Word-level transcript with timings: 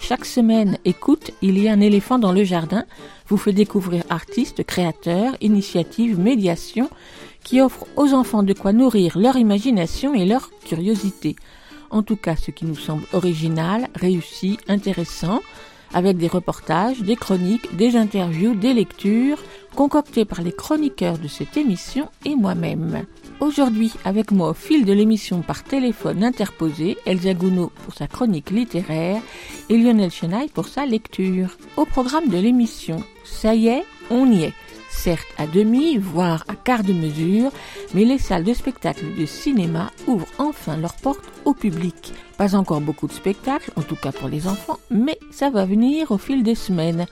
Chaque 0.00 0.24
semaine, 0.24 0.78
écoute, 0.84 1.30
il 1.40 1.58
y 1.58 1.68
a 1.68 1.72
un 1.72 1.80
éléphant 1.80 2.18
dans 2.18 2.32
le 2.32 2.42
jardin, 2.42 2.84
vous 3.28 3.36
fait 3.36 3.52
découvrir 3.52 4.02
artistes, 4.08 4.64
créateurs, 4.64 5.36
initiatives, 5.40 6.18
médiations, 6.18 6.90
qui 7.44 7.60
offrent 7.60 7.86
aux 7.96 8.12
enfants 8.12 8.42
de 8.42 8.52
quoi 8.52 8.72
nourrir 8.72 9.18
leur 9.18 9.36
imagination 9.36 10.14
et 10.14 10.24
leur 10.24 10.50
curiosité. 10.64 11.36
En 11.90 12.02
tout 12.02 12.16
cas, 12.16 12.34
ce 12.34 12.50
qui 12.50 12.64
nous 12.64 12.76
semble 12.76 13.04
original, 13.12 13.88
réussi, 13.94 14.58
intéressant, 14.68 15.40
avec 15.92 16.16
des 16.16 16.28
reportages, 16.28 17.00
des 17.00 17.16
chroniques, 17.16 17.76
des 17.76 17.96
interviews, 17.96 18.54
des 18.54 18.74
lectures, 18.74 19.42
concoctées 19.76 20.24
par 20.24 20.42
les 20.42 20.52
chroniqueurs 20.52 21.18
de 21.18 21.28
cette 21.28 21.56
émission 21.56 22.08
et 22.24 22.34
moi-même. 22.34 23.04
Aujourd'hui, 23.40 23.90
avec 24.04 24.32
moi 24.32 24.50
au 24.50 24.54
fil 24.54 24.84
de 24.84 24.92
l'émission 24.92 25.40
par 25.40 25.64
téléphone 25.64 26.22
interposé, 26.22 26.98
Elsa 27.06 27.32
Gounod 27.32 27.70
pour 27.84 27.94
sa 27.94 28.06
chronique 28.06 28.50
littéraire 28.50 29.22
et 29.70 29.78
Lionel 29.78 30.10
Chenaille 30.10 30.50
pour 30.50 30.68
sa 30.68 30.84
lecture. 30.84 31.56
Au 31.78 31.86
programme 31.86 32.28
de 32.28 32.36
l'émission, 32.36 33.02
ça 33.24 33.54
y 33.54 33.68
est, 33.68 33.84
on 34.10 34.30
y 34.30 34.44
est. 34.44 34.52
Certes 34.90 35.28
à 35.38 35.46
demi, 35.46 35.96
voire 35.96 36.44
à 36.48 36.54
quart 36.54 36.82
de 36.82 36.92
mesure, 36.92 37.52
mais 37.94 38.04
les 38.04 38.18
salles 38.18 38.44
de 38.44 38.52
spectacle 38.52 39.06
de 39.18 39.24
cinéma 39.24 39.90
ouvrent 40.06 40.26
enfin 40.38 40.76
leurs 40.76 40.94
portes 40.94 41.24
au 41.44 41.54
public. 41.54 42.12
Pas 42.36 42.54
encore 42.54 42.80
beaucoup 42.80 43.06
de 43.06 43.12
spectacles, 43.12 43.70
en 43.76 43.82
tout 43.82 43.96
cas 43.96 44.12
pour 44.12 44.28
les 44.28 44.46
enfants, 44.46 44.78
mais 44.90 45.18
ça 45.30 45.48
va 45.48 45.64
venir 45.64 46.10
au 46.10 46.18
fil 46.18 46.42
des 46.42 46.54
semaines. 46.54 47.06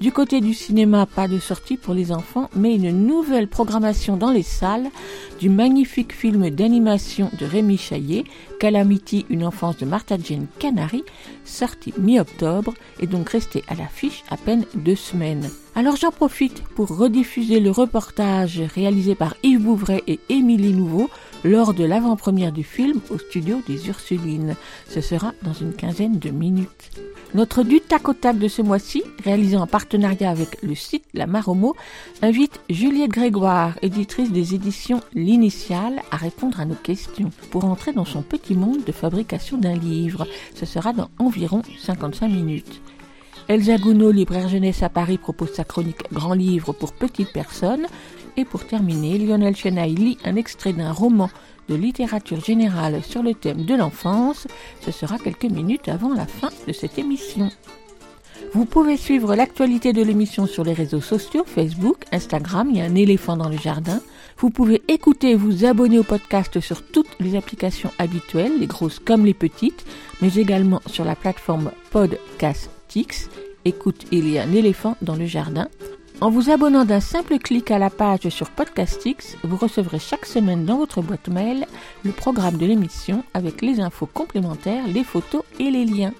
Du 0.00 0.12
côté 0.12 0.40
du 0.40 0.54
cinéma, 0.54 1.06
pas 1.06 1.28
de 1.28 1.38
sortie 1.38 1.76
pour 1.76 1.92
les 1.92 2.12
enfants, 2.12 2.48
mais 2.54 2.76
une 2.76 3.06
nouvelle 3.06 3.48
programmation 3.48 4.16
dans 4.16 4.30
les 4.30 4.42
salles 4.42 4.90
du 5.38 5.50
magnifique 5.50 6.14
film 6.14 6.48
d'animation 6.50 7.30
de 7.38 7.44
Rémi 7.44 7.76
Chaillet, 7.76 8.24
Calamity, 8.60 9.26
une 9.28 9.44
enfance 9.44 9.76
de 9.76 9.86
Martha 9.86 10.16
Jane 10.22 10.46
Canary, 10.58 11.04
sorti 11.44 11.92
mi-octobre 11.98 12.72
et 13.00 13.06
donc 13.06 13.28
resté 13.30 13.64
à 13.68 13.74
l'affiche 13.74 14.22
à 14.30 14.36
peine 14.36 14.64
deux 14.74 14.96
semaines. 14.96 15.50
Alors 15.76 15.96
j'en 15.96 16.12
profite 16.12 16.62
pour 16.76 16.96
rediffuser 16.96 17.58
le 17.58 17.72
reportage 17.72 18.62
réalisé 18.74 19.16
par 19.16 19.34
Yves 19.42 19.60
Bouvray 19.60 20.04
et 20.06 20.20
Émilie 20.28 20.72
Nouveau 20.72 21.10
lors 21.42 21.74
de 21.74 21.82
l'avant-première 21.82 22.52
du 22.52 22.62
film 22.62 23.00
au 23.10 23.18
studio 23.18 23.60
des 23.66 23.88
Ursulines. 23.88 24.54
Ce 24.88 25.00
sera 25.00 25.32
dans 25.42 25.52
une 25.52 25.72
quinzaine 25.72 26.20
de 26.20 26.30
minutes. 26.30 26.90
Notre 27.34 27.64
du 27.64 27.80
tac 27.80 28.08
au 28.08 28.14
tac 28.14 28.38
de 28.38 28.46
ce 28.46 28.62
mois-ci, 28.62 29.02
réalisé 29.24 29.56
en 29.56 29.66
partenariat 29.66 30.30
avec 30.30 30.62
le 30.62 30.76
site 30.76 31.06
La 31.12 31.26
Maromo, 31.26 31.74
invite 32.22 32.60
Juliette 32.70 33.10
Grégoire, 33.10 33.76
éditrice 33.82 34.30
des 34.30 34.54
éditions 34.54 35.00
L'Initiale, 35.12 36.02
à 36.12 36.16
répondre 36.16 36.60
à 36.60 36.66
nos 36.66 36.76
questions 36.76 37.30
pour 37.50 37.64
entrer 37.64 37.92
dans 37.92 38.04
son 38.04 38.22
petit 38.22 38.54
monde 38.54 38.84
de 38.84 38.92
fabrication 38.92 39.58
d'un 39.58 39.74
livre. 39.74 40.28
Ce 40.54 40.66
sera 40.66 40.92
dans 40.92 41.10
environ 41.18 41.62
55 41.80 42.28
minutes. 42.28 42.80
Elsa 43.46 43.76
Gounod, 43.76 44.14
libraire 44.14 44.48
jeunesse 44.48 44.82
à 44.82 44.88
Paris, 44.88 45.18
propose 45.18 45.52
sa 45.52 45.64
chronique 45.64 46.10
Grand 46.12 46.32
livre 46.32 46.72
pour 46.72 46.94
petites 46.94 47.32
personnes. 47.32 47.86
Et 48.38 48.44
pour 48.44 48.66
terminer, 48.66 49.18
Lionel 49.18 49.54
Chenaille 49.54 49.94
lit 49.94 50.18
un 50.24 50.36
extrait 50.36 50.72
d'un 50.72 50.92
roman 50.92 51.28
de 51.68 51.74
littérature 51.74 52.42
générale 52.42 53.02
sur 53.02 53.22
le 53.22 53.34
thème 53.34 53.64
de 53.64 53.74
l'enfance. 53.74 54.46
Ce 54.80 54.90
sera 54.90 55.18
quelques 55.18 55.44
minutes 55.44 55.88
avant 55.88 56.14
la 56.14 56.26
fin 56.26 56.48
de 56.66 56.72
cette 56.72 56.98
émission. 56.98 57.50
Vous 58.54 58.64
pouvez 58.64 58.96
suivre 58.96 59.34
l'actualité 59.34 59.92
de 59.92 60.02
l'émission 60.02 60.46
sur 60.46 60.64
les 60.64 60.72
réseaux 60.72 61.00
sociaux, 61.00 61.44
Facebook, 61.44 62.04
Instagram, 62.12 62.68
il 62.70 62.78
y 62.78 62.80
a 62.80 62.84
un 62.84 62.94
éléphant 62.94 63.36
dans 63.36 63.48
le 63.48 63.58
jardin. 63.58 64.00
Vous 64.38 64.50
pouvez 64.50 64.82
écouter 64.88 65.32
et 65.32 65.36
vous 65.36 65.64
abonner 65.64 65.98
au 65.98 66.02
podcast 66.02 66.60
sur 66.60 66.82
toutes 66.82 67.18
les 67.20 67.36
applications 67.36 67.90
habituelles, 67.98 68.58
les 68.58 68.66
grosses 68.66 69.00
comme 69.00 69.26
les 69.26 69.34
petites, 69.34 69.84
mais 70.22 70.34
également 70.34 70.80
sur 70.86 71.04
la 71.04 71.14
plateforme 71.14 71.70
Écoute, 73.64 74.04
il 74.12 74.28
y 74.28 74.38
a 74.38 74.44
un 74.44 74.52
éléphant 74.52 74.96
dans 75.02 75.16
le 75.16 75.26
jardin. 75.26 75.68
En 76.20 76.30
vous 76.30 76.50
abonnant 76.50 76.84
d'un 76.84 77.00
simple 77.00 77.38
clic 77.38 77.72
à 77.72 77.78
la 77.78 77.90
page 77.90 78.28
sur 78.28 78.50
Podcastix, 78.50 79.36
vous 79.42 79.56
recevrez 79.56 79.98
chaque 79.98 80.26
semaine 80.26 80.64
dans 80.64 80.78
votre 80.78 81.02
boîte 81.02 81.28
mail 81.28 81.66
le 82.04 82.12
programme 82.12 82.56
de 82.56 82.66
l'émission 82.66 83.24
avec 83.34 83.62
les 83.62 83.80
infos 83.80 84.06
complémentaires, 84.06 84.86
les 84.86 85.02
photos 85.02 85.42
et 85.58 85.72
les 85.72 85.84
liens. 85.84 86.12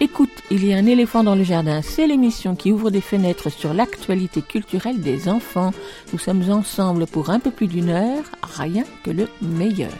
Écoute, 0.00 0.30
il 0.50 0.66
y 0.66 0.74
a 0.74 0.76
un 0.76 0.84
éléphant 0.84 1.24
dans 1.24 1.34
le 1.34 1.44
jardin, 1.44 1.80
c'est 1.80 2.06
l'émission 2.06 2.56
qui 2.56 2.72
ouvre 2.72 2.90
des 2.90 3.00
fenêtres 3.00 3.48
sur 3.48 3.72
l'actualité 3.72 4.42
culturelle 4.42 5.00
des 5.00 5.30
enfants. 5.30 5.70
Nous 6.12 6.18
sommes 6.18 6.50
ensemble 6.50 7.06
pour 7.06 7.30
un 7.30 7.40
peu 7.40 7.50
plus 7.50 7.68
d'une 7.68 7.88
heure, 7.88 8.24
rien 8.42 8.84
que 9.02 9.10
le 9.10 9.28
meilleur. 9.40 9.92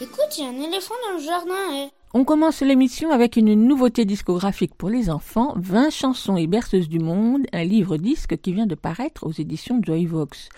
Écoute, 0.00 0.36
il 0.36 0.44
y 0.44 0.46
a 0.46 0.50
un 0.50 0.60
éléphant 0.60 0.94
dans 1.06 1.16
le 1.16 1.24
jardin. 1.24 1.86
eh. 1.86 2.03
On 2.16 2.22
commence 2.22 2.60
l'émission 2.60 3.10
avec 3.10 3.36
une 3.36 3.54
nouveauté 3.54 4.04
discographique 4.04 4.76
pour 4.76 4.88
les 4.88 5.10
enfants, 5.10 5.52
20 5.56 5.90
chansons 5.90 6.36
et 6.36 6.46
berceuses 6.46 6.88
du 6.88 7.00
monde, 7.00 7.42
un 7.52 7.64
livre 7.64 7.96
disque 7.96 8.36
qui 8.36 8.52
vient 8.52 8.68
de 8.68 8.76
paraître 8.76 9.26
aux 9.26 9.32
éditions 9.32 9.80
Joyvox. 9.82 10.48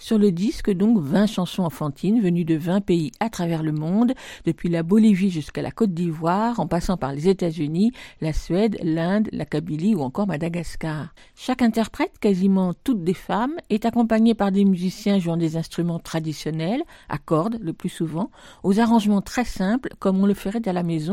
Sur 0.00 0.18
le 0.18 0.32
disque, 0.32 0.72
donc, 0.72 0.98
20 0.98 1.26
chansons 1.26 1.62
enfantines 1.62 2.20
venues 2.20 2.44
de 2.44 2.56
20 2.56 2.80
pays 2.80 3.12
à 3.20 3.30
travers 3.30 3.62
le 3.62 3.70
monde, 3.70 4.12
depuis 4.44 4.68
la 4.68 4.82
Bolivie 4.82 5.30
jusqu'à 5.30 5.62
la 5.62 5.70
Côte 5.70 5.94
d'Ivoire, 5.94 6.58
en 6.58 6.66
passant 6.66 6.96
par 6.96 7.12
les 7.12 7.28
États-Unis, 7.28 7.92
la 8.20 8.32
Suède, 8.32 8.76
l'Inde, 8.82 9.28
la 9.30 9.44
Kabylie 9.44 9.94
ou 9.94 10.00
encore 10.00 10.26
Madagascar. 10.26 11.14
Chaque 11.36 11.62
interprète, 11.62 12.18
quasiment 12.20 12.74
toutes 12.82 13.04
des 13.04 13.14
femmes, 13.14 13.54
est 13.70 13.84
accompagnée 13.84 14.34
par 14.34 14.50
des 14.50 14.64
musiciens 14.64 15.20
jouant 15.20 15.36
des 15.36 15.56
instruments 15.56 16.00
traditionnels, 16.00 16.82
à 17.08 17.18
cordes 17.18 17.58
le 17.62 17.72
plus 17.72 17.88
souvent, 17.88 18.32
aux 18.64 18.80
arrangements 18.80 19.22
très 19.22 19.44
simples 19.44 19.90
comme 20.00 20.20
on 20.20 20.26
le 20.26 20.34
ferait 20.34 20.66
à 20.66 20.72
la 20.72 20.82
maison, 20.82 21.03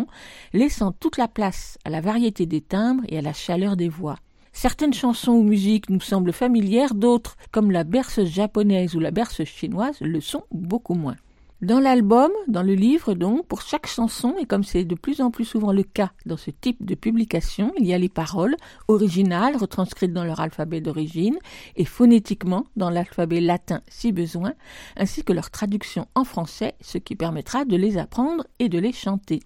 laissant 0.54 0.92
toute 0.92 1.18
la 1.18 1.28
place 1.28 1.78
à 1.86 1.90
la 1.90 2.02
variété 2.02 2.46
des 2.46 2.62
timbres 2.62 3.04
et 3.10 3.18
à 3.18 3.22
la 3.22 3.34
chaleur 3.34 3.76
des 3.76 3.90
voix. 3.90 4.18
Certaines 4.54 4.94
chansons 4.94 5.32
ou 5.32 5.44
musiques 5.44 5.90
nous 5.90 6.02
semblent 6.02 6.34
familières, 6.34 6.94
d'autres, 6.94 7.38
comme 7.52 7.72
la 7.72 7.84
berceuse 7.84 8.30
japonaise 8.30 8.96
ou 8.96 9.00
la 9.00 9.12
berceuse 9.12 9.48
chinoise, 9.48 9.98
le 10.02 10.20
sont 10.20 10.44
beaucoup 10.52 10.94
moins. 10.94 11.16
Dans 11.62 11.80
l'album, 11.80 12.32
dans 12.48 12.64
le 12.64 12.74
livre 12.74 13.14
donc, 13.14 13.46
pour 13.46 13.62
chaque 13.62 13.86
chanson, 13.86 14.36
et 14.40 14.46
comme 14.46 14.64
c'est 14.64 14.84
de 14.84 14.96
plus 14.96 15.22
en 15.22 15.30
plus 15.30 15.46
souvent 15.46 15.72
le 15.72 15.84
cas 15.84 16.12
dans 16.26 16.36
ce 16.36 16.50
type 16.50 16.84
de 16.84 16.96
publication, 16.96 17.72
il 17.78 17.86
y 17.86 17.94
a 17.94 18.00
les 18.00 18.10
paroles 18.10 18.56
originales 18.88 19.56
retranscrites 19.56 20.12
dans 20.12 20.24
leur 20.24 20.40
alphabet 20.40 20.82
d'origine 20.82 21.38
et 21.76 21.86
phonétiquement 21.86 22.66
dans 22.78 22.90
l'alphabet 22.90 23.42
latin 23.42 23.82
si 23.88 24.12
besoin, 24.12 24.54
ainsi 24.98 25.24
que 25.24 25.34
leur 25.34 25.52
traduction 25.52 26.08
en 26.16 26.24
français, 26.24 26.74
ce 26.82 26.98
qui 26.98 27.16
permettra 27.16 27.64
de 27.64 27.78
les 27.78 28.00
apprendre 28.00 28.44
et 28.58 28.68
de 28.68 28.80
les 28.80 28.92
chanter. 28.92 29.40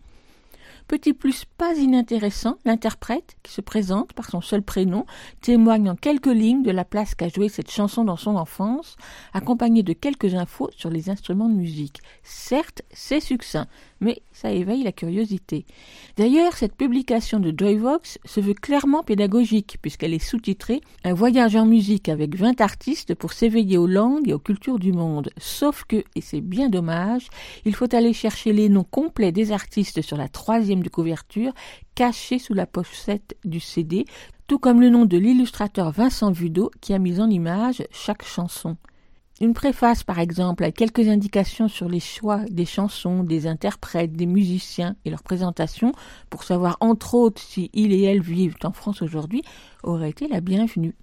Petit 0.87 1.13
plus 1.13 1.45
pas 1.45 1.73
inintéressant, 1.73 2.57
l'interprète, 2.63 3.37
qui 3.41 3.51
se 3.51 3.61
présente 3.61 4.13
par 4.13 4.29
son 4.29 4.41
seul 4.41 4.61
prénom, 4.61 5.05
témoigne 5.41 5.89
en 5.89 5.95
quelques 5.95 6.27
lignes 6.27 6.61
de 6.61 6.71
la 6.71 6.85
place 6.85 7.15
qu'a 7.15 7.27
joué 7.27 7.49
cette 7.49 7.71
chanson 7.71 8.03
dans 8.03 8.17
son 8.17 8.35
enfance, 8.35 8.95
accompagnée 9.33 9.81
de 9.81 9.93
quelques 9.93 10.35
infos 10.35 10.69
sur 10.75 10.91
les 10.91 11.09
instruments 11.09 11.49
de 11.49 11.55
musique. 11.55 12.01
Certes, 12.21 12.83
c'est 12.91 13.19
succinct, 13.19 13.67
mais 13.99 14.21
ça 14.35 14.51
éveille 14.51 14.83
la 14.83 14.91
curiosité. 14.91 15.65
D'ailleurs, 16.17 16.57
cette 16.57 16.75
publication 16.75 17.39
de 17.39 17.53
Joyvox 17.57 18.19
se 18.25 18.41
veut 18.41 18.53
clairement 18.53 19.01
pédagogique, 19.01 19.77
puisqu'elle 19.81 20.13
est 20.13 20.19
sous-titrée 20.19 20.81
Un 21.05 21.13
voyage 21.13 21.55
en 21.55 21.65
musique 21.65 22.09
avec 22.09 22.35
20 22.35 22.59
artistes 22.59 23.15
pour 23.15 23.31
s'éveiller 23.31 23.77
aux 23.77 23.87
langues 23.87 24.27
et 24.27 24.33
aux 24.33 24.39
cultures 24.39 24.77
du 24.77 24.91
monde. 24.91 25.29
Sauf 25.37 25.85
que, 25.85 26.03
et 26.15 26.21
c'est 26.21 26.41
bien 26.41 26.67
dommage, 26.67 27.29
il 27.63 27.73
faut 27.73 27.95
aller 27.95 28.11
chercher 28.11 28.51
les 28.51 28.67
noms 28.67 28.83
complets 28.83 29.31
des 29.31 29.53
artistes 29.53 30.01
sur 30.01 30.17
la 30.17 30.27
troisième 30.27 30.83
de 30.83 30.89
couverture, 30.89 31.53
cachés 31.95 32.39
sous 32.39 32.53
la 32.53 32.65
pochette 32.65 33.37
du 33.45 33.61
CD, 33.61 34.05
tout 34.47 34.59
comme 34.59 34.81
le 34.81 34.89
nom 34.89 35.05
de 35.05 35.17
l'illustrateur 35.17 35.91
Vincent 35.91 36.31
Vudo 36.31 36.71
qui 36.81 36.93
a 36.93 36.99
mis 36.99 37.21
en 37.21 37.29
image 37.29 37.83
chaque 37.89 38.25
chanson. 38.25 38.75
Une 39.41 39.53
préface, 39.53 40.05
par 40.05 40.19
exemple, 40.19 40.63
avec 40.63 40.77
quelques 40.77 41.09
indications 41.09 41.67
sur 41.67 41.89
les 41.89 41.99
choix 41.99 42.45
des 42.49 42.65
chansons, 42.65 43.21
des 43.21 43.47
interprètes, 43.47 44.13
des 44.13 44.27
musiciens 44.27 44.95
et 45.03 45.09
leur 45.09 45.23
présentation, 45.23 45.91
pour 46.29 46.43
savoir 46.43 46.77
entre 46.79 47.15
autres 47.15 47.41
si 47.41 47.69
ils 47.73 47.91
et 47.91 48.03
elles 48.03 48.21
vivent 48.21 48.55
en 48.63 48.71
France 48.71 49.01
aujourd'hui, 49.01 49.41
aurait 49.83 50.11
été 50.11 50.29
la 50.29 50.39
bienvenue. 50.39 50.95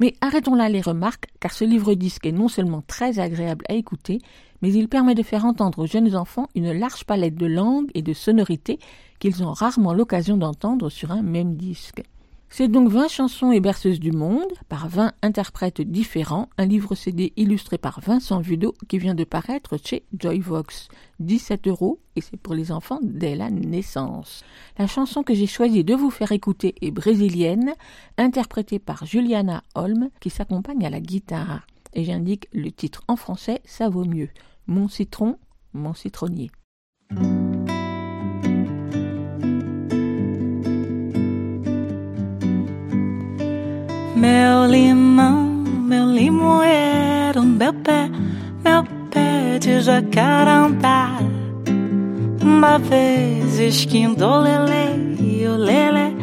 Mais 0.00 0.14
arrêtons 0.22 0.54
là 0.54 0.70
les 0.70 0.80
remarques, 0.80 1.26
car 1.40 1.52
ce 1.52 1.64
livre-disque 1.64 2.24
est 2.24 2.32
non 2.32 2.48
seulement 2.48 2.82
très 2.86 3.18
agréable 3.18 3.66
à 3.68 3.74
écouter, 3.74 4.18
mais 4.62 4.72
il 4.72 4.88
permet 4.88 5.14
de 5.14 5.22
faire 5.22 5.44
entendre 5.44 5.80
aux 5.80 5.86
jeunes 5.86 6.16
enfants 6.16 6.48
une 6.54 6.72
large 6.72 7.04
palette 7.04 7.36
de 7.36 7.46
langues 7.46 7.90
et 7.94 8.02
de 8.02 8.14
sonorités 8.14 8.78
qu'ils 9.18 9.44
ont 9.44 9.52
rarement 9.52 9.92
l'occasion 9.92 10.38
d'entendre 10.38 10.88
sur 10.88 11.12
un 11.12 11.22
même 11.22 11.56
disque. 11.56 12.02
C'est 12.50 12.68
donc 12.68 12.88
20 12.88 13.08
chansons 13.08 13.52
et 13.52 13.60
berceuses 13.60 14.00
du 14.00 14.10
monde, 14.10 14.52
par 14.68 14.88
20 14.88 15.12
interprètes 15.22 15.82
différents, 15.82 16.48
un 16.56 16.64
livre 16.64 16.94
CD 16.94 17.32
illustré 17.36 17.76
par 17.76 18.00
Vincent 18.00 18.40
Vudo 18.40 18.74
qui 18.88 18.98
vient 18.98 19.14
de 19.14 19.24
paraître 19.24 19.76
chez 19.82 20.04
Joyvox. 20.18 20.88
17 21.20 21.68
euros 21.68 22.00
et 22.16 22.20
c'est 22.20 22.38
pour 22.38 22.54
les 22.54 22.72
enfants 22.72 23.00
dès 23.02 23.36
la 23.36 23.50
naissance. 23.50 24.44
La 24.78 24.86
chanson 24.86 25.22
que 25.22 25.34
j'ai 25.34 25.46
choisi 25.46 25.84
de 25.84 25.94
vous 25.94 26.10
faire 26.10 26.32
écouter 26.32 26.74
est 26.80 26.90
brésilienne, 26.90 27.74
interprétée 28.16 28.78
par 28.78 29.04
Juliana 29.04 29.62
Holm 29.74 30.08
qui 30.20 30.30
s'accompagne 30.30 30.86
à 30.86 30.90
la 30.90 31.00
guitare. 31.00 31.66
Et 31.94 32.04
j'indique 32.04 32.48
le 32.52 32.70
titre 32.70 33.02
en 33.08 33.16
français, 33.16 33.60
ça 33.64 33.88
vaut 33.88 34.04
mieux. 34.04 34.30
Mon 34.66 34.88
citron, 34.88 35.38
mon 35.74 35.94
citronnier. 35.94 36.50
Meu 44.18 44.66
limão, 44.66 45.44
meu 45.64 46.10
limoeiro, 46.10 47.40
meu 47.44 47.72
pé, 47.72 48.10
meu 48.64 48.82
pé 49.12 49.60
de 49.60 49.80
jacarandá. 49.80 51.18
Uma 52.42 52.80
vez 52.80 53.60
esquindolele, 53.60 55.46
o 55.46 55.56
lele, 55.56 56.16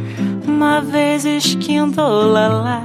uma 0.45 0.81
vez 0.81 1.23
esquindolalá. 1.23 2.83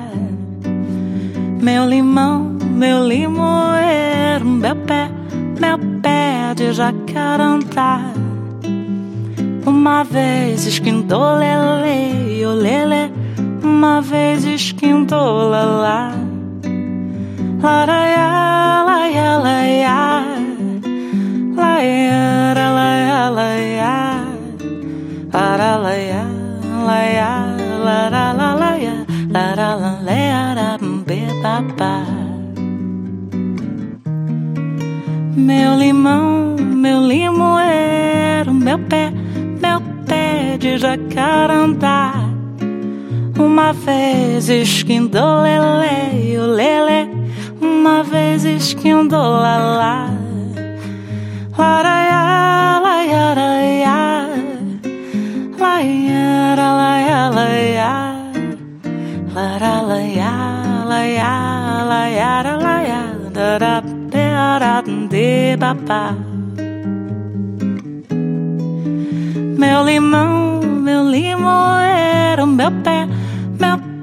Meu 1.61 1.87
limão, 1.87 2.57
meu 2.61 3.05
limoeiro, 3.05 4.45
meu 4.45 4.77
pé, 4.77 5.11
meu 5.61 5.77
pé 6.01 6.55
de 6.55 6.73
jacarandá. 6.73 8.01
Uma 9.67 10.05
vez 10.05 10.67
esquindolele, 10.67 12.47
o 12.47 12.53
lele, 12.53 13.20
uma 13.63 14.01
vez 14.01 14.45
esquentou 14.45 15.49
lá 15.51 15.65
lá 15.65 16.13
Laraiá, 17.63 18.83
laiá, 18.87 19.39
laiá 19.39 20.25
Laiara, 21.57 22.71
laiá, 22.71 23.31
laiá 23.31 24.25
Lara, 25.33 25.77
laiá, 25.77 26.27
laiá 26.87 27.57
Lara, 27.85 28.33
laiá, 28.33 29.07
lara, 29.31 29.75
laiá 29.75 30.79
Bebabá 31.07 32.05
Meu 35.37 35.77
limão, 35.77 36.57
meu 36.59 37.01
limoeiro 37.07 38.55
Meu 38.55 38.79
pé, 38.79 39.13
meu 39.61 39.81
pé 40.07 40.57
de 40.61 40.77
jacarandá. 40.77 42.30
Uma 43.41 43.73
vez 43.73 44.51
esquindolele, 44.51 46.37
o 46.39 46.47
lele, 46.47 47.09
uma 47.59 48.03
vez 48.03 48.45
esquindolalá. 48.45 50.11
Laraiá, 51.57 52.81
laia, 52.83 53.35
laia, 53.35 54.29
laia, 55.59 56.67
laia, 56.67 57.29
laia, 57.31 57.93
laralaia, 59.35 60.33
laia, 60.85 61.85
laia, 61.85 62.57
laia, 62.59 63.03
dará, 63.33 63.83
de 65.09 65.57
babá. 65.57 66.15
Meu 69.59 69.85
limão, 69.85 70.61
meu 70.63 71.05
limoeiro, 71.09 72.47
meu 72.47 72.71
pé, 72.83 73.09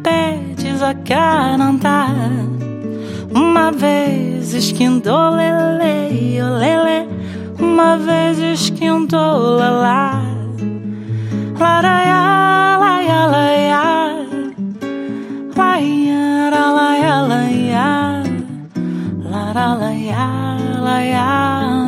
pedes 0.07 0.81
a 0.81 0.94
cantar 0.94 2.15
Uma 3.33 3.71
vez 3.71 4.54
esquentou 4.54 5.31
lele, 5.31 6.42
lele. 6.42 7.09
Uma 7.59 7.98
vez 7.98 8.39
esquentou 8.39 9.57
lalá 9.59 10.21
Laraiá, 11.59 12.77
laiá, 12.80 13.25
laiá 13.25 13.86
Laiá, 15.57 16.71
laiá, 16.77 17.21
laiá 17.21 18.24
Lará, 19.31 19.74
laiá, 19.74 20.27
laiá 20.80 21.27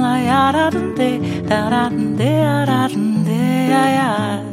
Laiá, 0.01 0.51
rarandê, 0.51 1.11
rarandê, 1.47 2.31
rarandê, 2.67 3.69
laiá 3.71 4.43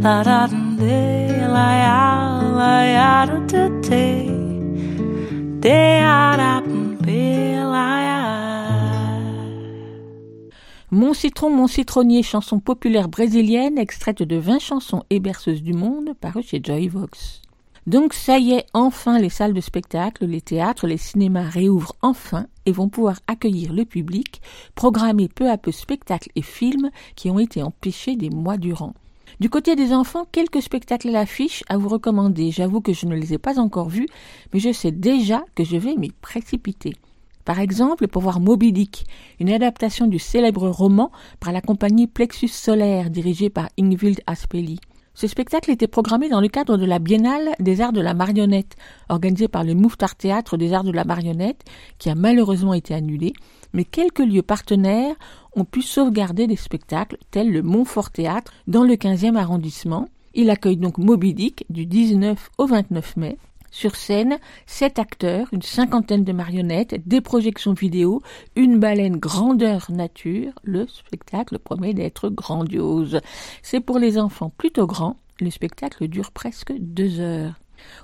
Lararandê, 0.00 1.46
laiá 1.48 2.27
Mon 10.90 11.14
citron, 11.14 11.50
mon 11.50 11.68
citronnier, 11.68 12.24
chanson 12.24 12.58
populaire 12.58 13.08
brésilienne, 13.08 13.78
extraite 13.78 14.24
de 14.24 14.34
20 14.36 14.58
chansons 14.58 15.04
et 15.08 15.20
berceuses 15.20 15.62
du 15.62 15.72
monde, 15.72 16.14
paru 16.20 16.42
chez 16.42 16.60
Joyvox. 16.60 17.42
Donc 17.86 18.12
ça 18.12 18.40
y 18.40 18.54
est, 18.54 18.66
enfin 18.74 19.20
les 19.20 19.30
salles 19.30 19.54
de 19.54 19.60
spectacle, 19.60 20.26
les 20.26 20.40
théâtres, 20.40 20.88
les 20.88 20.96
cinémas 20.96 21.48
réouvrent 21.48 21.94
enfin 22.02 22.46
et 22.66 22.72
vont 22.72 22.88
pouvoir 22.88 23.20
accueillir 23.28 23.72
le 23.72 23.84
public, 23.84 24.42
programmer 24.74 25.28
peu 25.28 25.48
à 25.48 25.58
peu 25.58 25.70
spectacles 25.70 26.30
et 26.34 26.42
films 26.42 26.90
qui 27.14 27.30
ont 27.30 27.38
été 27.38 27.62
empêchés 27.62 28.16
des 28.16 28.30
mois 28.30 28.56
durant. 28.56 28.94
Du 29.40 29.48
côté 29.48 29.76
des 29.76 29.92
enfants, 29.92 30.26
quelques 30.32 30.60
spectacles 30.60 31.10
à 31.10 31.12
l'affiche 31.12 31.62
à 31.68 31.76
vous 31.76 31.88
recommander. 31.88 32.50
J'avoue 32.50 32.80
que 32.80 32.92
je 32.92 33.06
ne 33.06 33.14
les 33.14 33.34
ai 33.34 33.38
pas 33.38 33.60
encore 33.60 33.88
vus, 33.88 34.08
mais 34.52 34.58
je 34.58 34.72
sais 34.72 34.90
déjà 34.90 35.44
que 35.54 35.62
je 35.62 35.76
vais 35.76 35.94
m'y 35.94 36.10
précipiter. 36.10 36.94
Par 37.44 37.60
exemple, 37.60 38.08
pour 38.08 38.20
voir 38.20 38.40
Moby 38.40 38.72
Dick, 38.72 39.06
une 39.38 39.50
adaptation 39.50 40.08
du 40.08 40.18
célèbre 40.18 40.68
roman 40.68 41.12
par 41.38 41.52
la 41.52 41.60
compagnie 41.60 42.08
Plexus 42.08 42.48
Solaire 42.48 43.10
dirigée 43.10 43.48
par 43.48 43.68
Ingvild 43.78 44.20
Aspeli. 44.26 44.80
Ce 45.14 45.28
spectacle 45.28 45.70
était 45.70 45.86
programmé 45.86 46.28
dans 46.28 46.40
le 46.40 46.48
cadre 46.48 46.76
de 46.76 46.84
la 46.84 46.98
Biennale 46.98 47.50
des 47.60 47.80
Arts 47.80 47.92
de 47.92 48.00
la 48.00 48.14
Marionnette, 48.14 48.76
organisée 49.08 49.48
par 49.48 49.62
le 49.62 49.74
Mouffetard 49.74 50.16
Théâtre 50.16 50.56
des 50.56 50.72
Arts 50.72 50.84
de 50.84 50.92
la 50.92 51.04
Marionnette, 51.04 51.64
qui 51.98 52.10
a 52.10 52.14
malheureusement 52.16 52.74
été 52.74 52.92
annulé, 52.92 53.32
mais 53.72 53.84
quelques 53.84 54.20
lieux 54.20 54.42
partenaires 54.42 55.14
ont 55.58 55.64
pu 55.64 55.82
sauvegarder 55.82 56.46
des 56.46 56.56
spectacles 56.56 57.18
tels 57.30 57.50
le 57.50 57.62
Montfort 57.62 58.10
Théâtre 58.10 58.52
dans 58.66 58.84
le 58.84 58.94
15e 58.94 59.36
arrondissement. 59.36 60.08
Il 60.34 60.50
accueille 60.50 60.76
donc 60.76 60.98
Moby 60.98 61.34
Dick 61.34 61.64
du 61.70 61.86
19 61.86 62.50
au 62.58 62.66
29 62.66 63.16
mai. 63.16 63.38
Sur 63.70 63.96
scène, 63.96 64.38
sept 64.66 64.98
acteurs, 64.98 65.46
une 65.52 65.62
cinquantaine 65.62 66.24
de 66.24 66.32
marionnettes, 66.32 67.06
des 67.06 67.20
projections 67.20 67.74
vidéo, 67.74 68.22
une 68.56 68.78
baleine 68.78 69.16
grandeur 69.16 69.90
nature. 69.90 70.52
Le 70.62 70.86
spectacle 70.86 71.58
promet 71.58 71.92
d'être 71.92 72.30
grandiose. 72.30 73.20
C'est 73.62 73.80
pour 73.80 73.98
les 73.98 74.18
enfants 74.18 74.52
plutôt 74.56 74.86
grands. 74.86 75.16
Le 75.40 75.50
spectacle 75.50 76.08
dure 76.08 76.32
presque 76.32 76.72
deux 76.78 77.20
heures. 77.20 77.54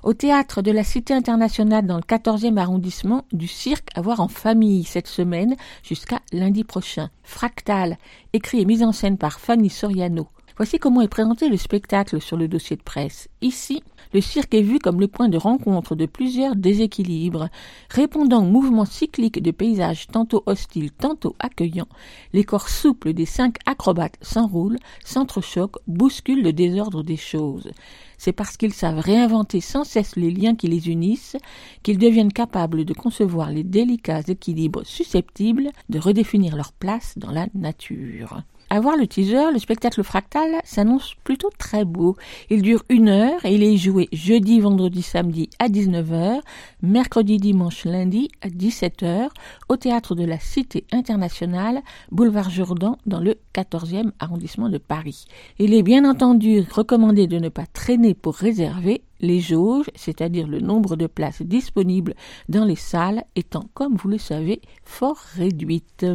Au 0.03 0.13
théâtre 0.13 0.61
de 0.61 0.71
la 0.71 0.83
Cité 0.83 1.13
internationale 1.13 1.85
dans 1.85 1.97
le 1.97 2.03
14e 2.03 2.57
arrondissement, 2.57 3.25
du 3.31 3.47
cirque 3.47 3.89
à 3.95 4.01
voir 4.01 4.19
en 4.19 4.27
famille 4.27 4.83
cette 4.83 5.07
semaine 5.07 5.55
jusqu'à 5.83 6.19
lundi 6.31 6.63
prochain. 6.63 7.09
Fractal, 7.23 7.97
écrit 8.33 8.61
et 8.61 8.65
mis 8.65 8.83
en 8.83 8.91
scène 8.91 9.17
par 9.17 9.39
Fanny 9.39 9.69
Soriano. 9.69 10.27
Voici 10.57 10.79
comment 10.79 11.01
est 11.01 11.09
présenté 11.09 11.49
le 11.49 11.57
spectacle 11.57 12.21
sur 12.21 12.37
le 12.37 12.47
dossier 12.47 12.77
de 12.77 12.81
presse. 12.81 13.27
Ici, 13.41 13.83
le 14.13 14.21
cirque 14.21 14.53
est 14.53 14.61
vu 14.61 14.79
comme 14.79 15.01
le 15.01 15.09
point 15.09 15.27
de 15.27 15.37
rencontre 15.37 15.95
de 15.95 16.05
plusieurs 16.05 16.55
déséquilibres. 16.55 17.49
Répondant 17.89 18.41
au 18.41 18.49
mouvement 18.49 18.85
cyclique 18.85 19.43
de 19.43 19.51
paysages 19.51 20.07
tantôt 20.07 20.43
hostiles, 20.45 20.93
tantôt 20.93 21.35
accueillants, 21.39 21.89
les 22.31 22.45
corps 22.45 22.69
souples 22.69 23.11
des 23.11 23.25
cinq 23.25 23.57
acrobates 23.65 24.17
s'enroulent, 24.21 24.79
s'entrechoquent, 25.03 25.79
bousculent 25.87 26.43
le 26.43 26.53
désordre 26.53 27.03
des 27.03 27.17
choses. 27.17 27.69
C'est 28.17 28.31
parce 28.31 28.55
qu'ils 28.55 28.73
savent 28.73 28.99
réinventer 28.99 29.59
sans 29.59 29.83
cesse 29.83 30.15
les 30.15 30.31
liens 30.31 30.55
qui 30.55 30.69
les 30.69 30.87
unissent 30.87 31.35
qu'ils 31.83 31.97
deviennent 31.97 32.31
capables 32.31 32.85
de 32.85 32.93
concevoir 32.93 33.51
les 33.51 33.65
délicats 33.65 34.21
équilibres 34.25 34.85
susceptibles 34.85 35.71
de 35.89 35.99
redéfinir 35.99 36.55
leur 36.55 36.71
place 36.71 37.17
dans 37.17 37.31
la 37.31 37.47
nature. 37.53 38.41
À 38.71 38.79
voir 38.79 38.97
le 38.97 39.05
teaser, 39.05 39.51
le 39.53 39.59
spectacle 39.59 40.01
fractal 40.01 40.59
s'annonce 40.63 41.13
plutôt 41.23 41.51
très 41.59 41.85
beau. 41.85 42.15
Il 42.49 42.63
dure 42.63 42.83
une 42.89 43.09
heure 43.09 43.45
et 43.45 43.53
il 43.53 43.61
est 43.61 43.77
joué 43.77 44.09
jeudi, 44.11 44.59
vendredi, 44.59 45.03
samedi 45.03 45.51
à 45.59 45.67
19h, 45.69 46.39
mercredi, 46.81 47.37
dimanche, 47.37 47.85
lundi 47.85 48.27
à 48.41 48.47
17h 48.47 49.29
au 49.69 49.77
théâtre 49.77 50.15
de 50.15 50.25
la 50.25 50.39
Cité 50.39 50.83
internationale, 50.91 51.81
boulevard 52.11 52.49
Jourdan, 52.49 52.97
dans 53.05 53.19
le 53.19 53.35
14e 53.53 54.11
arrondissement 54.19 54.69
de 54.69 54.79
Paris. 54.79 55.25
Il 55.59 55.75
est 55.75 55.83
bien 55.83 56.03
entendu 56.09 56.65
recommandé 56.71 57.27
de 57.27 57.37
ne 57.37 57.49
pas 57.49 57.67
traîner 57.67 58.15
pour 58.15 58.33
réserver 58.33 59.03
les 59.21 59.41
jauges, 59.41 59.91
c'est-à-dire 59.93 60.47
le 60.47 60.59
nombre 60.59 60.95
de 60.95 61.05
places 61.05 61.43
disponibles 61.43 62.15
dans 62.49 62.65
les 62.65 62.75
salles, 62.75 63.23
étant, 63.35 63.69
comme 63.75 63.95
vous 63.95 64.09
le 64.09 64.17
savez, 64.17 64.59
fort 64.83 65.19
réduites. 65.35 66.07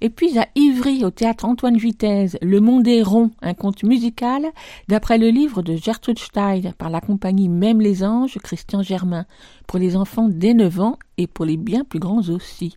Et 0.00 0.10
puis 0.10 0.38
à 0.38 0.48
Ivry, 0.54 1.04
au 1.04 1.10
théâtre 1.10 1.44
Antoine 1.44 1.76
Vitesse, 1.76 2.36
Le 2.42 2.60
Monde 2.60 2.88
est 2.88 3.02
rond, 3.02 3.30
un 3.42 3.54
conte 3.54 3.82
musical, 3.82 4.46
d'après 4.88 5.18
le 5.18 5.28
livre 5.28 5.62
de 5.62 5.76
Gertrude 5.76 6.18
Stein 6.18 6.72
par 6.78 6.90
la 6.90 7.00
compagnie 7.00 7.48
Même 7.48 7.80
les 7.80 8.02
Anges, 8.04 8.38
Christian 8.42 8.82
Germain, 8.82 9.26
pour 9.66 9.78
les 9.78 9.96
enfants 9.96 10.28
dès 10.28 10.54
9 10.54 10.80
ans 10.80 10.98
et 11.16 11.26
pour 11.26 11.44
les 11.44 11.56
bien 11.56 11.84
plus 11.84 11.98
grands 11.98 12.28
aussi. 12.28 12.74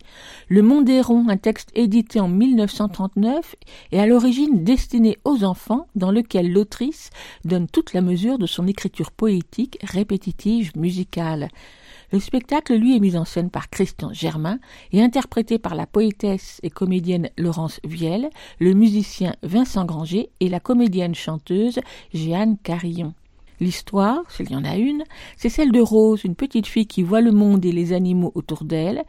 Le 0.48 0.62
Monde 0.62 0.88
est 0.88 1.00
rond, 1.00 1.28
un 1.28 1.36
texte 1.36 1.70
édité 1.74 2.20
en 2.20 2.28
1939 2.28 3.56
et 3.92 4.00
à 4.00 4.06
l'origine 4.06 4.62
destiné 4.64 5.18
aux 5.24 5.44
enfants, 5.44 5.86
dans 5.94 6.10
lequel 6.10 6.52
l'autrice 6.52 7.10
donne 7.44 7.66
toute 7.66 7.94
la 7.94 8.00
mesure 8.00 8.38
de 8.38 8.46
son 8.46 8.66
écriture 8.66 9.10
poétique, 9.10 9.78
répétitive, 9.82 10.72
musicale. 10.76 11.48
Le 12.12 12.20
spectacle, 12.20 12.74
lui, 12.74 12.96
est 12.96 13.00
mis 13.00 13.16
en 13.16 13.24
scène 13.24 13.50
par 13.50 13.70
Christian 13.70 14.12
Germain 14.12 14.58
et 14.92 15.02
interprété 15.02 15.58
par 15.58 15.74
la 15.74 15.86
poétesse 15.86 16.60
et 16.62 16.70
comédienne 16.70 17.30
Laurence 17.38 17.80
Vielle, 17.84 18.30
le 18.60 18.74
musicien 18.74 19.34
Vincent 19.42 19.84
Granger 19.84 20.30
et 20.40 20.48
la 20.48 20.60
comédienne 20.60 21.14
chanteuse 21.14 21.80
Jeanne 22.12 22.56
Carillon. 22.62 23.14
L'histoire, 23.60 24.22
s'il 24.30 24.50
y 24.50 24.56
en 24.56 24.64
a 24.64 24.76
une, 24.76 25.04
c'est 25.36 25.48
celle 25.48 25.70
de 25.70 25.80
Rose, 25.80 26.24
une 26.24 26.34
petite 26.34 26.66
fille 26.66 26.88
qui 26.88 27.02
voit 27.02 27.20
le 27.20 27.30
monde 27.30 27.64
et 27.64 27.70
les 27.70 27.92
animaux 27.92 28.32
autour 28.34 28.64
d'elle, 28.64 29.04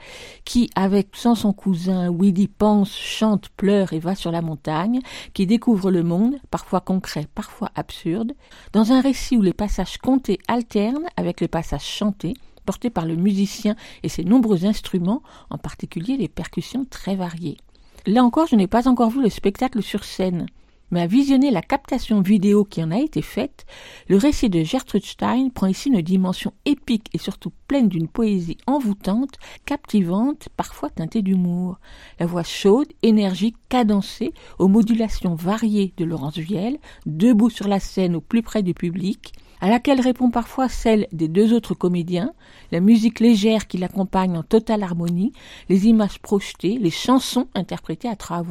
qui, 0.45 0.69
avec 0.75 1.09
sans 1.13 1.33
son 1.33 1.51
cousin 1.51 2.11
Willy, 2.11 2.47
pense, 2.47 2.95
chante, 2.95 3.49
pleure 3.49 3.93
et 3.93 3.99
va 3.99 4.13
sur 4.13 4.31
la 4.31 4.43
montagne, 4.43 4.99
qui 5.33 5.47
découvre 5.47 5.89
le 5.89 6.03
monde, 6.03 6.35
parfois 6.51 6.79
concret, 6.79 7.27
parfois 7.33 7.71
absurde, 7.75 8.33
dans 8.71 8.91
un 8.91 9.01
récit 9.01 9.35
où 9.35 9.41
les 9.41 9.53
passages 9.53 9.97
comptés 9.97 10.39
alternent 10.47 11.09
avec 11.17 11.41
les 11.41 11.47
passages 11.47 11.83
chantés, 11.83 12.35
porté 12.65 12.89
par 12.89 13.05
le 13.05 13.15
musicien 13.15 13.75
et 14.03 14.09
ses 14.09 14.23
nombreux 14.23 14.65
instruments, 14.65 15.23
en 15.49 15.57
particulier 15.57 16.17
les 16.17 16.27
percussions 16.27 16.85
très 16.85 17.15
variées. 17.15 17.57
Là 18.05 18.23
encore, 18.23 18.47
je 18.47 18.55
n'ai 18.55 18.67
pas 18.67 18.87
encore 18.87 19.09
vu 19.09 19.21
le 19.21 19.29
spectacle 19.29 19.81
sur 19.81 20.03
scène, 20.03 20.47
mais 20.91 21.01
à 21.01 21.07
visionner 21.07 21.49
la 21.49 21.61
captation 21.61 22.21
vidéo 22.21 22.63
qui 22.63 22.83
en 22.83 22.91
a 22.91 22.99
été 22.99 23.21
faite, 23.21 23.65
le 24.07 24.17
récit 24.17 24.49
de 24.49 24.63
Gertrude 24.63 25.03
Stein 25.03 25.49
prend 25.49 25.67
ici 25.67 25.89
une 25.89 26.01
dimension 26.01 26.53
épique 26.65 27.09
et 27.13 27.17
surtout 27.17 27.51
pleine 27.67 27.89
d'une 27.89 28.07
poésie 28.07 28.57
envoûtante, 28.67 29.35
captivante, 29.65 30.49
parfois 30.55 30.89
teintée 30.89 31.23
d'humour. 31.23 31.79
La 32.19 32.27
voix 32.27 32.43
chaude, 32.43 32.87
énergique, 33.01 33.57
cadencée, 33.67 34.33
aux 34.59 34.67
modulations 34.67 35.33
variées 35.33 35.93
de 35.97 36.05
Laurence 36.05 36.37
Vielle, 36.37 36.77
debout 37.05 37.49
sur 37.49 37.67
la 37.67 37.79
scène 37.79 38.15
au 38.15 38.21
plus 38.21 38.43
près 38.43 38.61
du 38.61 38.73
public, 38.75 39.33
à 39.65 39.69
laquelle 39.69 39.99
répond 39.99 40.29
parfois 40.29 40.69
celle 40.69 41.07
des 41.11 41.27
deux 41.27 41.51
autres 41.51 41.73
comédiens, 41.73 42.33
la 42.71 42.79
musique 42.79 43.19
légère 43.19 43.65
qui 43.65 43.79
l'accompagne 43.79 44.37
en 44.37 44.43
totale 44.43 44.83
harmonie, 44.83 45.33
les 45.69 45.87
images 45.87 46.19
projetées, 46.19 46.77
les 46.77 46.91
chansons 46.91 47.47
interprétées 47.55 48.07
à 48.07 48.15
trois 48.15 48.43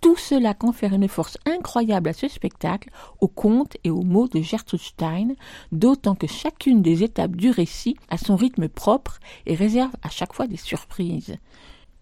tout 0.00 0.16
cela 0.16 0.54
confère 0.54 0.94
une 0.94 1.08
force 1.08 1.36
incroyable 1.46 2.10
à 2.10 2.12
ce 2.12 2.28
spectacle, 2.28 2.90
aux 3.20 3.26
contes 3.26 3.76
et 3.82 3.90
aux 3.90 4.02
mots 4.04 4.28
de 4.28 4.40
Gertrude 4.40 4.78
Stein, 4.78 5.30
d'autant 5.72 6.14
que 6.14 6.28
chacune 6.28 6.80
des 6.80 7.02
étapes 7.02 7.34
du 7.34 7.50
récit 7.50 7.96
a 8.08 8.16
son 8.16 8.36
rythme 8.36 8.68
propre 8.68 9.18
et 9.46 9.56
réserve 9.56 9.90
à 10.04 10.10
chaque 10.10 10.32
fois 10.32 10.46
des 10.46 10.56
surprises. 10.56 11.38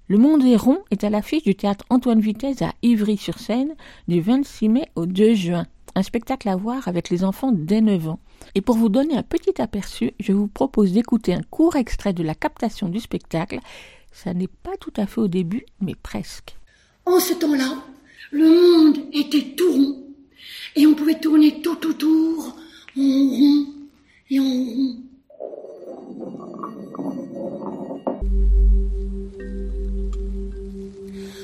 Le 0.06 0.18
Monde 0.18 0.44
est 0.44 0.56
rond 0.56 0.80
est 0.90 1.02
à 1.02 1.08
l'affiche 1.08 1.44
du 1.44 1.54
théâtre 1.54 1.86
Antoine 1.88 2.20
Vitesse 2.20 2.60
à 2.60 2.74
Ivry-sur-Seine 2.82 3.74
du 4.06 4.20
26 4.20 4.68
mai 4.68 4.88
au 4.96 5.06
2 5.06 5.32
juin. 5.32 5.66
Un 5.94 6.02
spectacle 6.02 6.48
à 6.48 6.56
voir 6.56 6.86
avec 6.88 7.10
les 7.10 7.24
enfants 7.24 7.52
dès 7.52 7.80
9 7.80 8.08
ans. 8.08 8.20
Et 8.54 8.60
pour 8.60 8.76
vous 8.76 8.88
donner 8.88 9.16
un 9.16 9.22
petit 9.22 9.60
aperçu, 9.60 10.12
je 10.20 10.32
vous 10.32 10.48
propose 10.48 10.92
d'écouter 10.92 11.34
un 11.34 11.42
court 11.42 11.76
extrait 11.76 12.12
de 12.12 12.22
la 12.22 12.34
captation 12.34 12.88
du 12.88 13.00
spectacle. 13.00 13.60
Ça 14.12 14.34
n'est 14.34 14.48
pas 14.48 14.76
tout 14.78 14.92
à 14.96 15.06
fait 15.06 15.20
au 15.20 15.28
début, 15.28 15.66
mais 15.80 15.94
presque. 15.94 16.56
En 17.06 17.18
ce 17.18 17.34
temps-là, 17.34 17.82
le 18.30 18.46
monde 18.46 18.98
était 19.12 19.54
tout 19.56 19.72
rond. 19.72 19.96
Et 20.76 20.86
on 20.86 20.94
pouvait 20.94 21.18
tourner 21.18 21.60
tout 21.60 21.86
autour, 21.86 22.56
en 22.96 23.00
rond 23.00 23.66
et 24.30 24.40
en 24.40 24.44
rond. 24.44 24.96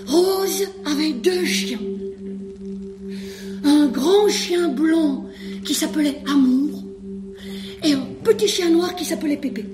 Rose 0.07 0.69
avait 0.85 1.13
deux 1.13 1.45
chiens. 1.45 1.81
Un 3.67 3.87
grand 3.87 4.29
chien 4.29 4.69
blanc 4.69 5.25
qui 5.65 5.75
s'appelait 5.75 6.23
Amour 6.27 6.85
et 7.83 7.93
un 7.93 8.07
petit 8.23 8.47
chien 8.47 8.71
noir 8.71 8.95
qui 8.95 9.05
s'appelait 9.05 9.37
Pépé. 9.37 9.65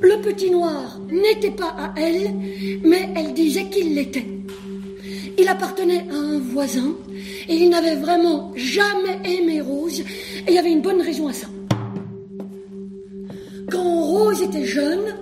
Le 0.00 0.22
petit 0.22 0.50
noir 0.50 0.98
n'était 1.10 1.50
pas 1.50 1.76
à 1.78 1.92
elle, 1.96 2.32
mais 2.82 3.10
elle 3.14 3.34
disait 3.34 3.68
qu'il 3.68 3.94
l'était. 3.94 4.26
Il 5.38 5.46
appartenait 5.48 6.06
à 6.10 6.14
un 6.14 6.38
voisin 6.38 6.96
et 7.46 7.54
il 7.54 7.68
n'avait 7.68 7.96
vraiment 7.96 8.52
jamais 8.56 9.18
aimé 9.24 9.60
Rose 9.60 10.00
et 10.00 10.04
il 10.48 10.54
y 10.54 10.58
avait 10.58 10.72
une 10.72 10.82
bonne 10.82 11.02
raison 11.02 11.28
à 11.28 11.32
ça. 11.34 11.48
Quand 13.70 14.02
Rose 14.02 14.42
était 14.42 14.64
jeune, 14.64 15.14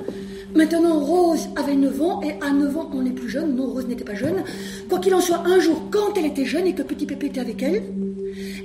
maintenant 0.55 1.01
Rose 1.01 1.49
avait 1.57 1.77
9 1.77 2.03
ans 2.03 2.21
et 2.23 2.33
à 2.45 2.53
9 2.53 2.77
ans 2.77 2.91
on 2.93 3.03
n'est 3.03 3.11
plus 3.13 3.29
jeune, 3.29 3.57
non 3.57 3.67
Rose 3.67 3.87
n'était 3.87 4.05
pas 4.05 4.15
jeune, 4.15 4.45
quoi 4.89 4.99
qu'il 4.99 5.15
en 5.15 5.21
soit 5.21 5.43
un 5.47 5.59
jour 5.61 5.83
quand 5.91 6.17
elle 6.17 6.27
était 6.27 6.45
jeune 6.45 6.67
et 6.67 6.75
que 6.75 6.83
petit 6.83 7.07
Pépé 7.07 7.27
était 7.27 7.41
avec 7.41 7.63
elle, 7.63 7.83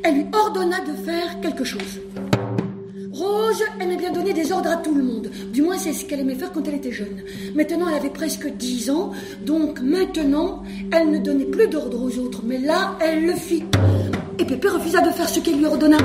elle 0.03 0.15
lui 0.15 0.25
ordonna 0.33 0.77
de 0.81 0.93
faire 0.93 1.39
quelque 1.41 1.63
chose. 1.63 1.99
Rose 3.11 3.63
aimait 3.79 3.95
bien 3.95 4.11
donner 4.11 4.33
des 4.33 4.51
ordres 4.51 4.69
à 4.69 4.75
tout 4.75 4.93
le 4.93 5.01
monde. 5.01 5.31
Du 5.53 5.61
moins, 5.61 5.77
c'est 5.77 5.93
ce 5.93 6.03
qu'elle 6.03 6.19
aimait 6.19 6.35
faire 6.35 6.51
quand 6.51 6.67
elle 6.67 6.75
était 6.75 6.91
jeune. 6.91 7.23
Maintenant, 7.55 7.87
elle 7.87 7.95
avait 7.95 8.09
presque 8.09 8.45
10 8.45 8.89
ans, 8.89 9.11
donc 9.45 9.79
maintenant, 9.79 10.63
elle 10.91 11.11
ne 11.11 11.19
donnait 11.19 11.45
plus 11.45 11.69
d'ordre 11.69 12.03
aux 12.03 12.19
autres. 12.19 12.41
Mais 12.43 12.57
là, 12.57 12.97
elle 12.99 13.25
le 13.25 13.33
fit. 13.33 13.63
Et 14.37 14.45
Pépé 14.45 14.67
refusa 14.67 15.01
de 15.01 15.11
faire 15.11 15.29
ce 15.29 15.39
qu'elle 15.39 15.57
lui 15.57 15.65
ordonna. 15.65 15.97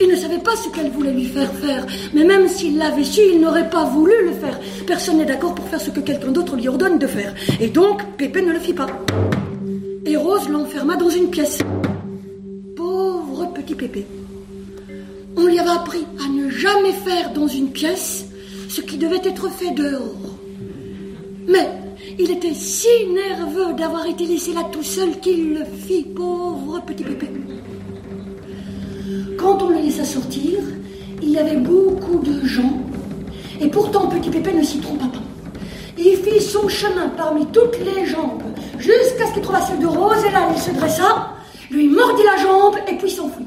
Il 0.00 0.08
ne 0.08 0.16
savait 0.16 0.38
pas 0.38 0.56
ce 0.56 0.70
qu'elle 0.70 0.90
voulait 0.90 1.12
lui 1.12 1.26
faire 1.26 1.52
faire. 1.52 1.86
Mais 2.14 2.24
même 2.24 2.48
s'il 2.48 2.78
l'avait 2.78 3.04
su, 3.04 3.20
il 3.32 3.40
n'aurait 3.40 3.68
pas 3.68 3.84
voulu 3.84 4.12
le 4.24 4.32
faire. 4.32 4.58
Personne 4.86 5.18
n'est 5.18 5.26
d'accord 5.26 5.54
pour 5.54 5.66
faire 5.68 5.80
ce 5.80 5.90
que 5.90 6.00
quelqu'un 6.00 6.32
d'autre 6.32 6.56
lui 6.56 6.68
ordonne 6.68 6.98
de 6.98 7.06
faire. 7.06 7.34
Et 7.60 7.68
donc, 7.68 8.02
Pépé 8.16 8.42
ne 8.42 8.52
le 8.52 8.58
fit 8.58 8.72
pas. 8.72 8.86
Et 10.06 10.16
Rose 10.16 10.48
l'enferma 10.48 10.96
dans 10.96 11.10
une 11.10 11.28
pièce. 11.28 11.58
Pauvre 12.76 13.52
petit 13.52 13.74
Pépé. 13.74 14.06
On 15.36 15.46
lui 15.46 15.58
avait 15.58 15.70
appris 15.70 16.04
à 16.24 16.28
ne 16.28 16.48
jamais 16.48 16.92
faire 16.92 17.32
dans 17.32 17.46
une 17.46 17.70
pièce 17.70 18.26
ce 18.68 18.80
qui 18.80 18.96
devait 18.96 19.20
être 19.24 19.50
fait 19.50 19.72
dehors. 19.72 20.38
Mais 21.46 21.68
il 22.18 22.30
était 22.30 22.54
si 22.54 22.88
nerveux 23.12 23.74
d'avoir 23.74 24.06
été 24.06 24.26
laissé 24.26 24.52
là 24.52 24.64
tout 24.72 24.82
seul 24.82 25.20
qu'il 25.20 25.54
le 25.54 25.64
fit, 25.64 26.02
pauvre 26.02 26.82
petit 26.86 27.04
pépé. 27.04 27.28
Quand 29.38 29.62
on 29.62 29.68
le 29.68 29.76
laissa 29.76 30.04
sortir, 30.04 30.58
il 31.22 31.30
y 31.30 31.38
avait 31.38 31.56
beaucoup 31.56 32.18
de 32.18 32.44
gens, 32.44 32.82
et 33.60 33.68
pourtant 33.68 34.08
petit 34.08 34.30
pépé 34.30 34.52
ne 34.52 34.64
s'y 34.64 34.80
trompa 34.80 35.06
pas. 35.06 35.22
Il 35.96 36.16
fit 36.16 36.42
son 36.42 36.68
chemin 36.68 37.08
parmi 37.16 37.46
toutes 37.46 37.78
les 37.78 38.04
jambes, 38.04 38.42
jusqu'à 38.78 39.28
ce 39.28 39.34
qu'il 39.34 39.42
trouva 39.42 39.60
celle 39.60 39.78
de 39.78 39.86
Rose, 39.86 40.24
et 40.26 40.32
là 40.32 40.48
il 40.52 40.60
se 40.60 40.72
dressa, 40.72 41.34
lui 41.70 41.86
mordit 41.86 42.24
la 42.24 42.42
jambe, 42.42 42.76
et 42.88 42.96
puis 42.98 43.10
s'enfuit. 43.10 43.46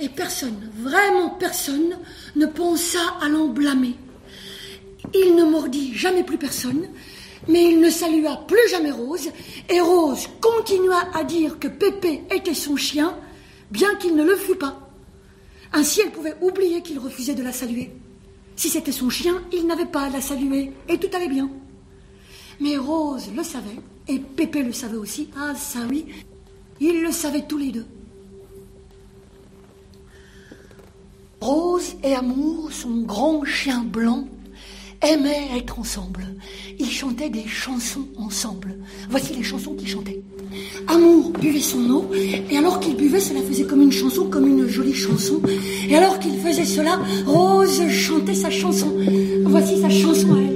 Et 0.00 0.08
personne, 0.08 0.68
vraiment 0.78 1.30
personne, 1.30 1.96
ne 2.34 2.46
pensa 2.46 2.98
à 3.22 3.28
l'en 3.28 3.46
blâmer. 3.46 3.94
Il 5.14 5.36
ne 5.36 5.44
mordit 5.44 5.94
jamais 5.94 6.24
plus 6.24 6.36
personne, 6.36 6.88
mais 7.46 7.70
il 7.70 7.80
ne 7.80 7.90
salua 7.90 8.44
plus 8.48 8.68
jamais 8.70 8.90
Rose, 8.90 9.30
et 9.70 9.80
Rose 9.80 10.28
continua 10.40 11.08
à 11.14 11.22
dire 11.22 11.60
que 11.60 11.68
Pépé 11.68 12.24
était 12.34 12.52
son 12.52 12.76
chien, 12.76 13.14
bien 13.70 13.94
qu'il 13.96 14.14
ne 14.16 14.24
le 14.24 14.36
fût 14.36 14.56
pas. 14.56 14.80
Ainsi, 15.72 16.00
elle 16.00 16.12
pouvait 16.12 16.36
oublier 16.40 16.82
qu'il 16.82 16.98
refusait 16.98 17.34
de 17.34 17.42
la 17.42 17.52
saluer. 17.52 17.90
Si 18.54 18.68
c'était 18.68 18.92
son 18.92 19.10
chien, 19.10 19.42
il 19.52 19.66
n'avait 19.66 19.86
pas 19.86 20.02
à 20.02 20.10
la 20.10 20.20
saluer, 20.20 20.72
et 20.88 20.98
tout 20.98 21.14
allait 21.14 21.28
bien. 21.28 21.50
Mais 22.60 22.76
Rose 22.76 23.30
le 23.36 23.42
savait, 23.42 23.78
et 24.08 24.18
Pépé 24.18 24.62
le 24.62 24.72
savait 24.72 24.96
aussi. 24.96 25.28
Ah, 25.36 25.54
ça 25.54 25.80
oui, 25.90 26.06
ils 26.80 27.02
le 27.02 27.12
savaient 27.12 27.46
tous 27.46 27.58
les 27.58 27.72
deux. 27.72 27.86
Rose 31.40 31.96
et 32.02 32.14
Amour, 32.14 32.72
son 32.72 33.02
grand 33.02 33.44
chien 33.44 33.84
blanc, 33.84 34.26
aimaient 35.02 35.48
être 35.56 35.78
ensemble. 35.78 36.26
Ils 36.78 36.90
chantaient 36.90 37.30
des 37.30 37.46
chansons 37.46 38.06
ensemble. 38.16 38.76
Voici 39.10 39.34
les 39.34 39.42
chansons 39.42 39.74
qu'ils 39.74 39.88
chantaient. 39.88 40.22
Amour 40.86 41.32
buvait 41.32 41.60
son 41.60 41.90
eau, 41.90 42.10
et 42.14 42.56
alors 42.56 42.80
qu'il 42.80 42.96
buvait, 42.96 43.20
cela 43.20 43.40
faisait 43.42 43.64
comme 43.64 43.82
une 43.82 43.92
chanson, 43.92 44.26
comme 44.28 44.46
une 44.46 44.66
jolie 44.66 44.94
chanson. 44.94 45.40
Et 45.88 45.96
alors 45.96 46.18
qu'il 46.18 46.38
faisait 46.38 46.64
cela, 46.64 46.98
Rose 47.26 47.82
chantait 47.90 48.34
sa 48.34 48.50
chanson. 48.50 48.92
Voici 49.44 49.80
sa 49.80 49.90
chanson 49.90 50.34
à 50.34 50.38
elle. 50.38 50.55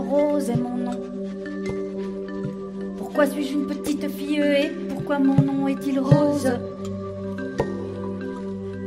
Rose, 0.00 0.48
est 0.50 0.56
mon 0.56 0.76
nom. 0.76 0.98
Pourquoi 2.96 3.26
suis-je 3.26 3.52
une 3.52 3.66
petite 3.66 4.08
fille 4.08 4.40
et 4.40 4.70
pourquoi 4.88 5.18
mon 5.18 5.40
nom 5.40 5.68
est-il 5.68 6.00
rose? 6.00 6.50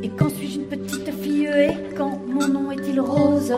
Et 0.02 0.10
quand 0.10 0.30
suis-je 0.30 0.60
une 0.60 0.66
petite 0.66 1.12
fille 1.12 1.46
et 1.46 1.96
quand 1.96 2.20
mon 2.28 2.48
nom 2.48 2.72
est-il 2.72 3.00
rose? 3.00 3.54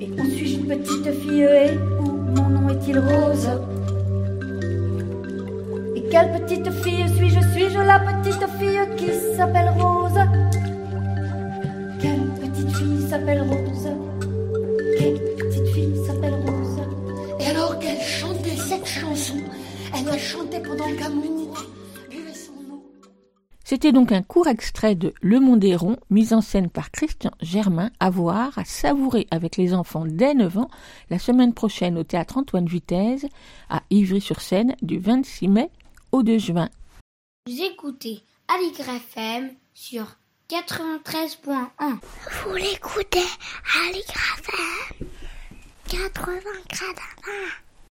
Et 0.00 0.08
où 0.18 0.24
suis-je 0.24 0.60
une 0.60 0.66
petite 0.66 1.10
fille 1.20 1.42
et 1.42 1.78
où 2.00 2.10
mon 2.36 2.48
nom 2.48 2.68
est-il 2.70 2.98
rose? 2.98 3.48
Son 22.34 22.74
eau. 22.74 22.82
C'était 23.64 23.92
donc 23.92 24.12
un 24.12 24.22
court 24.22 24.46
extrait 24.46 24.94
de 24.94 25.12
Le 25.20 25.40
Monde 25.40 25.64
est 25.64 25.76
rond, 25.76 25.96
mis 26.10 26.32
en 26.32 26.40
scène 26.40 26.70
par 26.70 26.90
Christian 26.90 27.32
Germain, 27.40 27.90
à 28.00 28.10
voir, 28.10 28.58
à 28.58 28.64
savourer 28.64 29.26
avec 29.30 29.56
les 29.56 29.74
enfants 29.74 30.04
dès 30.06 30.34
9 30.34 30.58
ans, 30.58 30.70
la 31.10 31.18
semaine 31.18 31.52
prochaine 31.52 31.98
au 31.98 32.04
théâtre 32.04 32.38
Antoine 32.38 32.66
Vitesse, 32.66 33.26
à 33.68 33.82
Ivry-sur-Seine, 33.90 34.76
du 34.82 34.98
26 34.98 35.48
mai 35.48 35.70
au 36.12 36.22
2 36.22 36.38
juin. 36.38 36.68
Vous 37.46 37.62
écoutez 37.62 38.22
Aligre 38.48 38.88
FM 38.88 39.50
sur 39.74 40.06
93.1. 40.48 41.98
Vous 42.44 42.54
l'écoutez 42.54 43.18
à 43.18 43.92
l'IGRAFM 43.92 45.06
80 45.88 46.40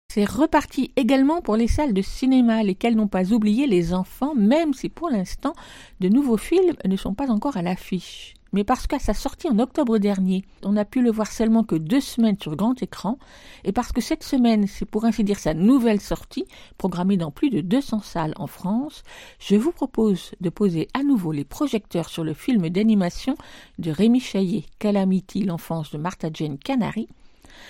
C'est 0.09 0.23
reparti 0.23 0.91
également 0.95 1.41
pour 1.41 1.57
les 1.57 1.67
salles 1.67 1.93
de 1.93 2.01
cinéma, 2.01 2.63
lesquelles 2.63 2.95
n'ont 2.95 3.09
pas 3.09 3.33
oublié 3.33 3.67
les 3.67 3.93
enfants, 3.93 4.33
même 4.35 4.73
si 4.73 4.87
pour 4.87 5.09
l'instant 5.09 5.53
de 5.99 6.07
nouveaux 6.07 6.37
films 6.37 6.75
ne 6.85 6.95
sont 6.95 7.13
pas 7.13 7.29
encore 7.29 7.57
à 7.57 7.61
l'affiche. 7.61 8.33
Mais 8.53 8.63
parce 8.63 8.87
qu'à 8.87 8.99
sa 8.99 9.13
sortie 9.13 9.49
en 9.49 9.59
octobre 9.59 9.97
dernier, 9.97 10.45
on 10.63 10.71
n'a 10.71 10.85
pu 10.85 11.01
le 11.01 11.11
voir 11.11 11.29
seulement 11.29 11.65
que 11.65 11.75
deux 11.75 11.99
semaines 11.99 12.37
sur 12.41 12.55
grand 12.55 12.81
écran, 12.81 13.19
et 13.65 13.73
parce 13.73 13.91
que 13.91 13.99
cette 13.99 14.23
semaine, 14.23 14.65
c'est 14.65 14.85
pour 14.85 15.03
ainsi 15.03 15.25
dire 15.25 15.39
sa 15.39 15.53
nouvelle 15.53 15.99
sortie, 15.99 16.45
programmée 16.77 17.17
dans 17.17 17.29
plus 17.29 17.49
de 17.49 17.59
200 17.59 17.99
salles 17.99 18.33
en 18.37 18.47
France, 18.47 19.03
je 19.39 19.57
vous 19.57 19.73
propose 19.73 20.31
de 20.39 20.49
poser 20.49 20.87
à 20.93 21.03
nouveau 21.03 21.33
les 21.33 21.43
projecteurs 21.43 22.07
sur 22.07 22.23
le 22.23 22.33
film 22.33 22.69
d'animation 22.69 23.35
de 23.77 23.91
Rémi 23.91 24.21
Chaillet, 24.21 24.63
Calamity, 24.79 25.43
l'enfance 25.43 25.91
de 25.91 25.97
Martha 25.97 26.29
Jane 26.33 26.57
Canary, 26.57 27.09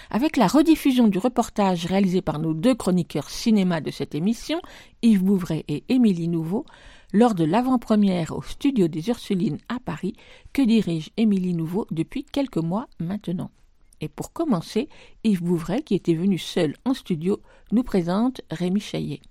avec 0.09 0.37
la 0.37 0.47
rediffusion 0.47 1.07
du 1.07 1.17
reportage 1.17 1.85
réalisé 1.85 2.21
par 2.21 2.39
nos 2.39 2.53
deux 2.53 2.75
chroniqueurs 2.75 3.29
cinéma 3.29 3.81
de 3.81 3.91
cette 3.91 4.15
émission, 4.15 4.59
Yves 5.01 5.23
Bouvray 5.23 5.63
et 5.67 5.83
Émilie 5.89 6.27
Nouveau, 6.27 6.65
lors 7.13 7.35
de 7.35 7.43
l'avant-première 7.43 8.35
au 8.35 8.41
studio 8.41 8.87
des 8.87 9.09
Ursulines 9.09 9.59
à 9.69 9.79
Paris, 9.79 10.13
que 10.53 10.61
dirige 10.61 11.09
Émilie 11.17 11.53
Nouveau 11.53 11.87
depuis 11.91 12.23
quelques 12.23 12.57
mois 12.57 12.87
maintenant. 12.99 13.51
Et 13.99 14.09
pour 14.09 14.31
commencer, 14.31 14.89
Yves 15.23 15.43
Bouvray, 15.43 15.81
qui 15.81 15.95
était 15.95 16.13
venu 16.13 16.37
seul 16.37 16.75
en 16.85 16.93
studio, 16.93 17.41
nous 17.71 17.83
présente 17.83 18.41
Rémi 18.51 18.79
Chaillet. 18.79 19.21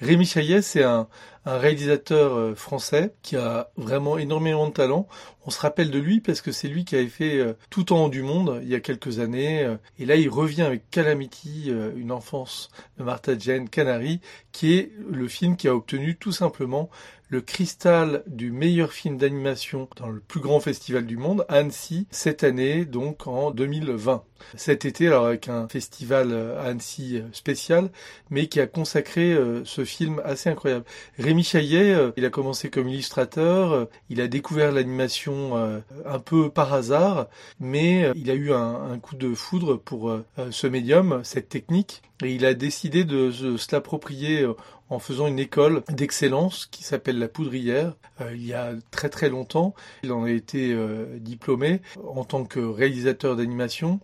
Rémi 0.00 0.26
Chaillet, 0.26 0.62
c'est 0.62 0.82
un, 0.82 1.08
réalisateur 1.46 2.34
euh, 2.34 2.54
français 2.54 3.14
qui 3.22 3.36
a 3.36 3.70
vraiment 3.76 4.18
énormément 4.18 4.66
de 4.66 4.72
talent. 4.72 5.06
On 5.46 5.50
se 5.50 5.60
rappelle 5.60 5.92
de 5.92 5.98
lui 6.00 6.20
parce 6.20 6.40
que 6.40 6.50
c'est 6.50 6.66
lui 6.66 6.84
qui 6.84 6.96
avait 6.96 7.06
fait 7.06 7.38
euh, 7.38 7.52
Tout 7.70 7.92
en 7.92 8.06
haut 8.06 8.08
du 8.08 8.22
monde 8.22 8.60
il 8.64 8.68
y 8.68 8.74
a 8.74 8.80
quelques 8.80 9.20
années. 9.20 9.62
euh, 9.62 9.76
Et 10.00 10.06
là, 10.06 10.16
il 10.16 10.28
revient 10.28 10.62
avec 10.62 10.90
Calamity, 10.90 11.70
une 11.96 12.10
enfance 12.10 12.70
de 12.98 13.04
Martha 13.04 13.38
Jane 13.38 13.68
Canary, 13.68 14.20
qui 14.52 14.74
est 14.74 14.90
le 15.08 15.28
film 15.28 15.56
qui 15.56 15.68
a 15.68 15.74
obtenu 15.74 16.16
tout 16.16 16.32
simplement 16.32 16.90
le 17.28 17.40
cristal 17.40 18.22
du 18.28 18.52
meilleur 18.52 18.92
film 18.92 19.16
d'animation 19.18 19.88
dans 19.96 20.08
le 20.08 20.20
plus 20.20 20.38
grand 20.38 20.60
festival 20.60 21.06
du 21.06 21.16
monde, 21.16 21.44
Annecy, 21.48 22.06
cette 22.12 22.44
année, 22.44 22.84
donc 22.84 23.26
en 23.26 23.50
2020. 23.50 24.22
Cet 24.54 24.84
été, 24.84 25.08
alors 25.08 25.26
avec 25.26 25.48
un 25.48 25.66
festival 25.66 26.32
Annecy 26.60 27.22
spécial, 27.32 27.90
mais 28.30 28.46
qui 28.46 28.60
a 28.60 28.68
consacré 28.68 29.36
ce 29.64 29.84
film 29.84 30.20
assez 30.24 30.48
incroyable. 30.48 30.84
Rémi 31.18 31.44
Chaillet, 31.44 31.94
euh, 31.94 32.12
il 32.16 32.24
a 32.24 32.30
commencé 32.30 32.70
comme 32.70 32.88
illustrateur, 32.88 33.72
euh, 33.72 33.84
il 34.10 34.20
a 34.20 34.28
découvert 34.28 34.72
l'animation 34.72 35.56
euh, 35.56 35.78
un 36.04 36.18
peu 36.18 36.50
par 36.50 36.72
hasard, 36.72 37.26
mais 37.60 38.10
il 38.14 38.30
a 38.30 38.34
eu 38.34 38.52
un, 38.52 38.98
coup 39.00 39.16
de 39.16 39.34
foudre 39.34 39.76
pour 39.76 40.12
ce 40.50 40.66
médium, 40.66 41.20
cette 41.22 41.48
technique, 41.48 42.02
et 42.24 42.34
il 42.34 42.46
a 42.46 42.54
décidé 42.54 43.04
de 43.04 43.30
se, 43.30 43.56
se 43.56 43.68
l'approprier 43.72 44.46
en 44.88 44.98
faisant 44.98 45.26
une 45.26 45.38
école 45.38 45.82
d'excellence 45.90 46.66
qui 46.66 46.82
s'appelle 46.82 47.18
la 47.18 47.28
Poudrière. 47.28 47.94
Il 48.32 48.44
y 48.44 48.54
a 48.54 48.72
très 48.90 49.10
très 49.10 49.28
longtemps, 49.28 49.74
il 50.02 50.12
en 50.12 50.24
a 50.24 50.30
été 50.30 50.74
diplômé 51.18 51.80
en 52.06 52.24
tant 52.24 52.44
que 52.44 52.60
réalisateur 52.60 53.36
d'animation. 53.36 54.00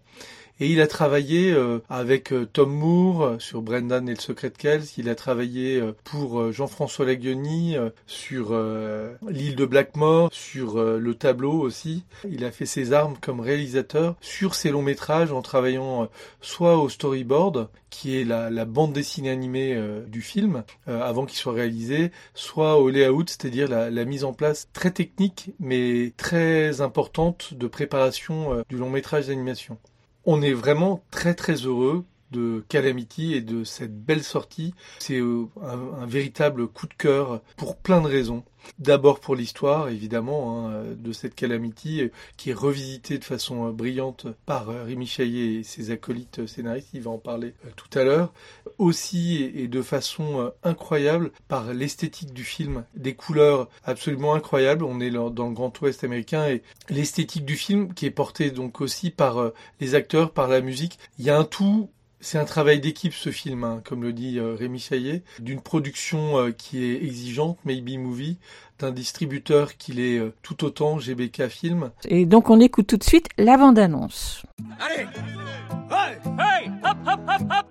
Et 0.63 0.69
il 0.69 0.81
a 0.81 0.87
travaillé 0.87 1.51
euh, 1.51 1.81
avec 1.91 2.33
euh, 2.33 2.47
Tom 2.47 2.73
Moore 2.73 3.25
euh, 3.25 3.39
sur 3.41 3.63
Brendan 3.63 4.09
et 4.09 4.15
le 4.15 4.21
secret 4.21 4.49
de 4.49 4.57
Kells. 4.57 4.85
Il 4.97 5.09
a 5.09 5.17
travaillé 5.17 5.83
pour 6.05 6.53
Jean-François 6.53 7.05
Laguioni 7.05 7.75
sur 8.07 8.55
l'île 9.29 9.57
de 9.57 9.65
Blackmore, 9.65 10.29
sur 10.33 10.81
le 10.81 11.15
tableau 11.15 11.55
aussi. 11.55 12.05
Il 12.31 12.45
a 12.45 12.53
fait 12.53 12.67
ses 12.67 12.93
armes 12.93 13.17
comme 13.21 13.41
réalisateur 13.41 14.15
sur 14.21 14.55
ses 14.55 14.71
longs 14.71 14.83
métrages 14.83 15.33
en 15.33 15.43
travaillant 15.43 16.09
soit 16.41 16.79
au 16.79 16.89
storyboard, 16.89 17.69
qui 17.91 18.21
est 18.21 18.25
la, 18.25 18.65
bande 18.65 18.93
dessinée 18.93 19.31
animée 19.31 19.77
du 20.07 20.23
film, 20.23 20.63
avant 20.87 21.27
qu'il 21.27 21.39
soit 21.39 21.55
réalisé, 21.55 22.13
soit 22.35 22.79
au 22.79 22.89
layout, 22.89 23.25
c'est-à-dire 23.27 23.69
la, 23.69 24.05
mise 24.05 24.25
en 24.25 24.33
place 24.33 24.69
très 24.73 24.93
technique 24.93 25.51
mais 25.59 26.13
très 26.17 26.81
importante 26.81 27.55
de 27.55 27.67
préparation 27.67 28.63
du 28.69 28.77
long 28.77 28.91
métrage 28.91 29.27
d'animation. 29.27 29.79
On 30.25 30.43
est 30.43 30.53
vraiment 30.53 31.03
très 31.11 31.35
très 31.35 31.55
heureux 31.55 32.05
de 32.31 32.65
Calamity 32.69 33.35
et 33.35 33.41
de 33.41 33.65
cette 33.65 33.95
belle 34.05 34.23
sortie. 34.23 34.75
C'est 34.99 35.19
euh, 35.19 35.47
un, 35.63 36.03
un 36.03 36.07
véritable 36.07 36.67
coup 36.67 36.87
de 36.87 36.95
cœur 36.95 37.43
pour 37.57 37.77
plein 37.77 38.01
de 38.01 38.07
raisons. 38.07 38.43
D'abord 38.79 39.21
pour 39.21 39.37
l'histoire, 39.37 39.89
évidemment, 39.89 40.69
hein, 40.69 40.85
de 40.97 41.13
cette 41.13 41.35
Calamity, 41.35 42.03
euh, 42.03 42.09
qui 42.37 42.51
est 42.51 42.55
revisitée 42.55 43.19
de 43.19 43.25
façon 43.25 43.69
euh, 43.69 43.73
brillante 43.73 44.27
par 44.47 44.71
euh, 44.71 44.85
Rémi 44.85 45.07
Chaillet 45.07 45.55
et 45.55 45.63
ses 45.63 45.91
acolytes 45.91 46.47
scénaristes, 46.47 46.89
il 46.95 47.03
va 47.03 47.11
en 47.11 47.19
parler 47.19 47.55
tout 47.77 47.99
à 47.99 48.05
l'heure. 48.05 48.33
Aussi, 48.79 49.43
et 49.55 49.69
de 49.69 49.83
façon 49.83 50.53
incroyable, 50.63 51.31
par 51.49 51.73
l'esthétique 51.73 52.33
du 52.33 52.45
film, 52.45 52.85
des 52.95 53.15
couleurs 53.15 53.69
absolument 53.85 54.35
incroyables. 54.35 54.85
On 54.85 55.01
est 55.01 55.11
dans 55.11 55.29
le 55.29 55.55
Grand 55.55 55.79
Ouest 55.81 56.05
américain 56.05 56.49
et 56.49 56.63
l'esthétique 56.89 57.45
du 57.45 57.57
film 57.57 57.95
qui 57.95 58.07
est 58.07 58.11
portée 58.11 58.51
donc 58.51 58.81
aussi 58.81 59.11
par 59.11 59.53
les 59.81 59.95
acteurs, 59.95 60.33
par 60.33 60.49
la 60.49 60.61
musique. 60.61 60.99
Il 61.19 61.25
y 61.25 61.31
a 61.31 61.39
un 61.39 61.45
tout 61.45 61.91
c'est 62.23 62.39
un 62.39 62.45
travail 62.45 62.81
d'équipe 62.81 63.13
ce 63.13 63.31
film, 63.31 63.65
hein, 63.65 63.83
comme 63.85 64.03
le 64.03 64.13
dit 64.13 64.39
euh, 64.39 64.55
Rémi 64.55 64.79
Chaillet, 64.79 65.23
d'une 65.41 65.61
production 65.61 66.39
euh, 66.39 66.51
qui 66.53 66.85
est 66.85 67.05
exigeante, 67.05 67.59
Maybe 67.65 67.99
Movie, 67.99 68.39
d'un 68.79 68.93
distributeur 68.93 69.77
qui 69.77 69.93
l'est 69.93 70.19
euh, 70.19 70.33
tout 70.43 70.65
autant, 70.65 70.99
GBK 70.99 71.49
Film. 71.49 71.91
Et 72.05 72.25
donc 72.25 72.49
on 72.49 72.61
écoute 72.61 72.87
tout 72.87 72.97
de 72.97 73.05
suite 73.05 73.27
la 73.37 73.59
bande-annonce. 73.59 74.43
Allez 74.81 75.07
Hey 75.91 76.17
Hey 76.39 76.71
Hop, 76.85 76.97
hop, 77.07 77.21
hop, 77.29 77.43
hop 77.51 77.67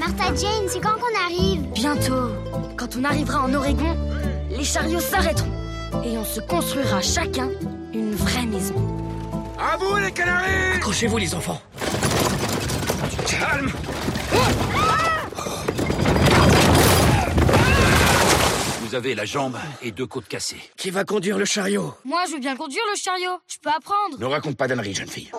Martha 0.00 0.34
Jane, 0.34 0.68
c'est 0.68 0.80
quand 0.80 0.94
qu'on 0.94 1.24
arrive? 1.24 1.62
Bientôt, 1.72 2.32
quand 2.76 2.96
on 2.98 3.04
arrivera 3.04 3.44
en 3.44 3.54
Oregon, 3.54 3.96
les 4.50 4.64
chariots 4.64 5.00
s'arrêteront 5.00 5.52
et 6.04 6.18
on 6.18 6.24
se 6.24 6.40
construira 6.40 7.00
chacun 7.00 7.48
une 7.94 8.12
vraie 8.14 8.46
maison. 8.46 8.74
À 9.58 9.76
vous 9.76 9.96
les 9.96 10.12
canaris 10.12 10.76
Accrochez-vous 10.76 11.18
les 11.18 11.34
enfants. 11.34 11.60
Calme 13.30 13.70
Vous 18.80 18.94
avez 18.94 19.14
la 19.14 19.26
jambe 19.26 19.56
et 19.82 19.92
deux 19.92 20.06
côtes 20.06 20.26
cassées. 20.28 20.56
Qui 20.76 20.90
va 20.90 21.04
conduire 21.04 21.36
le 21.36 21.44
chariot 21.44 21.94
Moi, 22.06 22.20
je 22.28 22.32
veux 22.34 22.40
bien 22.40 22.56
conduire 22.56 22.82
le 22.90 22.98
chariot. 22.98 23.38
Je 23.46 23.56
peux 23.60 23.68
apprendre. 23.68 24.18
Ne 24.18 24.24
raconte 24.24 24.56
pas 24.56 24.66
d'âneries, 24.66 24.94
jeune 24.94 25.08
fille. 25.08 25.30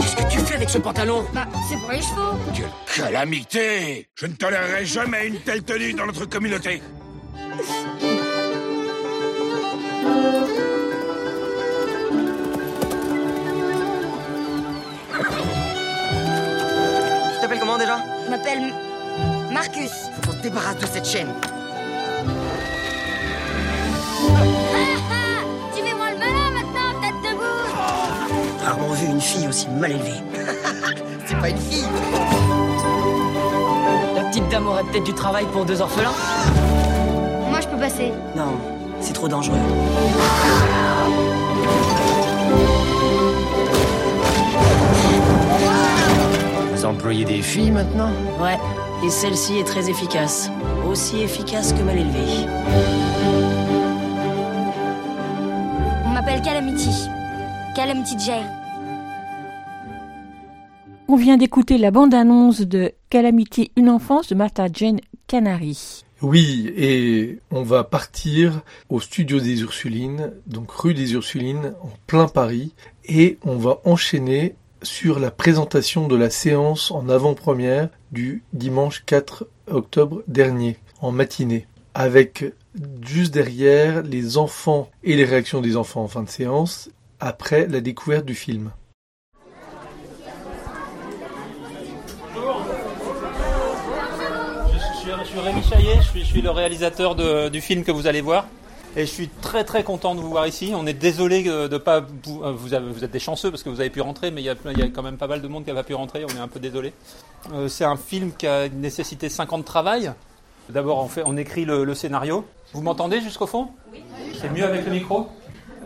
Qu'est-ce 0.00 0.16
que 0.16 0.30
tu 0.30 0.38
fais 0.40 0.54
avec 0.56 0.70
ce 0.70 0.78
pantalon 0.78 1.24
Bah, 1.32 1.46
c'est 1.68 1.76
pour 1.78 1.90
les 1.92 2.02
chevaux. 2.02 2.38
Quelle 2.54 3.04
calamité 3.04 4.08
Je 4.16 4.26
ne 4.26 4.32
tolérerai 4.32 4.84
jamais 4.84 5.28
une 5.28 5.40
telle 5.40 5.62
tenue 5.62 5.92
dans 5.92 6.06
notre 6.06 6.24
communauté. 6.26 6.82
Tu 17.34 17.40
t'appelles 17.40 17.60
comment 17.60 17.78
déjà? 17.78 17.98
Je 18.24 18.30
m'appelle 18.30 18.72
Marcus. 19.52 19.90
Faut 19.90 20.30
qu'on 20.30 20.36
se 20.36 20.42
débarrasse 20.42 20.78
de 20.78 20.86
cette 20.86 21.06
chaîne. 21.06 21.28
rarement 28.68 28.92
vu 28.92 29.06
une 29.06 29.20
fille 29.20 29.48
aussi 29.48 29.68
mal 29.68 29.92
élevée. 29.92 30.20
C'est 31.26 31.38
pas 31.38 31.48
une 31.48 31.58
fille. 31.58 31.86
La 34.14 34.24
petite 34.24 34.48
dame 34.50 34.66
aura 34.66 34.82
peut-être 34.84 35.04
du 35.04 35.14
travail 35.14 35.46
pour 35.52 35.64
deux 35.64 35.80
orphelins. 35.80 36.14
Moi, 37.48 37.60
je 37.60 37.68
peux 37.68 37.78
passer. 37.78 38.12
Non, 38.36 38.58
c'est 39.08 39.14
trop 39.14 39.28
dangereux. 39.28 39.56
Vous 46.74 46.84
employez 46.84 47.24
des 47.24 47.40
filles 47.40 47.70
maintenant 47.70 48.10
Ouais, 48.38 48.58
et 49.02 49.08
celle-ci 49.08 49.58
est 49.58 49.64
très 49.64 49.88
efficace. 49.88 50.50
Aussi 50.86 51.22
efficace 51.22 51.72
que 51.72 51.82
mal 51.82 51.96
élevée. 51.96 52.46
On 56.04 56.10
m'appelle 56.10 56.42
Calamity. 56.42 57.08
Calamity 57.74 58.18
Jay. 58.18 58.42
On 61.08 61.16
vient 61.16 61.38
d'écouter 61.38 61.78
la 61.78 61.90
bande-annonce 61.90 62.60
de 62.60 62.92
Calamity, 63.08 63.70
une 63.76 63.88
enfance 63.88 64.28
de 64.28 64.34
Martha 64.34 64.66
Jane 64.70 65.00
Canary. 65.26 66.04
Oui, 66.20 66.72
et 66.76 67.38
on 67.52 67.62
va 67.62 67.84
partir 67.84 68.62
au 68.88 68.98
studio 68.98 69.38
des 69.38 69.60
Ursulines, 69.60 70.32
donc 70.48 70.72
rue 70.72 70.92
des 70.92 71.12
Ursulines, 71.12 71.74
en 71.80 71.90
plein 72.08 72.26
Paris, 72.26 72.74
et 73.04 73.38
on 73.44 73.56
va 73.56 73.80
enchaîner 73.84 74.56
sur 74.82 75.20
la 75.20 75.30
présentation 75.30 76.08
de 76.08 76.16
la 76.16 76.28
séance 76.28 76.90
en 76.90 77.08
avant-première 77.08 77.88
du 78.10 78.42
dimanche 78.52 79.04
4 79.06 79.46
octobre 79.68 80.24
dernier, 80.26 80.78
en 81.00 81.12
matinée, 81.12 81.68
avec 81.94 82.44
juste 83.06 83.32
derrière 83.32 84.02
les 84.02 84.38
enfants 84.38 84.90
et 85.04 85.14
les 85.14 85.24
réactions 85.24 85.60
des 85.60 85.76
enfants 85.76 86.02
en 86.02 86.08
fin 86.08 86.24
de 86.24 86.28
séance, 86.28 86.90
après 87.20 87.68
la 87.68 87.80
découverte 87.80 88.24
du 88.24 88.34
film. 88.34 88.72
Je 95.24 95.27
suis, 95.40 95.50
je 95.52 95.62
suis 95.62 95.80
Rémi 95.80 95.84
Chaillet, 95.86 95.96
je 96.02 96.08
suis, 96.08 96.20
je 96.20 96.26
suis 96.26 96.42
le 96.42 96.50
réalisateur 96.50 97.14
de- 97.14 97.48
du 97.48 97.60
film 97.60 97.84
que 97.84 97.92
vous 97.92 98.06
allez 98.06 98.20
voir. 98.20 98.46
Et 98.96 99.02
je 99.02 99.10
suis 99.10 99.28
très 99.28 99.64
très 99.64 99.84
content 99.84 100.14
de 100.14 100.20
vous 100.20 100.30
voir 100.30 100.46
ici. 100.46 100.72
On 100.74 100.86
est 100.86 100.92
désolé 100.94 101.42
de 101.42 101.68
de 101.68 101.76
pas 101.78 102.00
vous, 102.24 102.42
euh, 102.42 102.52
vous, 102.52 102.74
avez- 102.74 102.90
vous 102.90 103.04
êtes 103.04 103.10
des 103.10 103.18
chanceux 103.20 103.50
parce 103.50 103.62
que 103.62 103.68
vous 103.68 103.80
avez 103.80 103.90
pu 103.90 104.00
rentrer, 104.00 104.30
mais 104.30 104.40
il 104.40 104.44
y, 104.44 104.48
a, 104.48 104.54
plein- 104.54 104.72
il 104.72 104.78
y 104.78 104.82
a 104.82 104.88
quand 104.88 105.02
même 105.02 105.18
pas 105.18 105.26
mal 105.26 105.42
de 105.42 105.46
monde 105.48 105.64
qui 105.64 105.70
n'a 105.70 105.76
pas 105.76 105.84
pu 105.84 105.94
rentrer. 105.94 106.24
On 106.24 106.36
est 106.36 106.40
un 106.40 106.48
peu 106.48 106.58
désolé. 106.58 106.92
Euh, 107.52 107.68
c'est 107.68 107.84
un 107.84 107.96
film 107.96 108.32
qui 108.36 108.46
a 108.46 108.68
nécessité 108.68 109.28
5 109.28 109.52
ans 109.52 109.58
de 109.58 109.62
travail. 109.64 110.12
D'abord, 110.70 110.98
on, 111.04 111.08
fait, 111.08 111.22
on 111.24 111.36
écrit 111.36 111.64
le, 111.64 111.84
le 111.84 111.94
scénario. 111.94 112.44
Vous 112.72 112.80
m'entendez 112.82 113.20
jusqu'au 113.20 113.46
fond? 113.46 113.68
Oui. 113.92 114.00
C'est 114.40 114.50
mieux 114.50 114.64
avec 114.64 114.84
le 114.84 114.90
micro 114.92 115.28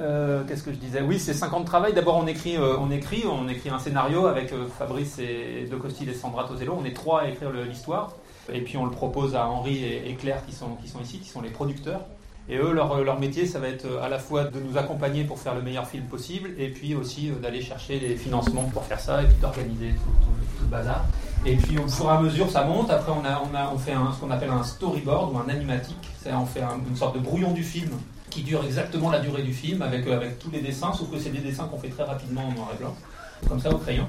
Euh, 0.00 0.42
Qu'est-ce 0.48 0.62
que 0.62 0.72
je 0.72 0.76
disais? 0.78 1.02
Oui, 1.02 1.18
c'est 1.20 1.34
5 1.34 1.52
ans 1.52 1.60
de 1.60 1.66
travail. 1.66 1.92
D'abord, 1.92 2.16
on 2.16 2.26
écrit, 2.26 2.56
euh, 2.56 2.76
on 2.80 2.90
écrit, 2.90 3.24
on 3.30 3.46
écrit 3.48 3.68
un 3.68 3.78
scénario 3.78 4.26
avec 4.26 4.52
Fabrice 4.78 5.18
et 5.18 5.68
De 5.70 5.76
Costil 5.76 6.08
et 6.08 6.14
Sandra 6.14 6.44
Tosello. 6.48 6.76
On 6.80 6.84
est 6.84 6.94
trois 6.94 7.22
à 7.22 7.28
écrire 7.28 7.50
l'histoire. 7.50 8.12
Et 8.52 8.60
puis 8.60 8.76
on 8.76 8.84
le 8.84 8.90
propose 8.90 9.34
à 9.36 9.46
Henri 9.46 9.84
et, 9.84 10.14
Claire 10.14 10.44
qui 10.46 10.52
sont, 10.54 10.70
qui 10.82 10.88
sont 10.88 11.00
ici, 11.00 11.18
qui 11.18 11.28
sont 11.28 11.40
les 11.42 11.50
producteurs. 11.50 12.00
Et 12.48 12.56
eux, 12.56 12.72
leur, 12.72 13.02
leur 13.04 13.20
métier, 13.20 13.46
ça 13.46 13.60
va 13.60 13.68
être 13.68 13.84
euh, 13.84 14.02
à 14.02 14.08
la 14.08 14.18
fois 14.18 14.44
de 14.44 14.58
nous 14.58 14.76
accompagner 14.76 15.22
pour 15.22 15.38
faire 15.38 15.54
le 15.54 15.62
meilleur 15.62 15.86
film 15.86 16.04
possible, 16.06 16.50
et 16.58 16.70
puis 16.70 16.96
aussi 16.96 17.30
euh, 17.30 17.34
d'aller 17.40 17.62
chercher 17.62 18.00
les 18.00 18.16
financements 18.16 18.64
pour 18.64 18.82
faire 18.84 18.98
ça, 18.98 19.22
et 19.22 19.26
puis 19.26 19.36
d'organiser 19.40 19.90
tout, 19.90 20.24
tout- 20.24 20.62
le 20.62 20.66
bazar. 20.66 21.04
Et 21.46 21.54
puis 21.56 21.78
au 21.78 21.86
fur 21.86 22.06
et 22.06 22.08
à 22.08 22.20
mesure, 22.20 22.50
ça 22.50 22.64
monte. 22.64 22.90
Après, 22.90 23.12
on, 23.12 23.24
a, 23.24 23.40
on, 23.48 23.54
a, 23.54 23.70
on 23.72 23.78
fait 23.78 23.92
ce 24.14 24.20
qu'on 24.20 24.30
appelle 24.32 24.50
un 24.50 24.62
storyboard 24.64 25.32
ou 25.32 25.38
un 25.38 25.48
animatique. 25.48 25.96
C'est 26.20 26.32
on 26.32 26.44
fait 26.46 26.62
un- 26.62 26.78
une 26.88 26.96
sorte 26.96 27.14
de 27.14 27.20
brouillon 27.20 27.52
du 27.52 27.62
film 27.62 27.90
qui 28.28 28.42
dure 28.42 28.64
exactement 28.64 29.10
la 29.10 29.20
durée 29.20 29.42
du 29.42 29.52
film 29.52 29.80
avec, 29.82 30.04
euh, 30.08 30.16
avec 30.16 30.38
tous 30.40 30.50
les 30.50 30.60
dessins, 30.62 30.92
sauf 30.92 31.10
que 31.12 31.18
c'est 31.18 31.30
des 31.30 31.40
dessins 31.40 31.66
qu'on 31.68 31.78
fait 31.78 31.90
très 31.90 32.04
rapidement 32.04 32.42
en 32.48 32.52
noir 32.52 32.70
et 32.74 32.78
blanc, 32.78 32.94
comme 33.48 33.60
ça 33.60 33.70
au 33.70 33.78
crayon. 33.78 34.06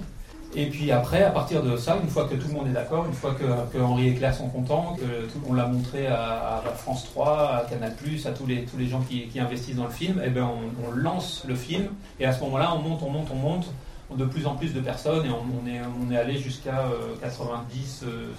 Et 0.56 0.68
puis 0.68 0.92
après, 0.92 1.24
à 1.24 1.32
partir 1.32 1.63
de 1.63 1.76
ça, 1.78 1.98
une 2.02 2.10
fois 2.10 2.26
que 2.26 2.36
tout 2.36 2.48
le 2.48 2.54
monde 2.54 2.68
est 2.68 2.74
d'accord, 2.74 3.06
une 3.06 3.13
fois 3.13 3.32
que, 3.34 3.76
que 3.76 3.82
Henri 3.82 4.10
et 4.10 4.13
Claire 4.13 4.34
sont 4.34 4.50
contents, 4.50 4.96
que 4.98 5.26
tout, 5.32 5.39
on 5.48 5.54
l'a 5.54 5.66
montré 5.66 6.08
à, 6.08 6.62
à 6.66 6.72
France 6.76 7.06
3, 7.06 7.56
à 7.56 7.66
Canal+, 7.70 7.92
à 7.92 8.30
tous 8.32 8.46
les, 8.46 8.63
tous 8.66 8.78
les 8.78 8.88
gens 8.88 9.02
qui, 9.02 9.28
qui 9.28 9.39
investissent 9.39 9.78
dans 9.78 9.86
le 9.86 9.92
film, 9.92 10.22
et 10.24 10.30
ben 10.30 10.48
on, 10.48 10.88
on 10.88 10.92
lance 10.92 11.44
le 11.48 11.56
film, 11.56 11.88
et 12.20 12.26
à 12.26 12.34
ce 12.34 12.42
moment-là, 12.44 12.74
on 12.76 12.80
monte, 12.80 13.02
on 13.04 13.10
monte, 13.10 13.28
on 13.32 13.36
monte, 13.36 13.68
de 14.16 14.26
plus 14.26 14.46
en 14.46 14.56
plus 14.56 14.74
de 14.74 14.80
personnes, 14.80 15.26
et 15.26 15.30
on, 15.30 15.44
on 15.63 15.68
est, 15.68 15.82
on 16.02 16.12
est 16.12 16.18
allé 16.18 16.38
jusqu'à 16.38 16.82
euh, 16.82 17.16
90 17.22 18.04
euh, 18.06 18.32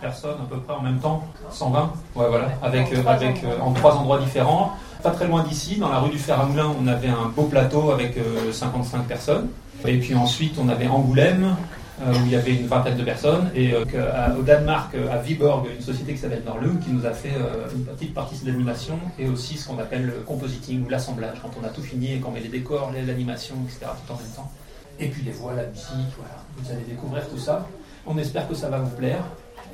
personnes 0.00 0.38
à 0.42 0.48
peu 0.48 0.60
près 0.60 0.74
en 0.74 0.82
même 0.82 0.98
temps, 0.98 1.22
120, 1.50 1.92
ouais, 2.16 2.28
voilà, 2.28 2.48
avec, 2.62 2.92
euh, 2.92 3.02
avec, 3.06 3.44
euh, 3.44 3.58
en 3.60 3.72
trois 3.72 3.94
endroits 3.94 4.18
différents. 4.18 4.72
Pas 5.02 5.10
très 5.10 5.26
loin 5.26 5.42
d'ici, 5.42 5.78
dans 5.78 5.90
la 5.90 5.98
rue 5.98 6.10
du 6.10 6.18
Fer 6.18 6.40
à 6.40 6.46
Moulin, 6.46 6.70
on 6.80 6.86
avait 6.86 7.08
un 7.08 7.28
beau 7.28 7.44
plateau 7.44 7.90
avec 7.90 8.16
euh, 8.16 8.52
55 8.52 9.06
personnes. 9.06 9.48
Et 9.86 9.98
puis 9.98 10.14
ensuite, 10.14 10.54
on 10.58 10.68
avait 10.68 10.86
Angoulême, 10.86 11.56
euh, 12.02 12.12
où 12.12 12.26
il 12.26 12.32
y 12.32 12.36
avait 12.36 12.54
une 12.54 12.66
vingtaine 12.66 12.96
de 12.96 13.04
personnes, 13.04 13.50
et 13.54 13.72
euh, 13.72 13.84
au 14.38 14.42
Danemark, 14.42 14.94
euh, 14.94 15.12
à 15.12 15.18
Viborg, 15.18 15.68
une 15.72 15.80
société 15.80 16.14
qui 16.14 16.18
s'appelle 16.18 16.42
Norlum, 16.44 16.80
qui 16.80 16.90
nous 16.90 17.06
a 17.06 17.12
fait 17.12 17.34
une 17.74 17.84
petite 17.84 18.14
partie 18.14 18.42
de 18.44 18.50
l'animation, 18.50 18.98
et 19.18 19.28
aussi 19.28 19.56
ce 19.56 19.68
qu'on 19.68 19.78
appelle 19.78 20.06
le 20.06 20.12
compositing 20.26 20.84
ou 20.84 20.88
l'assemblage, 20.88 21.36
quand 21.40 21.50
on 21.60 21.64
a 21.64 21.68
tout 21.68 21.82
fini 21.82 22.14
et 22.14 22.18
qu'on 22.18 22.30
met 22.30 22.40
les 22.40 22.48
décors, 22.48 22.92
l'animation, 22.92 23.54
etc., 23.64 23.92
tout 24.06 24.12
en 24.12 24.16
même 24.16 24.32
temps. 24.34 24.50
Et 24.98 25.08
puis 25.08 25.22
les 25.22 25.32
voix, 25.32 25.52
la 25.54 25.66
musique, 25.66 26.14
voilà. 26.16 26.42
Vous 26.56 26.72
allez 26.72 26.84
découvrir 26.88 27.28
tout 27.28 27.38
ça. 27.38 27.66
On 28.06 28.16
espère 28.18 28.48
que 28.48 28.54
ça 28.54 28.68
va 28.68 28.78
vous 28.78 28.96
plaire 28.96 29.24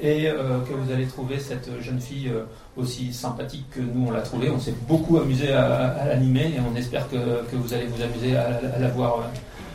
et 0.03 0.25
que 0.25 0.73
vous 0.73 0.93
allez 0.93 1.07
trouver 1.07 1.39
cette 1.39 1.69
jeune 1.83 2.01
fille 2.01 2.33
aussi 2.77 3.13
sympathique 3.13 3.67
que 3.71 3.81
nous 3.81 4.07
on 4.09 4.11
l'a 4.11 4.23
trouvée. 4.23 4.49
On 4.51 4.59
s'est 4.59 4.75
beaucoup 4.89 5.19
amusé 5.19 5.53
à, 5.53 6.07
l'animer 6.07 6.55
et 6.57 6.61
on 6.61 6.75
espère 6.77 7.09
que, 7.11 7.17
vous 7.53 7.75
allez 7.75 7.87
vous 7.87 8.03
amuser 8.03 8.37
à, 8.37 8.79
la 8.79 8.89
voir, 8.89 9.31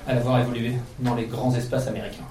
à 0.07 0.13
la 0.13 0.21
voir 0.21 0.39
évoluer 0.39 0.73
dans 0.99 1.15
les 1.15 1.25
grands 1.25 1.53
espaces 1.55 1.87
américains. 1.87 2.23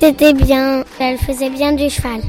C'était 0.00 0.32
bien. 0.32 0.84
Elle 0.98 1.18
faisait 1.18 1.50
bien 1.50 1.72
du 1.72 1.88
cheval. 1.90 2.20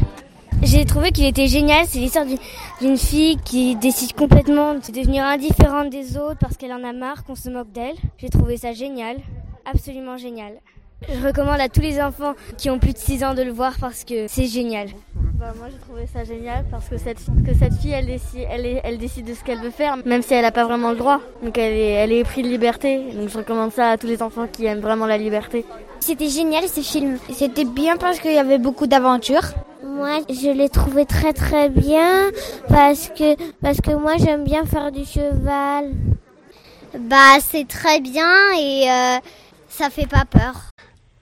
J'ai 0.62 0.86
trouvé 0.86 1.12
qu'il 1.12 1.26
était 1.26 1.48
génial. 1.48 1.86
C'est 1.88 2.00
l'histoire 2.00 2.26
d'une- 2.26 2.38
d'une 2.82 2.98
fille 2.98 3.38
qui 3.44 3.76
décide 3.76 4.14
complètement 4.14 4.76
de 4.76 4.92
devenir 4.92 5.24
indifférente 5.26 5.90
des 5.90 6.18
autres 6.18 6.38
parce 6.40 6.58
qu'elle 6.58 6.74
en 6.74 6.84
a 6.84 6.94
marre 6.94 7.24
qu'on 7.24 7.36
se 7.36 7.50
moque 7.50 7.72
d'elle. 7.72 7.96
J'ai 8.18 8.30
trouvé 8.30 8.58
ça 8.58 8.74
génial. 8.74 9.18
Absolument 9.66 10.18
génial. 10.18 10.54
Je 11.10 11.26
recommande 11.28 11.60
à 11.60 11.68
tous 11.68 11.82
les 11.82 12.00
enfants 12.02 12.34
qui 12.58 12.70
ont 12.70 12.78
plus 12.78 12.94
de 12.94 12.98
6 12.98 13.24
ans 13.24 13.34
de 13.34 13.42
le 13.42 13.52
voir 13.52 13.74
parce 13.82 14.04
que 14.04 14.28
c'est 14.28 14.46
génial. 14.46 14.88
Bah, 15.16 15.52
moi 15.58 15.68
j'ai 15.72 15.80
trouvé 15.80 16.06
ça 16.14 16.24
génial 16.24 16.64
parce 16.70 16.88
que 16.88 16.98
cette, 16.98 17.18
que 17.18 17.54
cette 17.58 17.74
fille 17.82 17.92
elle 17.92 18.06
décide, 18.06 18.46
elle, 18.52 18.66
est- 18.68 18.82
elle 18.84 18.98
décide 19.00 19.26
de 19.26 19.34
ce 19.34 19.44
qu'elle 19.44 19.60
veut 19.60 19.72
faire 19.72 19.98
même 20.06 20.22
si 20.22 20.36
elle 20.36 20.44
n'a 20.44 20.52
pas 20.52 20.64
vraiment 20.66 20.92
le 20.92 20.98
droit. 20.98 21.20
Donc 21.44 21.58
elle 21.58 21.74
est, 21.74 21.92
elle 21.94 22.12
est 22.12 22.20
éprise 22.20 22.46
de 22.46 22.50
liberté. 22.50 23.00
Donc 23.16 23.30
je 23.30 23.38
recommande 23.40 23.72
ça 23.72 23.90
à 23.90 23.98
tous 23.98 24.06
les 24.08 24.22
enfants 24.22 24.46
qui 24.52 24.66
aiment 24.66 24.80
vraiment 24.82 25.08
la 25.08 25.18
liberté. 25.18 25.66
C'était 26.00 26.30
génial 26.30 26.68
ce 26.68 26.82
film. 26.82 27.18
C'était 27.34 27.66
bien 27.66 27.98
parce 27.98 28.20
qu'il 28.20 28.34
y 28.34 28.38
avait 28.38 28.60
beaucoup 28.60 28.86
d'aventures. 28.86 29.50
Moi, 29.84 30.20
je 30.30 30.50
l'ai 30.52 30.70
trouvé 30.70 31.06
très 31.06 31.34
très 31.34 31.70
bien 31.70 32.30
parce 32.70 33.10
que 33.10 33.36
parce 33.62 33.82
que 33.82 33.92
moi 33.92 34.14
j'aime 34.20 34.44
bien 34.44 34.66
faire 34.66 34.92
du 34.92 35.04
cheval. 35.06 35.92
Bah, 37.00 37.40
c'est 37.40 37.68
très 37.68 38.00
bien 38.00 38.28
et 38.60 38.90
euh, 38.90 39.18
ça 39.70 39.90
fait 39.90 40.08
pas 40.08 40.26
peur. 40.30 40.71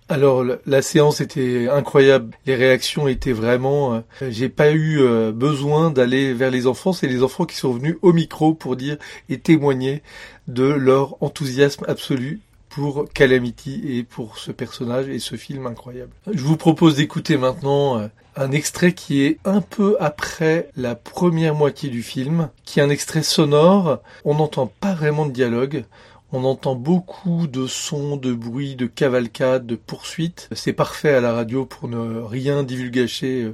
Alors 0.09 0.43
la, 0.65 0.81
séance 0.81 1.21
était 1.21 1.69
incroyable, 1.69 2.35
les 2.47 2.55
réactions 2.55 3.07
étaient 3.07 3.31
vraiment. 3.31 3.93
euh, 3.93 3.99
J'ai 4.31 4.49
pas 4.49 4.71
eu 4.71 4.99
euh, 4.99 5.31
besoin 5.31 5.91
d'aller 5.91 6.33
vers 6.33 6.49
les 6.49 6.65
enfants, 6.65 6.93
c'est 6.93 7.07
les 7.07 7.21
enfants 7.21 7.45
qui 7.45 7.55
sont 7.55 7.71
venus 7.71 7.95
au 8.01 8.11
micro 8.11 8.55
pour 8.55 8.75
dire 8.75 8.97
et 9.29 9.37
témoigner 9.37 10.01
de 10.47 10.63
leur 10.63 11.21
enthousiasme 11.21 11.85
absolu 11.87 12.41
pour 12.69 13.05
Calamity 13.13 13.81
et 13.85 14.03
pour 14.03 14.39
ce 14.39 14.51
personnage 14.51 15.09
et 15.09 15.19
ce 15.19 15.35
film 15.35 15.67
incroyable. 15.67 16.11
Je 16.31 16.41
vous 16.43 16.57
propose 16.57 16.95
d'écouter 16.95 17.37
maintenant 17.37 17.99
euh, 17.99 18.07
un 18.35 18.51
extrait 18.51 18.93
qui 18.93 19.21
est 19.21 19.37
un 19.45 19.61
peu 19.61 19.95
après 19.99 20.69
la 20.75 20.95
première 20.95 21.53
moitié 21.53 21.89
du 21.89 22.01
film, 22.01 22.49
qui 22.63 22.79
est 22.79 22.83
un 22.83 22.89
extrait 22.89 23.21
sonore. 23.21 23.99
On 24.23 24.35
n'entend 24.35 24.71
pas 24.79 24.93
vraiment 24.93 25.25
de 25.25 25.31
dialogue. 25.31 25.83
On 26.31 26.43
entend 26.43 26.75
beaucoup 26.75 27.47
de 27.47 27.65
sons, 27.65 28.15
de 28.15 28.33
bruits, 28.33 28.75
de 28.75 28.85
cavalcades, 28.85 29.65
de 29.65 29.75
poursuites. 29.75 30.47
C'est 30.51 30.73
parfait 30.73 31.13
à 31.13 31.21
la 31.21 31.33
radio 31.33 31.65
pour 31.65 31.89
ne 31.89 32.19
rien 32.19 32.63
divulgacher. 32.63 33.51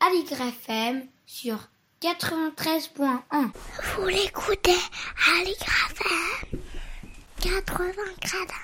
Aligre 0.00 0.42
FM 0.42 1.02
sur 1.26 1.58
93.1. 2.00 3.50
Vous 3.96 4.06
l'écoutez, 4.06 4.76
Aligre 5.40 5.66
FM 5.90 6.60
84 7.40 8.54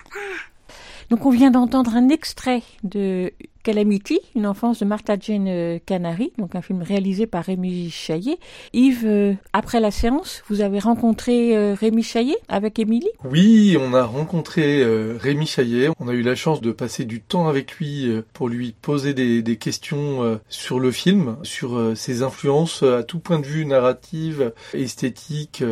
Donc 1.10 1.26
on 1.26 1.30
vient 1.30 1.50
d'entendre 1.50 1.96
un 1.96 2.08
extrait 2.08 2.62
de 2.84 3.32
Calamity, 3.66 4.20
une 4.36 4.46
enfance 4.46 4.78
de 4.78 4.84
Martha 4.84 5.16
Jane 5.18 5.48
euh, 5.48 5.80
Canary, 5.84 6.32
donc 6.38 6.54
un 6.54 6.62
film 6.62 6.82
réalisé 6.82 7.26
par 7.26 7.42
Rémi 7.42 7.90
Chaillet. 7.90 8.38
Yves, 8.72 9.04
euh, 9.04 9.34
après 9.52 9.80
la 9.80 9.90
séance, 9.90 10.44
vous 10.48 10.60
avez 10.60 10.78
rencontré 10.78 11.56
euh, 11.56 11.74
Rémi 11.74 12.04
Chaillet 12.04 12.36
avec 12.48 12.78
Émilie? 12.78 13.10
Oui, 13.24 13.76
on 13.80 13.92
a 13.92 14.04
rencontré 14.04 14.84
euh, 14.84 15.16
Rémi 15.20 15.48
Chaillet. 15.48 15.88
On 15.98 16.06
a 16.06 16.12
eu 16.12 16.22
la 16.22 16.36
chance 16.36 16.60
de 16.60 16.70
passer 16.70 17.04
du 17.04 17.20
temps 17.20 17.48
avec 17.48 17.72
lui 17.72 18.06
euh, 18.06 18.24
pour 18.34 18.48
lui 18.48 18.72
poser 18.80 19.14
des, 19.14 19.42
des 19.42 19.56
questions 19.56 20.38
sur 20.48 20.78
le 20.78 20.92
film, 20.92 21.36
sur 21.42 21.96
ses 21.96 22.22
influences 22.22 22.84
à 22.84 23.02
tout 23.02 23.18
point 23.18 23.40
de 23.40 23.46
vue 23.46 23.66
narrative, 23.66 24.52
esthétique 24.74 25.64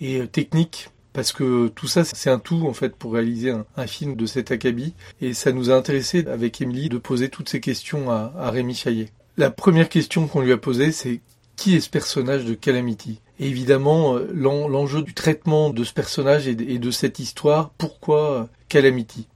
et 0.00 0.26
technique 0.28 0.88
parce 1.12 1.32
que 1.32 1.68
tout 1.68 1.86
ça, 1.86 2.04
c'est 2.04 2.30
un 2.30 2.38
tout 2.38 2.66
en 2.66 2.72
fait 2.72 2.96
pour 2.96 3.12
réaliser 3.14 3.50
un, 3.50 3.86
film 3.86 4.16
de 4.16 4.26
cet 4.26 4.50
acabit. 4.50 4.94
Et 5.20 5.34
ça 5.34 5.52
nous 5.52 5.70
a 5.70 5.74
intéressé 5.74 6.26
avec 6.26 6.60
Émilie 6.60 6.88
de 6.88 6.98
poser 6.98 7.28
toutes 7.28 7.48
ces 7.48 7.60
questions 7.60 8.10
à, 8.10 8.50
Rémi 8.50 8.74
Chaillet. 8.74 9.08
La 9.36 9.50
première 9.50 9.88
question 9.88 10.26
qu'on 10.26 10.40
lui 10.40 10.52
a 10.52 10.56
posée, 10.58 10.92
c'est 10.92 11.20
qui 11.56 11.74
est 11.76 11.80
ce 11.80 11.90
personnage 11.90 12.44
de 12.44 12.54
Calamity? 12.54 13.20
Et 13.38 13.46
évidemment, 13.46 14.16
euh, 14.16 14.30
l'en- 14.32 14.68
l'enjeu 14.68 15.02
du 15.02 15.14
traitement 15.14 15.70
de 15.70 15.84
ce 15.84 15.92
personnage 15.92 16.48
et 16.48 16.54
de, 16.54 16.64
et 16.64 16.78
de 16.78 16.90
cette 16.90 17.18
histoire, 17.18 17.70
pourquoi 17.78 18.32
euh, 18.32 18.44
Calamity? 18.68 19.26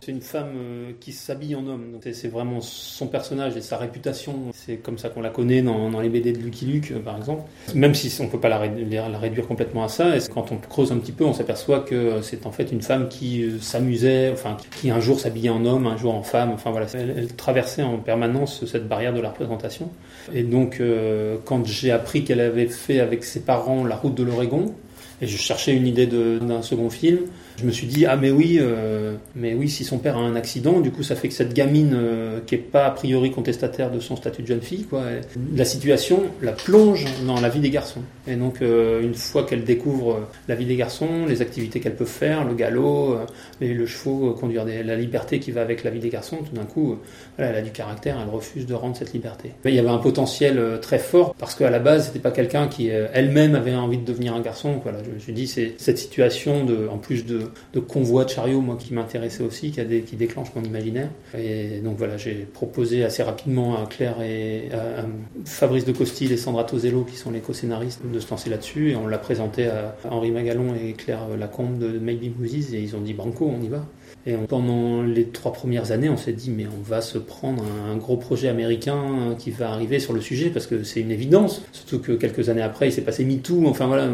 C'est 0.00 0.12
une 0.12 0.20
femme 0.20 0.50
euh, 0.56 0.90
qui 1.00 1.12
s'habille 1.12 1.54
en 1.54 1.66
homme. 1.66 1.98
C'est- 2.00 2.28
vraiment 2.28 2.60
son 2.60 3.06
personnage 3.06 3.56
et 3.56 3.60
sa 3.62 3.76
réputation. 3.78 4.34
C'est 4.52 4.76
comme 4.76 4.98
ça 4.98 5.08
qu'on 5.08 5.22
la 5.22 5.30
connaît 5.30 5.62
dans, 5.62 6.00
les 6.00 6.08
BD 6.10 6.32
de 6.32 6.38
Lucky 6.38 6.66
Luke, 6.66 6.90
euh, 6.92 6.98
par 7.00 7.16
exemple. 7.16 7.42
Même 7.74 7.94
si 7.94 8.12
on 8.20 8.28
peut 8.28 8.38
pas 8.40 8.48
la, 8.50 8.58
ré- 8.58 8.70
la 8.90 9.18
réduire 9.18 9.46
complètement 9.46 9.84
à 9.84 9.88
ça, 9.88 10.12
quand 10.32 10.52
on 10.52 10.56
creuse 10.56 10.92
un 10.92 10.98
petit 10.98 11.12
peu, 11.12 11.24
on 11.24 11.32
s'aperçoit 11.32 11.80
que 11.80 12.20
c'est 12.22 12.44
en 12.46 12.52
fait 12.52 12.70
une 12.70 12.82
femme 12.82 13.08
qui 13.08 13.42
euh, 13.44 13.58
s'amusait, 13.60 14.30
enfin 14.32 14.56
qui 14.80 14.90
un 14.90 15.00
jour 15.00 15.18
s'habillait 15.18 15.48
en 15.50 15.64
homme, 15.64 15.86
un 15.86 15.96
jour 15.96 16.14
en 16.14 16.22
femme. 16.22 16.50
Enfin 16.50 16.70
voilà, 16.70 16.86
elle, 16.94 17.34
traversait 17.34 17.82
en 17.82 17.96
permanence 17.98 18.64
cette 18.66 18.86
barrière 18.88 19.14
de 19.14 19.20
la 19.20 19.30
représentation. 19.30 19.90
Et 20.34 20.42
donc 20.42 20.80
euh, 20.80 21.36
quand 21.44 21.64
j'ai 21.66 21.90
appris 21.90 22.24
qu'elle 22.24 22.40
avait 22.40 22.66
fait 22.66 23.00
avec 23.00 23.24
ses 23.24 23.40
parents 23.40 23.84
la 23.84 23.96
route 23.96 24.14
de 24.14 24.22
l'Oregon, 24.22 24.74
et 25.20 25.26
je 25.26 25.36
cherchais 25.36 25.74
une 25.74 25.86
idée 25.86 26.06
d'un 26.06 26.62
second 26.62 26.90
film. 26.90 27.18
Je 27.58 27.64
me 27.64 27.72
suis 27.72 27.88
dit 27.88 28.06
ah 28.06 28.14
mais 28.14 28.30
oui, 28.30 28.58
euh, 28.60 29.14
mais 29.34 29.52
oui 29.52 29.68
si 29.68 29.82
son 29.82 29.98
père 29.98 30.16
a 30.16 30.20
un 30.20 30.36
accident, 30.36 30.80
du 30.80 30.92
coup 30.92 31.02
ça 31.02 31.16
fait 31.16 31.26
que 31.26 31.34
cette 31.34 31.54
gamine 31.54 31.92
euh, 31.92 32.38
qui 32.46 32.54
est 32.54 32.58
pas 32.58 32.86
a 32.86 32.90
priori 32.92 33.32
contestataire 33.32 33.90
de 33.90 33.98
son 33.98 34.14
statut 34.14 34.42
de 34.42 34.46
jeune 34.46 34.62
fille, 34.62 34.84
quoi, 34.84 35.02
la 35.52 35.64
situation 35.64 36.22
la 36.40 36.52
plonge 36.52 37.04
dans 37.26 37.40
la 37.40 37.48
vie 37.48 37.58
des 37.58 37.70
garçons. 37.70 38.02
Et 38.28 38.36
donc 38.36 38.62
euh, 38.62 39.02
une 39.02 39.14
fois 39.14 39.44
qu'elle 39.44 39.64
découvre 39.64 40.20
la 40.46 40.54
vie 40.54 40.66
des 40.66 40.76
garçons, 40.76 41.26
les 41.26 41.42
activités 41.42 41.80
qu'elle 41.80 41.96
peut 41.96 42.04
faire, 42.04 42.44
le 42.44 42.54
galop, 42.54 43.16
le 43.60 43.86
chevaux, 43.86 44.34
conduire 44.34 44.64
la 44.64 44.94
liberté 44.94 45.40
qui 45.40 45.50
va 45.50 45.62
avec 45.62 45.82
la 45.82 45.90
vie 45.90 46.00
des 46.00 46.10
garçons, 46.10 46.36
tout 46.36 46.54
d'un 46.54 46.64
coup, 46.64 46.96
elle 47.38 47.56
a 47.56 47.62
du 47.62 47.72
caractère, 47.72 48.18
elle 48.22 48.32
refuse 48.32 48.66
de 48.66 48.74
rendre 48.74 48.96
cette 48.96 49.12
liberté. 49.12 49.50
Mais 49.64 49.72
il 49.72 49.74
y 49.74 49.80
avait 49.80 49.88
un 49.88 49.98
potentiel 49.98 50.78
très 50.80 51.00
fort 51.00 51.34
parce 51.34 51.56
qu'à 51.56 51.70
la 51.70 51.80
base 51.80 52.06
c'était 52.06 52.20
pas 52.20 52.30
quelqu'un 52.30 52.68
qui 52.68 52.86
elle-même 52.88 53.56
avait 53.56 53.74
envie 53.74 53.98
de 53.98 54.04
devenir 54.04 54.34
un 54.34 54.40
garçon. 54.40 54.78
Voilà, 54.84 54.98
je 55.02 55.10
me 55.10 55.18
suis 55.18 55.32
dit 55.32 55.48
c'est 55.48 55.74
cette 55.78 55.98
situation 55.98 56.64
de, 56.64 56.86
en 56.88 56.98
plus 56.98 57.26
de, 57.26 57.47
de 57.72 57.80
convoi 57.80 58.24
de 58.24 58.30
chariot, 58.30 58.60
moi 58.60 58.76
qui 58.78 58.94
m'intéressait 58.94 59.42
aussi, 59.42 59.70
qui, 59.70 60.16
déclenche 60.16 60.48
mon 60.54 60.62
imaginaire. 60.62 61.10
Et 61.36 61.80
donc 61.80 61.96
voilà, 61.96 62.16
j'ai 62.16 62.46
proposé 62.52 63.04
assez 63.04 63.22
rapidement 63.22 63.82
à 63.82 63.86
Claire 63.86 64.20
et 64.22 64.68
à, 64.72 65.06
Fabrice 65.44 65.84
de 65.84 65.92
Costil 65.92 66.32
et 66.32 66.36
Sandra 66.36 66.64
Tosello 66.64 67.04
qui 67.04 67.16
sont 67.16 67.30
les 67.30 67.40
co-scénaristes 67.40 68.00
de 68.04 68.18
se 68.20 68.30
lancer 68.30 68.50
là-dessus 68.50 68.90
et 68.90 68.96
on 68.96 69.06
l'a 69.06 69.18
présenté 69.18 69.66
à 69.66 69.96
Henri 70.10 70.30
Magalon 70.30 70.74
et 70.74 70.92
Claire 70.92 71.28
Lacombe 71.38 71.78
de 71.78 71.98
Maybe 71.98 72.36
Movies 72.36 72.74
et 72.74 72.80
ils 72.80 72.96
ont 72.96 73.00
dit 73.00 73.14
banco, 73.14 73.50
on 73.52 73.62
y 73.62 73.68
va. 73.68 73.84
Et 74.28 74.34
pendant 74.34 75.00
les 75.00 75.24
trois 75.24 75.54
premières 75.54 75.90
années, 75.90 76.10
on 76.10 76.18
s'est 76.18 76.34
dit, 76.34 76.50
mais 76.50 76.66
on 76.66 76.82
va 76.82 77.00
se 77.00 77.16
prendre 77.16 77.64
un, 77.90 77.96
gros 77.96 78.18
projet 78.18 78.48
américain 78.48 78.98
euh, 78.98 79.34
qui 79.34 79.50
va 79.50 79.70
arriver 79.70 80.00
sur 80.00 80.12
le 80.12 80.20
sujet, 80.20 80.50
parce 80.50 80.66
que 80.66 80.84
c'est 80.84 81.00
une 81.00 81.10
évidence. 81.10 81.62
Surtout 81.72 81.98
que 81.98 82.12
quelques 82.12 82.50
années 82.50 82.60
après, 82.60 82.88
il 82.88 82.92
s'est 82.92 83.00
passé 83.00 83.24
MeToo. 83.24 83.66
Enfin 83.66 83.86
voilà, 83.86 84.06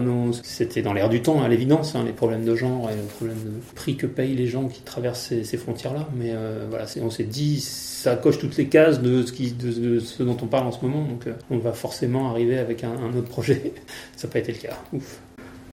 c'était 0.45 0.83
dans 0.83 0.93
l'air 0.93 1.09
du 1.09 1.21
temps, 1.21 1.43
à 1.43 1.49
l'évidence, 1.49 1.97
hein, 1.97 2.05
les 2.07 2.13
problèmes 2.13 2.45
de 2.45 2.55
genre 2.55 2.89
et 2.91 2.95
le 2.95 3.03
problème 3.03 3.39
de 3.45 3.75
prix 3.75 3.97
que 3.97 4.07
payent 4.07 4.37
les 4.37 4.47
gens 4.47 4.69
qui 4.69 4.83
traversent 4.83 5.33
ces, 5.43 5.57
frontières-là. 5.57 6.09
Mais 6.17 6.31
euh, 6.33 6.67
voilà, 6.71 6.87
on 7.03 7.11
s'est 7.11 7.25
dit, 7.25 7.61
ça 7.61 8.15
coche 8.15 8.39
toutes 8.39 8.57
les 8.57 8.67
cases 8.67 9.03
de 9.03 9.25
ce 9.25 10.23
dont 10.23 10.37
on 10.41 10.47
parle 10.47 10.69
en 10.69 10.73
ce 10.73 10.81
moment, 10.81 11.03
donc 11.03 11.27
euh, 11.27 11.33
on 11.51 11.59
va 11.59 11.73
forcément 11.73 12.31
arriver 12.31 12.59
avec 12.59 12.85
un, 12.85 12.93
un 12.93 13.17
autre 13.17 13.29
projet. 13.29 13.73
ça 14.17 14.29
n'a 14.29 14.33
pas 14.33 14.39
été 14.39 14.53
le 14.53 14.59
cas. 14.59 14.79
Ouf. 14.93 15.19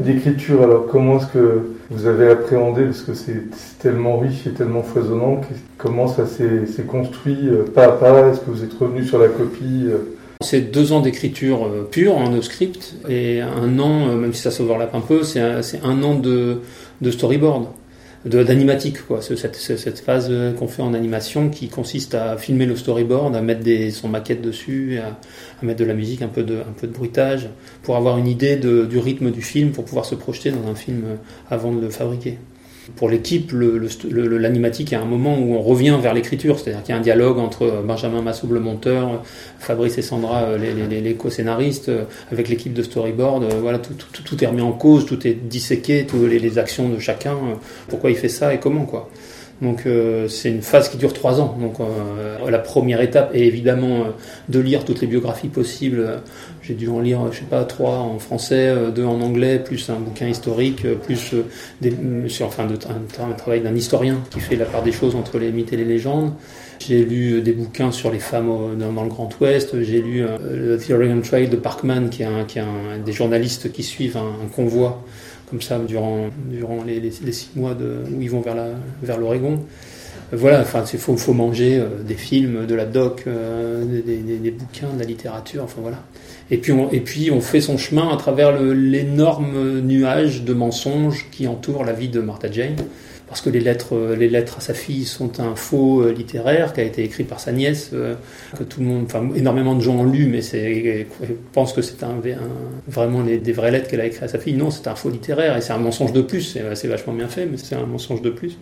L'écriture, 0.04 0.64
alors 0.64 0.88
comment 0.88 1.18
est-ce 1.18 1.28
que 1.28 1.62
vous 1.90 2.06
avez 2.08 2.30
appréhendé, 2.30 2.86
parce 2.86 3.02
que 3.02 3.14
c'est 3.14 3.44
tellement 3.80 4.18
riche 4.18 4.48
et 4.48 4.52
tellement 4.52 4.82
foisonnant, 4.82 5.42
comment 5.78 6.08
ça 6.08 6.26
s'est 6.26 6.84
construit 6.88 7.38
euh, 7.44 7.64
pas 7.64 7.86
à 7.86 7.92
pas 7.92 8.30
Est-ce 8.30 8.40
que 8.40 8.50
vous 8.50 8.64
êtes 8.64 8.74
revenu 8.74 9.06
sur 9.06 9.20
la 9.20 9.28
copie 9.28 9.86
euh, 9.88 10.16
C'est 10.42 10.72
deux 10.72 10.94
ans 10.94 11.02
d'écriture 11.02 11.66
euh, 11.66 11.88
pure 11.90 12.18
en 12.18 12.30
no 12.30 12.42
script 12.42 12.96
et 13.10 13.42
un 13.42 13.78
an, 13.80 14.16
même 14.16 14.34
si 14.34 14.42
ça 14.42 14.52
s'overlappe 14.52 14.96
un 14.96 15.02
peu, 15.02 15.24
c'est 15.24 15.42
un, 15.42 16.04
an 16.04 16.16
de, 16.16 16.62
storyboard, 17.10 17.66
d'animatique 18.26 19.06
quoi. 19.06 19.22
Cette, 19.22 19.56
cette, 19.56 20.00
phase 20.00 20.32
qu'on 20.58 20.68
fait 20.68 20.82
en 20.82 20.94
animation 20.94 21.50
qui 21.50 21.70
consiste 21.70 22.14
à 22.14 22.38
filmer 22.38 22.66
le 22.66 22.76
storyboard, 22.76 23.36
à 23.36 23.42
mettre 23.42 23.62
des, 23.62 23.92
son 23.92 24.10
maquette 24.10 24.42
dessus, 24.42 25.00
à, 25.00 25.20
à 25.62 25.66
mettre 25.66 25.80
de 25.80 25.86
la 25.86 25.94
musique, 25.94 26.22
un 26.22 26.28
peu 26.28 26.44
de, 26.44 26.56
un 26.58 26.74
peu 26.80 26.88
de 26.88 26.94
bruitage, 26.94 27.50
pour 27.84 27.98
avoir 27.98 28.18
une 28.18 28.28
idée 28.28 28.56
de, 28.56 28.86
du 28.86 29.00
rythme 29.00 29.32
du 29.32 29.42
film, 29.42 29.72
pour 29.72 29.86
pouvoir 29.86 30.06
se 30.06 30.16
projeter 30.16 30.52
dans 30.52 30.70
un 30.70 30.76
film 30.76 31.04
euh, 31.06 31.16
avant 31.50 31.72
de 31.72 31.82
le 31.82 31.90
fabriquer. 31.90 32.38
Pour 32.96 33.10
l'équipe, 33.10 33.52
le- 33.52 33.78
le 33.78 33.88
le- 34.28 34.38
l'animatique 34.38 34.92
un 35.00 35.06
moment 35.06 35.38
où 35.38 35.54
on 35.54 35.62
revient 35.62 35.98
vers 36.02 36.14
l'écriture, 36.16 36.58
c'est-à-dire 36.60 36.82
qu'il 36.84 36.94
y 36.94 36.96
a 36.96 37.00
un 37.00 37.04
dialogue 37.04 37.38
entre 37.38 37.62
euh, 37.64 37.82
Benjamin 37.84 38.22
Massoub, 38.24 38.52
le 38.52 38.60
monteur, 38.60 39.24
Fabrice 39.60 39.98
et 40.00 40.02
Sandra, 40.02 40.44
euh, 40.44 40.58
les, 40.58 40.74
co-scénaristes, 41.14 41.90
euh, 41.90 42.04
avec 42.32 42.50
l'équipe 42.50 42.74
de 42.74 42.82
storyboard. 42.84 43.44
euh, 43.44 43.60
Voilà, 43.62 43.78
tout, 43.78 43.94
est 44.44 44.48
remis 44.48 44.62
en 44.62 44.72
cause, 44.72 45.06
tout 45.06 45.28
est 45.28 45.34
disséqué, 45.48 46.06
toutes 46.08 46.28
les, 46.30 46.58
actions 46.58 46.90
de 46.90 46.98
chacun, 46.98 47.34
euh, 47.34 47.56
pourquoi 47.88 48.10
il 48.10 48.16
fait 48.18 48.30
ça 48.30 48.54
et 48.54 48.60
comment, 48.60 48.86
quoi. 48.86 49.10
Donc 49.62 49.84
euh, 49.86 50.28
c'est 50.28 50.50
une 50.50 50.64
phase 50.64 50.90
qui 50.90 50.98
dure 50.98 51.14
trois 51.14 51.40
ans. 51.40 51.56
Donc 51.62 51.80
euh, 51.80 52.50
la 52.50 52.58
première 52.58 53.00
étape 53.00 53.30
est 53.36 53.46
évidemment 53.46 54.00
euh, 54.02 54.04
de 54.50 54.60
lire 54.60 54.84
toutes 54.86 55.02
les 55.02 55.08
biographies 55.08 55.50
possibles. 55.50 56.22
J'ai 56.72 56.78
dû 56.78 56.88
en 56.88 57.02
lire, 57.02 57.20
je 57.34 57.40
sais 57.40 57.44
pas, 57.44 57.66
trois 57.66 57.98
en 57.98 58.18
français, 58.18 58.70
euh, 58.70 58.92
deux 58.92 59.04
en 59.04 59.20
anglais, 59.20 59.60
plus 59.60 59.90
un 59.90 60.00
bouquin 60.00 60.30
historique, 60.30 60.86
euh, 60.86 60.96
plus 60.96 61.34
euh, 61.34 62.46
enfin, 62.46 62.66
de, 62.66 62.76
un, 62.76 63.34
travail 63.34 63.60
d'un 63.60 63.76
historien 63.76 64.20
qui 64.30 64.40
fait 64.40 64.56
la 64.56 64.64
part 64.64 64.82
des 64.82 64.94
choses 64.94 65.14
entre 65.14 65.38
les 65.38 65.52
mythes 65.52 65.74
et 65.74 65.76
les 65.76 65.84
légendes. 65.84 66.32
J'ai 66.80 67.04
lu 67.04 67.42
des 67.42 67.52
bouquins 67.52 67.92
sur 67.92 68.10
les 68.10 68.20
femmes 68.20 68.78
dans, 68.80 69.04
le 69.04 69.10
Grand 69.10 69.30
Ouest. 69.42 69.82
J'ai 69.84 70.02
lu 70.02 70.24
The 70.48 70.92
Oregon 70.92 71.20
Trail 71.20 71.50
de 71.50 71.58
Parkman, 71.58 72.08
qui 72.10 72.24
est, 72.24 72.26
un, 72.26 72.98
des 73.06 73.12
journalistes 73.12 73.70
qui 73.74 73.84
suivent 73.84 74.16
un, 74.16 74.48
convoi 74.56 75.04
comme 75.50 75.62
ça 75.62 75.78
durant, 75.78 76.30
les, 76.88 77.12
six 77.34 77.50
mois 77.56 77.74
où 77.74 78.22
ils 78.22 78.32
vont 78.32 78.40
vers 78.40 78.56
la- 78.56 78.76
vers 79.04 79.18
l'Oregon. 79.18 79.60
Voilà, 80.32 80.62
enfin, 80.62 80.86
il 80.94 80.98
faut, 80.98 81.34
manger 81.34 81.84
des 82.08 82.16
films, 82.16 82.66
de 82.66 82.76
la 82.76 82.86
doc, 82.86 83.26
des- 83.26 84.38
des 84.38 84.52
bouquins, 84.52 84.94
de 84.94 85.00
la 85.00 85.06
littérature, 85.06 85.66
enfin 85.66 85.82
voilà. 85.82 85.98
Et 86.52 86.58
puis, 86.58 86.72
on, 86.74 86.92
et 86.92 87.00
puis 87.00 87.32
on 87.32 87.42
fait 87.42 87.62
son 87.62 87.78
chemin 87.78 88.10
à 88.14 88.18
travers 88.18 88.52
l'énorme 88.62 89.80
nuage 89.82 90.44
de 90.44 90.54
mensonges 90.54 91.26
qui 91.32 91.48
entoure 91.48 91.84
la 91.86 91.94
vie 91.94 92.10
de 92.10 92.20
Martha 92.20 92.52
Jane. 92.52 92.76
Parce 93.28 93.40
que 93.40 93.50
les 93.50 93.62
lettres, 93.62 93.96
euh, 93.96 94.14
les 94.18 94.28
lettres 94.28 94.58
à 94.58 94.60
sa 94.60 94.74
fille 94.74 95.06
sont 95.06 95.40
un 95.40 95.56
faux 95.56 96.02
euh, 96.02 96.12
littéraire 96.12 96.74
qui 96.74 96.82
a 96.82 96.84
été 96.84 97.02
écrit 97.02 97.24
par 97.24 97.40
sa 97.40 97.54
nièce, 97.54 97.92
euh, 97.94 98.16
que 98.60 98.64
tout 98.66 98.82
le 98.82 98.88
monde, 98.88 99.04
enfin 99.06 99.30
énormément 99.34 99.74
de 99.74 99.80
gens 99.80 99.96
ont 100.00 100.04
lu, 100.04 100.26
mais 100.26 100.42
pensent 101.54 101.72
que 101.72 101.82
c'est 101.82 102.04
un, 102.04 102.16
vraiment 102.90 103.22
les- 103.22 103.38
des 103.38 103.54
vraies 103.54 103.72
lettres 103.72 103.88
qu'elle 103.88 104.02
a 104.02 104.06
écrites 104.06 104.24
à 104.24 104.28
sa 104.28 104.38
fille. 104.38 104.56
Non, 104.56 104.70
c'est 104.70 104.86
un 104.90 104.96
faux 104.96 105.10
littéraire 105.10 105.56
et 105.56 105.62
c'est 105.62 105.72
un 105.72 105.78
mensonge 105.78 106.12
de 106.12 106.22
plus. 106.22 106.58
C'est 106.76 106.88
vachement 106.90 107.14
bien 107.14 107.30
fait, 107.30 107.46
mais 107.46 107.56
c'est 107.56 107.76
un 107.76 107.86
mensonge 107.86 108.22
de 108.22 108.32
plus. 108.32 108.58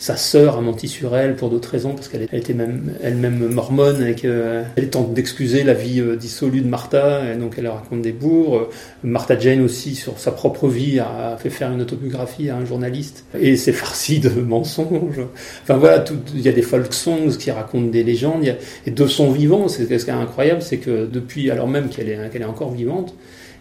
Sa 0.00 0.16
sœur 0.16 0.56
a 0.56 0.62
menti 0.62 0.88
sur 0.88 1.14
elle 1.14 1.36
pour 1.36 1.50
d'autres 1.50 1.68
raisons, 1.68 1.94
parce 1.94 2.08
qu'elle 2.08 2.22
était 2.32 2.54
même 2.54 2.94
elle-même 3.02 3.48
mormone 3.48 4.02
et 4.02 4.14
qu'elle 4.14 4.88
tente 4.90 5.12
d'excuser 5.12 5.62
la 5.62 5.74
vie 5.74 6.00
euh, 6.00 6.16
dissolue 6.16 6.62
de 6.62 6.68
Martha, 6.68 7.30
et 7.30 7.36
donc 7.36 7.56
elle 7.58 7.68
raconte 7.68 8.00
des 8.00 8.12
bourgs. 8.12 8.56
Euh, 8.56 8.70
Martha 9.04 9.38
Jane 9.38 9.60
aussi, 9.60 9.94
sur 9.94 10.18
sa 10.18 10.32
propre 10.32 10.68
vie, 10.68 11.00
a 11.00 11.36
fait 11.38 11.50
faire 11.50 11.70
une 11.70 11.82
autobiographie 11.82 12.48
à 12.48 12.56
un 12.56 12.64
journaliste, 12.64 13.26
et 13.38 13.58
c'est 13.58 13.74
farci 13.74 14.20
de 14.20 14.30
mensonges. 14.30 15.20
Enfin 15.64 15.76
voilà, 15.76 16.02
il 16.34 16.40
y 16.40 16.48
a 16.48 16.52
des 16.52 16.62
folk 16.62 16.94
songs 16.94 17.36
qui 17.38 17.50
racontent 17.50 17.88
des 17.88 18.02
légendes, 18.02 18.42
y 18.42 18.48
a, 18.48 18.56
et 18.86 18.92
de 18.92 19.06
son 19.06 19.30
vivant, 19.30 19.68
c'est 19.68 19.82
ce 19.98 20.04
qui 20.04 20.10
est 20.10 20.14
incroyable, 20.14 20.62
c'est 20.62 20.78
que 20.78 21.04
depuis, 21.04 21.50
alors 21.50 21.68
même 21.68 21.90
qu'elle 21.90 22.08
est, 22.08 22.34
est 22.34 22.44
encore 22.44 22.72
vivante, 22.72 23.14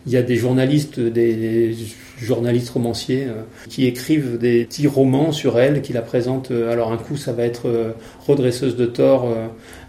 il 0.08 0.14
y 0.14 0.18
a 0.18 0.22
des 0.22 0.38
journalistes, 0.38 1.02
des 1.02 1.76
journalistes 2.22 2.70
romanciers 2.70 3.26
euh, 3.26 3.44
qui 3.70 3.86
écrivent 3.86 4.38
des 4.38 4.66
petits 4.66 4.88
romans 4.88 5.32
sur 5.32 5.60
elle, 5.60 5.82
qui 5.82 5.94
la 5.94 6.02
présentent. 6.02 6.52
euh, 6.52 6.72
alors 6.72 6.92
un 6.92 6.98
coup, 6.98 7.18
ça 7.18 7.34
va 7.34 7.44
être 7.44 7.68
euh, 7.68 7.92
redresseuse 8.28 8.76
de 8.76 8.86
tort. 8.86 9.28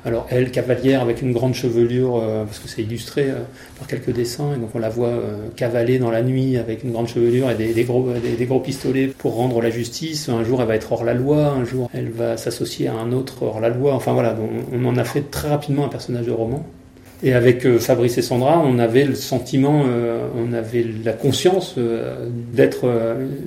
alors 0.05 0.27
elle, 0.31 0.51
cavalière 0.51 1.03
avec 1.03 1.21
une 1.23 1.33
grande 1.33 1.55
chevelure, 1.55 2.23
parce 2.47 2.59
que 2.59 2.69
c'est 2.69 2.83
illustré 2.83 3.27
par 3.79 3.87
quelques 3.87 4.13
dessins, 4.13 4.55
et 4.55 4.59
donc 4.59 4.71
on 4.75 4.79
la 4.79 4.89
voit 4.89 5.13
cavaler 5.57 5.99
dans 5.99 6.11
la 6.11 6.23
nuit 6.23 6.57
avec 6.57 6.85
une 6.85 6.93
grande 6.93 7.09
chevelure 7.09 7.51
et 7.51 7.55
des, 7.55 7.85
gros, 7.85 8.09
des, 8.13 8.33
des 8.33 8.47
gros 8.47 8.61
pistolets 8.61 9.09
pour 9.09 9.35
rendre 9.35 9.61
la 9.61 9.69
justice. 9.69 10.29
Un 10.31 10.43
jour, 10.43 10.63
elle 10.63 10.69
va 10.69 10.77
être 10.77 10.91
hors 10.93 11.05
la 11.05 11.13
loi, 11.13 11.49
un 11.49 11.65
jour, 11.65 11.91
elle 11.93 12.09
va 12.09 12.39
s'associer 12.39 12.89
à 12.89 12.95
un 12.95 13.13
autre 13.13 13.43
hors 13.43 13.61
la 13.61 13.69
loi. 13.69 13.95
Enfin 13.95 14.15
voilà, 14.15 14.33
donc, 14.33 14.49
on 14.73 14.85
en 14.87 14.97
a 14.97 15.05
fait 15.05 15.31
très 15.31 15.49
rapidement 15.49 15.85
un 15.85 15.91
personnage 15.91 16.27
de 16.27 16.33
roman. 16.33 16.65
Et 17.23 17.35
avec 17.35 17.67
euh, 17.67 17.79
Fabrice 17.79 18.17
et 18.17 18.23
Sandra, 18.23 18.63
on 18.65 18.79
avait 18.79 19.05
le 19.05 19.15
sentiment, 19.15 19.83
euh, 19.87 20.27
on 20.37 20.53
avait 20.55 20.87
la 21.05 21.13
conscience 21.13 21.75
euh, 21.77 22.27
d'être 22.53 22.87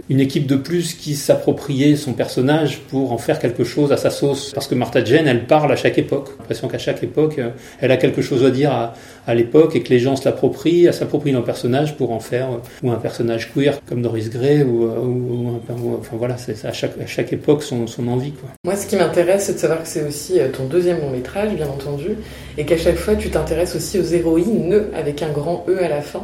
une 0.10 0.20
équipe 0.20 0.46
de 0.46 0.56
plus 0.56 0.94
qui 0.94 1.16
s'appropriait 1.16 1.96
son 1.96 2.14
personnage 2.14 2.82
pour 2.90 3.12
en 3.12 3.18
faire 3.18 3.40
quelque 3.40 3.64
chose 3.64 3.92
à 3.92 3.98
sa 3.98 4.10
sauce. 4.10 4.52
Parce 4.54 4.68
que 4.68 4.76
Martha 4.76 5.04
Jane, 5.04 5.28
elle 5.28 5.46
parle 5.46 5.72
à 5.72 5.76
chaque 5.76 5.98
époque. 5.98 6.28
J'ai 6.28 6.38
l'impression 6.40 6.68
qu'à 6.68 6.78
chaque 6.78 7.04
époque, 7.04 7.40
elle 7.80 7.92
a 7.92 7.98
quelque 7.98 8.22
chose 8.22 8.46
à 8.46 8.52
dire 8.52 8.72
à, 8.72 8.94
à 9.26 9.34
l'époque 9.34 9.76
et 9.76 9.82
que 9.82 9.90
les 9.90 10.00
gens 10.00 10.16
se 10.16 10.26
l'approprient, 10.26 10.86
elle 10.86 10.94
s'approprie 10.94 11.32
leur 11.32 11.44
personnage 11.44 11.96
pour 11.96 12.12
en 12.12 12.20
faire 12.20 12.50
ou 12.84 12.92
un 12.92 12.98
personnage 12.98 13.52
queer 13.54 13.80
comme 13.88 14.02
Doris 14.02 14.30
Gray 14.30 14.64
ou, 14.64 14.84
ou, 14.84 15.48
ou 15.48 15.98
enfin 16.00 16.16
voilà, 16.18 16.38
c'est 16.38 16.66
à 16.66 16.74
chaque, 16.74 17.00
à 17.02 17.08
chaque 17.08 17.34
époque 17.34 17.64
son, 17.64 17.88
son 17.88 18.08
envie 18.08 18.32
quoi. 18.32 18.50
Moi, 18.66 18.76
ce 18.76 18.88
qui 18.88 18.96
m'intéresse, 18.96 19.46
c'est 19.46 19.54
de 19.54 19.60
savoir 19.60 19.84
que 19.84 19.88
c'est 19.88 20.04
aussi 20.04 20.40
ton 20.56 20.66
deuxième 20.66 21.00
long 21.00 21.10
métrage, 21.10 21.54
bien 21.56 21.68
entendu, 21.68 22.12
et 22.58 22.66
qu'à 22.66 22.78
chaque 22.78 22.98
fois, 22.98 23.16
tu 23.16 23.30
t'intéresses 23.30 23.76
aussi 23.76 24.00
aux 24.00 24.04
héroïnes 24.04 24.84
avec 24.96 25.22
un 25.22 25.30
grand 25.30 25.66
E 25.68 25.84
à 25.84 25.88
la 25.88 26.02
fin. 26.02 26.24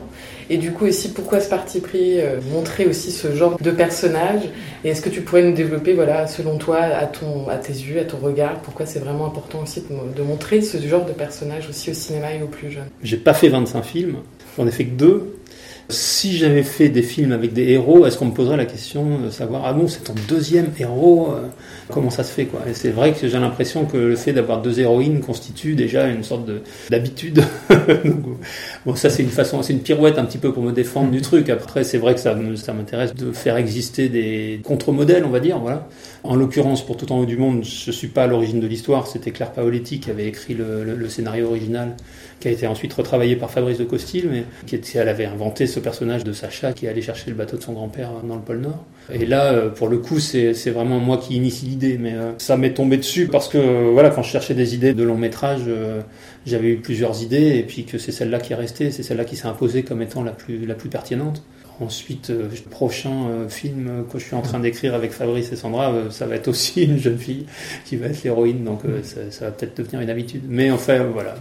Et 0.52 0.58
du 0.58 0.72
coup, 0.72 0.86
aussi, 0.86 1.14
pourquoi 1.14 1.40
ce 1.40 1.50
parti 1.50 1.80
pris 1.80 2.20
euh, 2.20 2.40
Montrer 2.52 2.88
aussi 2.88 3.12
ce 3.12 3.36
genre 3.36 3.60
de 3.60 3.72
personnage? 3.72 4.42
Et 4.84 4.90
est-ce 4.90 5.02
que 5.02 5.10
tu 5.10 5.22
pourrais 5.22 5.44
nous 5.44 5.54
développer, 5.54 5.94
voilà, 5.94 6.26
selon 6.26 6.58
toi, 6.58 6.78
à, 6.78 7.06
ton, 7.06 7.48
à 7.50 7.58
tes 7.58 7.74
yeux, 7.74 8.00
à 8.00 8.04
ton 8.04 8.18
regard, 8.18 8.60
pourquoi 8.62 8.86
c'est 8.86 9.00
vraiment 9.00 9.28
important 9.28 9.62
aussi 9.62 9.82
de, 9.82 10.16
de 10.16 10.24
montrer 10.24 10.62
ce 10.62 10.78
genre 10.80 11.06
de 11.06 11.12
personnage 11.12 11.70
aussi 11.70 11.92
au 11.92 11.94
cinéma 11.94 12.34
et 12.34 12.42
aux 12.42 12.48
plus 12.48 12.72
jeunes? 12.72 12.90
J'ai 13.04 13.18
pas 13.18 13.34
fait 13.34 13.50
25 13.50 13.84
films, 13.84 14.18
j'en 14.58 14.66
ai 14.66 14.72
fait 14.72 14.86
que 14.86 14.96
deux. 14.96 15.39
Si 15.92 16.38
j'avais 16.38 16.62
fait 16.62 16.90
des 16.90 17.02
films 17.02 17.32
avec 17.32 17.54
des 17.54 17.70
héros, 17.70 18.06
est-ce 18.06 18.18
qu'on 18.18 18.26
me 18.26 18.34
poserait 18.34 18.58
la 18.58 18.66
question 18.66 19.18
de 19.18 19.32
savoir 19.32 19.64
ah 19.66 19.74
bon 19.74 19.88
c'est 19.88 20.04
ton 20.04 20.14
deuxième 20.28 20.72
héros 20.78 21.34
euh, 21.34 21.48
Comment 21.90 22.12
ça 22.12 22.24
se 22.24 22.32
fait 22.32 22.46
quoi? 22.46 22.62
Et 22.70 22.76
c'est 22.76 22.92
vrai 22.92 23.14
que 23.14 23.28
j'ai 23.28 23.40
l'impression 23.40 23.86
que 23.86 23.98
le 23.98 24.16
fait 24.16 24.32
d'avoir 24.32 24.62
deux 24.62 24.80
héroïnes 24.80 25.22
constitue 25.22 25.74
déjà 25.74 26.08
une 26.08 26.24
sorte 26.24 26.46
de 26.46 26.62
d'habitude. 26.92 27.44
Bon 28.86 28.96
ça 28.96 29.10
c'est 29.10 29.24
une 29.24 29.30
façon, 29.30 29.62
c'est 29.62 29.74
une 29.74 29.82
pirouette 29.82 30.18
un 30.18 30.26
petit 30.26 30.38
peu 30.38 30.54
pour 30.54 30.64
me 30.64 30.72
défendre 30.72 31.12
du 31.12 31.22
truc. 31.22 31.50
Après 31.50 31.84
c'est 31.84 31.98
vrai 31.98 32.14
que 32.16 32.20
ça 32.22 32.38
ça 32.56 32.74
m'intéresse 32.74 33.14
de 33.14 33.32
faire 33.34 33.58
exister 33.58 34.08
des 34.10 34.62
contre-modèles 34.64 35.26
on 35.26 35.30
va 35.30 35.40
dire 35.42 35.60
voilà. 35.60 35.88
En 36.24 36.36
l'occurrence 36.36 36.86
pour 36.86 36.96
Tout 36.98 37.12
en 37.12 37.20
haut 37.20 37.26
du 37.26 37.38
monde, 37.38 37.64
je 37.64 37.92
suis 37.92 38.08
pas 38.08 38.24
à 38.24 38.28
l'origine 38.28 38.60
de 38.60 38.68
l'histoire. 38.68 39.08
C'était 39.08 39.32
Claire 39.32 39.52
Paoletti 39.52 40.00
qui 40.00 40.10
avait 40.12 40.28
écrit 40.28 40.54
le, 40.54 40.84
le- 40.84 40.96
le 40.96 41.10
scénario 41.10 41.48
original 41.48 41.96
qui 42.40 42.48
a 42.48 42.52
été 42.52 42.68
ensuite 42.68 42.94
retravaillé 42.94 43.36
par 43.36 43.52
Fabrice 43.52 43.78
de 43.78 43.84
Costil, 43.84 44.30
mais 44.32 44.46
qui 44.66 44.76
était, 44.76 44.98
elle 45.00 45.10
avait 45.10 45.26
inventé 45.26 45.68
ce 45.68 45.80
personnage 45.82 46.24
de 46.24 46.32
Sacha 46.34 46.72
qui 46.74 46.88
allait 46.88 47.02
chercher 47.02 47.30
le 47.32 47.36
bateau 47.36 47.58
de 47.58 47.62
son 47.64 47.74
grand-père 47.74 48.12
dans 48.24 48.36
le 48.36 48.42
pôle 48.42 48.60
Nord. 48.62 48.86
Et 49.12 49.26
là, 49.26 49.54
euh, 49.54 49.70
pour 49.70 49.88
le 49.88 49.98
coup, 49.98 50.20
c'est 50.20 50.54
vraiment 50.70 51.00
moi 51.00 51.18
qui 51.18 51.36
initie 51.36 51.66
l'idée, 51.66 51.98
mais 51.98 52.14
euh, 52.14 52.32
ça 52.38 52.58
m'est 52.58 52.74
tombé 52.74 52.98
dessus 52.98 53.28
parce 53.28 53.48
que 53.48 53.58
euh, 53.58 53.90
voilà, 53.92 54.10
quand 54.10 54.24
je 54.24 54.30
cherchais 54.30 54.54
des 54.54 54.76
idées 54.76 54.94
de 54.94 55.04
long 55.04 55.18
métrage, 55.18 55.62
j'avais 56.46 56.70
eu 56.70 56.78
plusieurs 56.78 57.22
idées 57.24 57.58
et 57.58 57.64
puis 57.64 57.86
que 57.86 57.98
c'est 57.98 58.12
celle-là 58.12 58.40
qui 58.40 58.54
est 58.54 58.56
restée, 58.56 58.92
c'est 58.92 59.04
celle-là 59.04 59.26
qui 59.26 59.36
s'est 59.36 59.48
imposée 59.48 59.84
comme 59.84 60.02
étant 60.02 60.24
la 60.24 60.32
plus 60.32 60.66
la 60.66 60.76
plus 60.76 60.90
pertinente. 60.90 61.44
Ensuite, 61.82 62.30
le 62.30 62.70
prochain 62.70 63.48
film 63.48 64.04
que 64.12 64.20
je 64.20 64.26
suis 64.26 64.36
en 64.36 64.42
train 64.42 64.60
d'écrire 64.60 64.94
avec 64.94 65.12
Fabrice 65.12 65.52
et 65.54 65.56
Sandra, 65.56 65.94
ça 66.10 66.26
va 66.26 66.36
être 66.36 66.50
aussi 66.50 66.84
une 66.84 66.98
jeune 66.98 67.18
fille 67.18 67.46
qui 67.86 67.96
va 67.96 68.08
être 68.08 68.24
l'héroïne, 68.24 68.64
donc 68.66 68.82
ça, 69.04 69.22
ça 69.30 69.46
va 69.46 69.52
peut-être 69.52 69.78
devenir 69.78 70.02
une 70.02 70.10
habitude. 70.10 70.44
Mais 70.50 70.72
enfin, 70.72 71.06
voilà. 71.14 71.36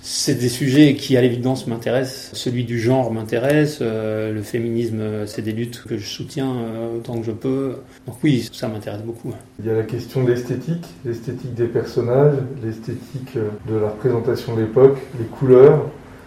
C'est 0.00 0.36
des 0.36 0.48
sujets 0.48 0.94
qui, 0.94 1.16
à 1.16 1.20
l'évidence, 1.20 1.66
m'intéressent. 1.66 2.30
Celui 2.34 2.64
du 2.64 2.78
genre 2.78 3.12
m'intéresse. 3.12 3.78
euh, 3.80 4.32
le 4.32 4.42
féminisme, 4.42 5.26
c'est 5.26 5.42
des 5.42 5.52
luttes 5.52 5.82
que 5.88 5.96
je 5.96 6.06
soutiens 6.06 6.54
euh, 6.54 6.96
autant 6.96 7.18
que 7.18 7.26
je 7.26 7.32
peux. 7.32 7.76
Donc 8.06 8.16
oui, 8.22 8.48
ça 8.52 8.68
m'intéresse 8.68 9.02
beaucoup. 9.02 9.32
Il 9.58 9.66
y 9.66 9.70
a 9.70 9.74
la 9.74 9.82
question 9.82 10.24
de 10.24 10.30
l'esthétique, 10.30 10.86
l'esthétique 11.04 11.54
des 11.54 11.66
personnages, 11.66 12.36
l'esthétique 12.64 13.36
euh, 13.36 13.48
de 13.68 13.76
la 13.76 13.88
représentation 13.88 14.54
de 14.54 14.60
l'époque, 14.60 14.98
les 15.18 15.26
couleurs. 15.26 15.86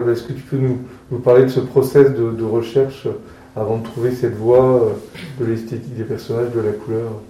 Est-ce 0.09 0.23
que 0.23 0.33
tu 0.33 0.41
peux 0.41 0.57
nous, 0.57 1.19
parler 1.19 1.43
de 1.43 1.49
ce 1.49 1.59
process 1.59 2.11
de, 2.11 2.43
recherche 2.43 3.07
avant 3.55 3.77
de 3.77 3.83
trouver 3.83 4.11
cette 4.11 4.35
voie 4.35 4.97
de 5.39 5.45
l'esthétique 5.45 5.95
des 5.95 6.03
personnages, 6.03 6.51
de 6.55 6.59
la 6.59 6.71
couleur? 6.71 7.21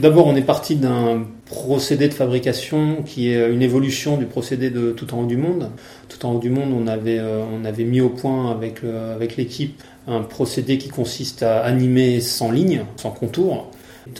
D'abord, 0.00 0.26
on 0.26 0.36
est 0.36 0.42
parti 0.42 0.76
d'un 0.76 1.24
procédé 1.46 2.08
de 2.08 2.12
fabrication 2.14 3.02
qui 3.02 3.30
est 3.32 3.50
une 3.50 3.62
évolution 3.62 4.18
du 4.18 4.26
procédé 4.26 4.68
de 4.68 4.92
Tout 4.92 5.14
en 5.14 5.22
haut 5.22 5.26
du 5.26 5.38
monde. 5.38 5.70
Tout 6.08 6.26
en 6.26 6.32
haut 6.32 6.38
du 6.38 6.50
monde, 6.50 6.70
on 6.74 6.86
avait, 6.86 7.18
euh, 7.18 7.42
on 7.50 7.64
avait 7.64 7.84
mis 7.84 8.02
au 8.02 8.10
point 8.10 8.50
avec, 8.50 8.82
le- 8.82 8.94
avec 9.14 9.38
l'équipe 9.38 9.82
un 10.06 10.20
procédé 10.20 10.76
qui 10.76 10.88
consiste 10.90 11.42
à 11.42 11.60
animer 11.60 12.20
sans 12.20 12.50
ligne, 12.50 12.84
sans 12.96 13.10
contour. 13.10 13.70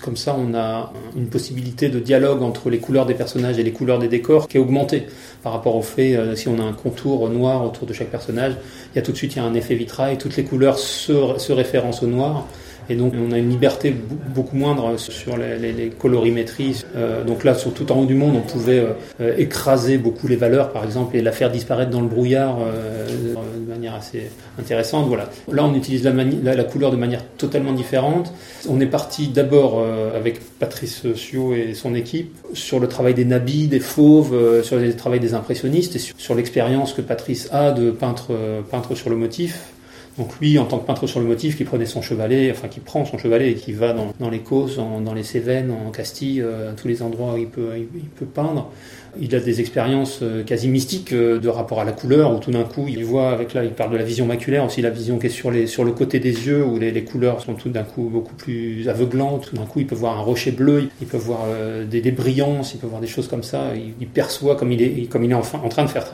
Comme 0.02 0.16
ça, 0.16 0.34
on 0.38 0.54
a 0.54 0.92
une 1.16 1.26
possibilité 1.26 1.88
de 1.90 1.98
dialogue 1.98 2.42
entre 2.42 2.70
les 2.70 2.78
couleurs 2.78 3.04
des 3.06 3.14
personnages 3.14 3.58
et 3.58 3.62
les 3.62 3.72
couleurs 3.72 3.98
des 3.98 4.08
décors 4.08 4.48
qui 4.48 4.56
est 4.56 4.60
augmentée 4.60 5.06
par 5.42 5.52
rapport 5.52 5.76
au 5.76 5.82
fait, 5.82 6.14
euh, 6.16 6.36
si 6.36 6.48
on 6.48 6.58
a 6.58 6.62
un 6.62 6.72
contour 6.72 7.28
noir 7.28 7.64
autour 7.64 7.86
de 7.86 7.92
chaque 7.92 8.10
personnage, 8.10 8.54
il 8.92 8.96
y 8.96 8.98
a 8.98 9.02
tout 9.02 9.12
de 9.12 9.16
suite 9.16 9.34
il 9.34 9.38
y 9.38 9.40
a 9.40 9.44
un 9.44 9.54
effet 9.54 9.74
vitrail, 9.74 10.16
toutes 10.16 10.36
les 10.36 10.44
couleurs 10.44 10.78
se, 10.78 11.12
se 11.38 11.52
référencent 11.52 12.02
au 12.02 12.06
noir. 12.06 12.46
Et 12.88 12.96
donc 12.96 13.14
on 13.16 13.32
a 13.32 13.38
une 13.38 13.50
liberté 13.50 13.94
beaucoup 14.34 14.56
moindre 14.56 14.96
sur 14.98 15.36
les, 15.36 15.90
colorimétries. 15.98 16.84
Euh, 16.96 17.24
donc 17.24 17.44
là, 17.44 17.54
sur 17.54 17.72
tout 17.72 17.90
en 17.92 18.00
haut 18.00 18.06
du 18.06 18.14
monde, 18.14 18.34
on 18.36 18.40
pouvait 18.40 18.84
euh, 19.20 19.34
écraser 19.36 19.98
beaucoup 19.98 20.28
les 20.28 20.36
valeurs, 20.36 20.72
par 20.72 20.84
exemple, 20.84 21.16
et 21.16 21.22
la 21.22 21.32
faire 21.32 21.50
disparaître 21.50 21.90
dans 21.90 22.00
le 22.00 22.08
brouillard 22.08 22.58
euh, 22.60 23.06
de 23.06 23.70
manière 23.70 23.94
assez 23.94 24.30
intéressante. 24.58 25.06
Voilà. 25.08 25.30
Là, 25.52 25.64
on 25.64 25.74
utilise 25.74 26.04
la, 26.04 26.64
couleur 26.64 26.90
de 26.90 26.96
manière 26.96 27.24
totalement 27.36 27.72
différente. 27.72 28.32
On 28.68 28.80
est 28.80 28.86
parti 28.86 29.28
d'abord 29.28 29.84
avec 30.14 30.40
Patrice 30.58 31.12
Sio 31.14 31.54
et 31.54 31.74
son 31.74 31.94
équipe 31.94 32.36
sur 32.52 32.78
le 32.78 32.88
travail 32.88 33.14
des 33.14 33.24
nabis, 33.24 33.68
des 33.68 33.80
fauves, 33.80 34.62
sur 34.62 34.76
le 34.76 34.94
travail 34.94 35.20
des 35.20 35.34
impressionnistes 35.34 35.96
et 35.96 35.98
sur, 35.98 36.34
l'expérience 36.34 36.92
que 36.92 37.02
Patrice 37.02 37.48
a 37.52 37.72
de 37.72 37.90
peintre, 37.90 38.32
peintre 38.70 38.94
sur 38.94 39.11
le 39.11 39.16
motif. 39.16 39.72
Donc 40.18 40.38
lui, 40.40 40.58
en 40.58 40.64
tant 40.66 40.78
que 40.78 40.86
peintre 40.86 41.06
sur 41.06 41.20
le 41.20 41.26
motif, 41.26 41.56
qui 41.56 41.64
prenait 41.64 41.86
son 41.86 42.02
chevalet, 42.02 42.50
enfin 42.50 42.68
qui 42.68 42.80
prend 42.80 43.04
son 43.04 43.16
chevalet 43.16 43.52
et 43.52 43.54
qui 43.54 43.72
va 43.72 43.92
dans, 43.92 44.30
les 44.30 44.40
Causses, 44.40 44.78
en- 44.78 45.00
dans 45.00 45.14
les 45.14 45.22
Cévennes, 45.22 45.70
en 45.70 45.90
Castille, 45.90 46.42
euh, 46.42 46.70
à 46.70 46.74
tous 46.74 46.88
les 46.88 47.00
endroits 47.02 47.34
où 47.34 47.38
il 47.38 47.46
peut 47.46 48.26
peindre. 48.26 48.70
Il 49.18 49.34
a 49.34 49.40
des 49.40 49.61
expériences 49.61 50.20
euh, 50.22 50.44
quasi 50.44 50.68
mystiques 50.68 51.12
euh, 51.12 51.38
de 51.38 51.48
rapport 51.48 51.80
à 51.80 51.84
la 51.84 51.92
couleur, 51.92 52.34
où 52.34 52.38
tout 52.38 52.50
d'un 52.50 52.64
coup, 52.64 52.86
il 52.88 53.04
voit 53.04 53.30
avec 53.30 53.54
là, 53.54 53.64
il 53.64 53.70
parle 53.70 53.92
de 53.92 53.96
la 53.96 54.04
vision 54.04 54.26
maculaire, 54.26 54.64
aussi 54.64 54.82
la 54.82 54.90
vision 54.90 55.18
qui 55.18 55.26
est 55.26 55.30
sur, 55.30 55.50
les, 55.50 55.66
sur 55.66 55.84
le 55.84 55.92
côté 55.92 56.20
des 56.20 56.46
yeux, 56.46 56.64
où 56.64 56.78
les, 56.78 56.90
les 56.90 57.04
couleurs 57.04 57.40
sont 57.40 57.54
tout 57.54 57.70
d'un 57.70 57.82
coup 57.82 58.04
beaucoup 58.04 58.34
plus 58.34 58.88
aveuglantes. 58.88 59.48
Tout 59.48 59.56
d'un 59.56 59.64
coup, 59.64 59.80
il 59.80 59.86
peut 59.86 59.94
voir 59.94 60.18
un 60.18 60.22
rocher 60.22 60.52
bleu, 60.52 60.88
il 61.00 61.06
peut 61.06 61.16
voir 61.16 61.40
euh, 61.46 61.84
des, 61.84 62.00
des 62.00 62.12
brillances, 62.12 62.74
il 62.74 62.78
peut 62.78 62.86
voir 62.86 63.00
des 63.00 63.06
choses 63.06 63.28
comme 63.28 63.42
ça. 63.42 63.72
Il, 64.00 64.06
perçoit, 64.06 64.56
comme 64.56 64.72
il 64.72 64.82
est, 64.82 65.08
comme 65.08 65.24
il 65.24 65.30
est 65.30 65.34
en 65.34 65.40
train 65.40 65.84
de 65.84 65.88
faire, 65.88 66.06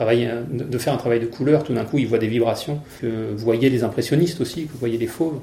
de 0.51 0.77
faire 0.77 0.93
un 0.93 0.97
travail 0.97 1.19
de 1.19 1.25
couleur, 1.25 1.63
tout 1.63 1.73
d'un 1.73 1.83
coup, 1.83 1.97
il 1.97 2.07
voit 2.07 2.19
des 2.19 2.27
vibrations. 2.27 2.79
Que 3.01 3.07
voyez 3.35 3.69
les 3.69 3.83
impressionnistes 3.83 4.41
aussi, 4.41 4.65
que 4.65 4.77
voyez 4.79 4.97
les 4.97 5.07
fauves. 5.07 5.39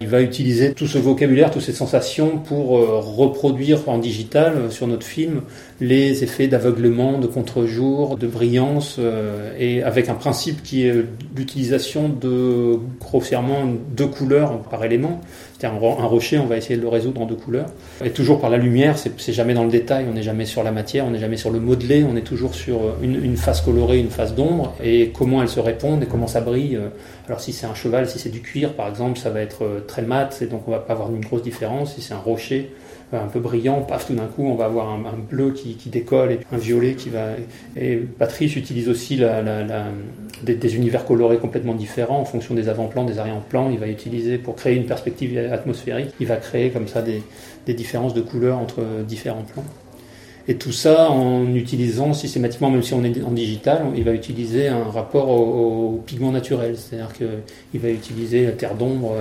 Il 0.00 0.06
va 0.06 0.22
utiliser 0.22 0.74
tout 0.74 0.86
ce 0.86 0.98
vocabulaire, 0.98 1.50
toutes 1.50 1.62
ces 1.62 1.72
sensations 1.72 2.38
pour 2.38 2.78
euh, 2.78 3.00
reproduire 3.00 3.88
en 3.88 3.98
digital 3.98 4.54
euh, 4.56 4.70
sur 4.70 4.86
notre 4.86 5.06
film 5.06 5.42
les 5.80 6.22
effets 6.22 6.46
d'aveuglement, 6.46 7.18
de 7.18 7.26
contre-jour, 7.26 8.16
de 8.16 8.26
brillance, 8.26 8.96
euh, 8.98 9.52
et 9.58 9.82
avec 9.82 10.08
un 10.08 10.14
principe 10.14 10.62
qui 10.62 10.86
est 10.86 10.94
l'utilisation 11.36 12.08
de 12.08 12.78
grossièrement 13.00 13.64
deux 13.96 14.06
couleurs 14.06 14.60
par 14.62 14.84
élément. 14.84 15.20
C'est-à-dire 15.58 15.82
un, 15.82 16.02
un 16.02 16.06
rocher, 16.06 16.38
on 16.38 16.46
va 16.46 16.56
essayer 16.56 16.76
de 16.76 16.82
le 16.82 16.88
résoudre 16.88 17.20
en 17.20 17.26
deux 17.26 17.34
couleurs. 17.34 17.66
Et 18.04 18.10
toujours 18.10 18.40
par 18.40 18.50
la 18.50 18.58
lumière, 18.58 18.96
c'est 18.96 19.32
jamais 19.32 19.54
dans 19.54 19.64
le 19.64 19.70
détail, 19.70 20.06
on 20.08 20.14
n'est 20.14 20.22
jamais 20.22 20.46
sur 20.46 20.62
la 20.62 20.70
matière, 20.70 21.04
on 21.06 21.10
n'est 21.10 21.18
jamais 21.18 21.36
sur 21.36 21.50
le 21.50 21.58
modelé, 21.58 22.04
on 22.04 22.16
est 22.16 22.22
toujours 22.22 22.54
sur 22.54 22.80
une, 23.02 23.24
une 23.24 23.36
face 23.36 23.60
colorée, 23.60 23.98
une 23.98 24.10
face 24.10 24.34
d'ombre, 24.34 24.74
et 24.82 25.10
comment 25.16 25.42
elles 25.42 25.48
se 25.48 25.60
répondent 25.60 26.02
et 26.02 26.06
comment 26.06 26.26
ça 26.28 26.40
brille. 26.40 26.76
euh, 26.76 26.88
alors 27.26 27.40
si 27.40 27.52
c'est 27.52 27.66
un 27.66 27.74
cheval, 27.74 28.08
si 28.08 28.18
c'est 28.18 28.30
du 28.30 28.40
cuir 28.40 28.72
par 28.72 28.88
exemple, 28.88 29.18
ça 29.18 29.30
va 29.30 29.40
être 29.40 29.64
euh, 29.64 29.80
très 29.86 30.02
mat 30.02 30.38
et 30.40 30.46
donc 30.46 30.66
on 30.66 30.70
va 30.70 30.78
pas 30.78 30.94
avoir 30.94 31.10
une 31.10 31.20
grosse 31.20 31.42
différence. 31.42 31.94
Si 31.94 32.02
c'est 32.02 32.14
un 32.14 32.18
rocher 32.18 32.70
euh, 32.70 32.87
un 33.16 33.26
peu 33.26 33.40
brillant, 33.40 33.80
paf, 33.82 34.06
tout 34.06 34.14
d'un 34.14 34.26
coup 34.26 34.44
on 34.44 34.54
va 34.54 34.66
avoir 34.66 34.90
un, 34.90 35.00
bleu 35.30 35.52
qui, 35.52 35.76
décolle 35.88 36.32
et 36.32 36.40
un 36.52 36.58
violet 36.58 36.94
qui 36.94 37.08
va... 37.08 37.30
Et 37.76 37.96
Patrice 37.96 38.56
utilise 38.56 38.88
aussi 38.88 39.20
des, 40.42 40.76
univers 40.76 41.04
colorés 41.06 41.38
complètement 41.38 41.74
différents 41.74 42.20
en 42.20 42.24
fonction 42.24 42.54
des 42.54 42.68
avant-plans, 42.68 43.04
des 43.04 43.18
arrière-plans. 43.18 43.70
Il 43.70 43.78
va 43.78 43.88
utiliser 43.88 44.36
pour 44.36 44.56
créer 44.56 44.76
une 44.76 44.86
perspective 44.86 45.38
atmosphérique, 45.50 46.10
il 46.20 46.26
va 46.26 46.36
créer 46.36 46.70
comme 46.70 46.88
ça 46.88 47.02
des, 47.02 47.22
différences 47.74 48.14
de 48.14 48.22
couleurs 48.22 48.58
entre 48.58 48.82
différents 49.06 49.44
plans. 49.52 49.64
Et 50.50 50.56
tout 50.56 50.72
ça 50.72 51.10
en 51.10 51.54
utilisant 51.54 52.14
systématiquement, 52.14 52.70
même 52.70 52.82
si 52.82 52.94
on 52.94 53.04
est 53.04 53.22
en 53.22 53.32
digital, 53.32 53.82
il 53.94 54.04
va 54.04 54.12
utiliser 54.12 54.68
un 54.68 54.84
rapport 54.84 55.28
au, 55.28 55.96
au 55.96 56.02
pigment 56.06 56.32
naturel. 56.32 56.76
C'est-à-dire 56.78 57.12
qu'il 57.12 57.80
va 57.80 57.90
utiliser 57.90 58.46
la 58.46 58.52
terre 58.52 58.74
d'ombre 58.74 59.14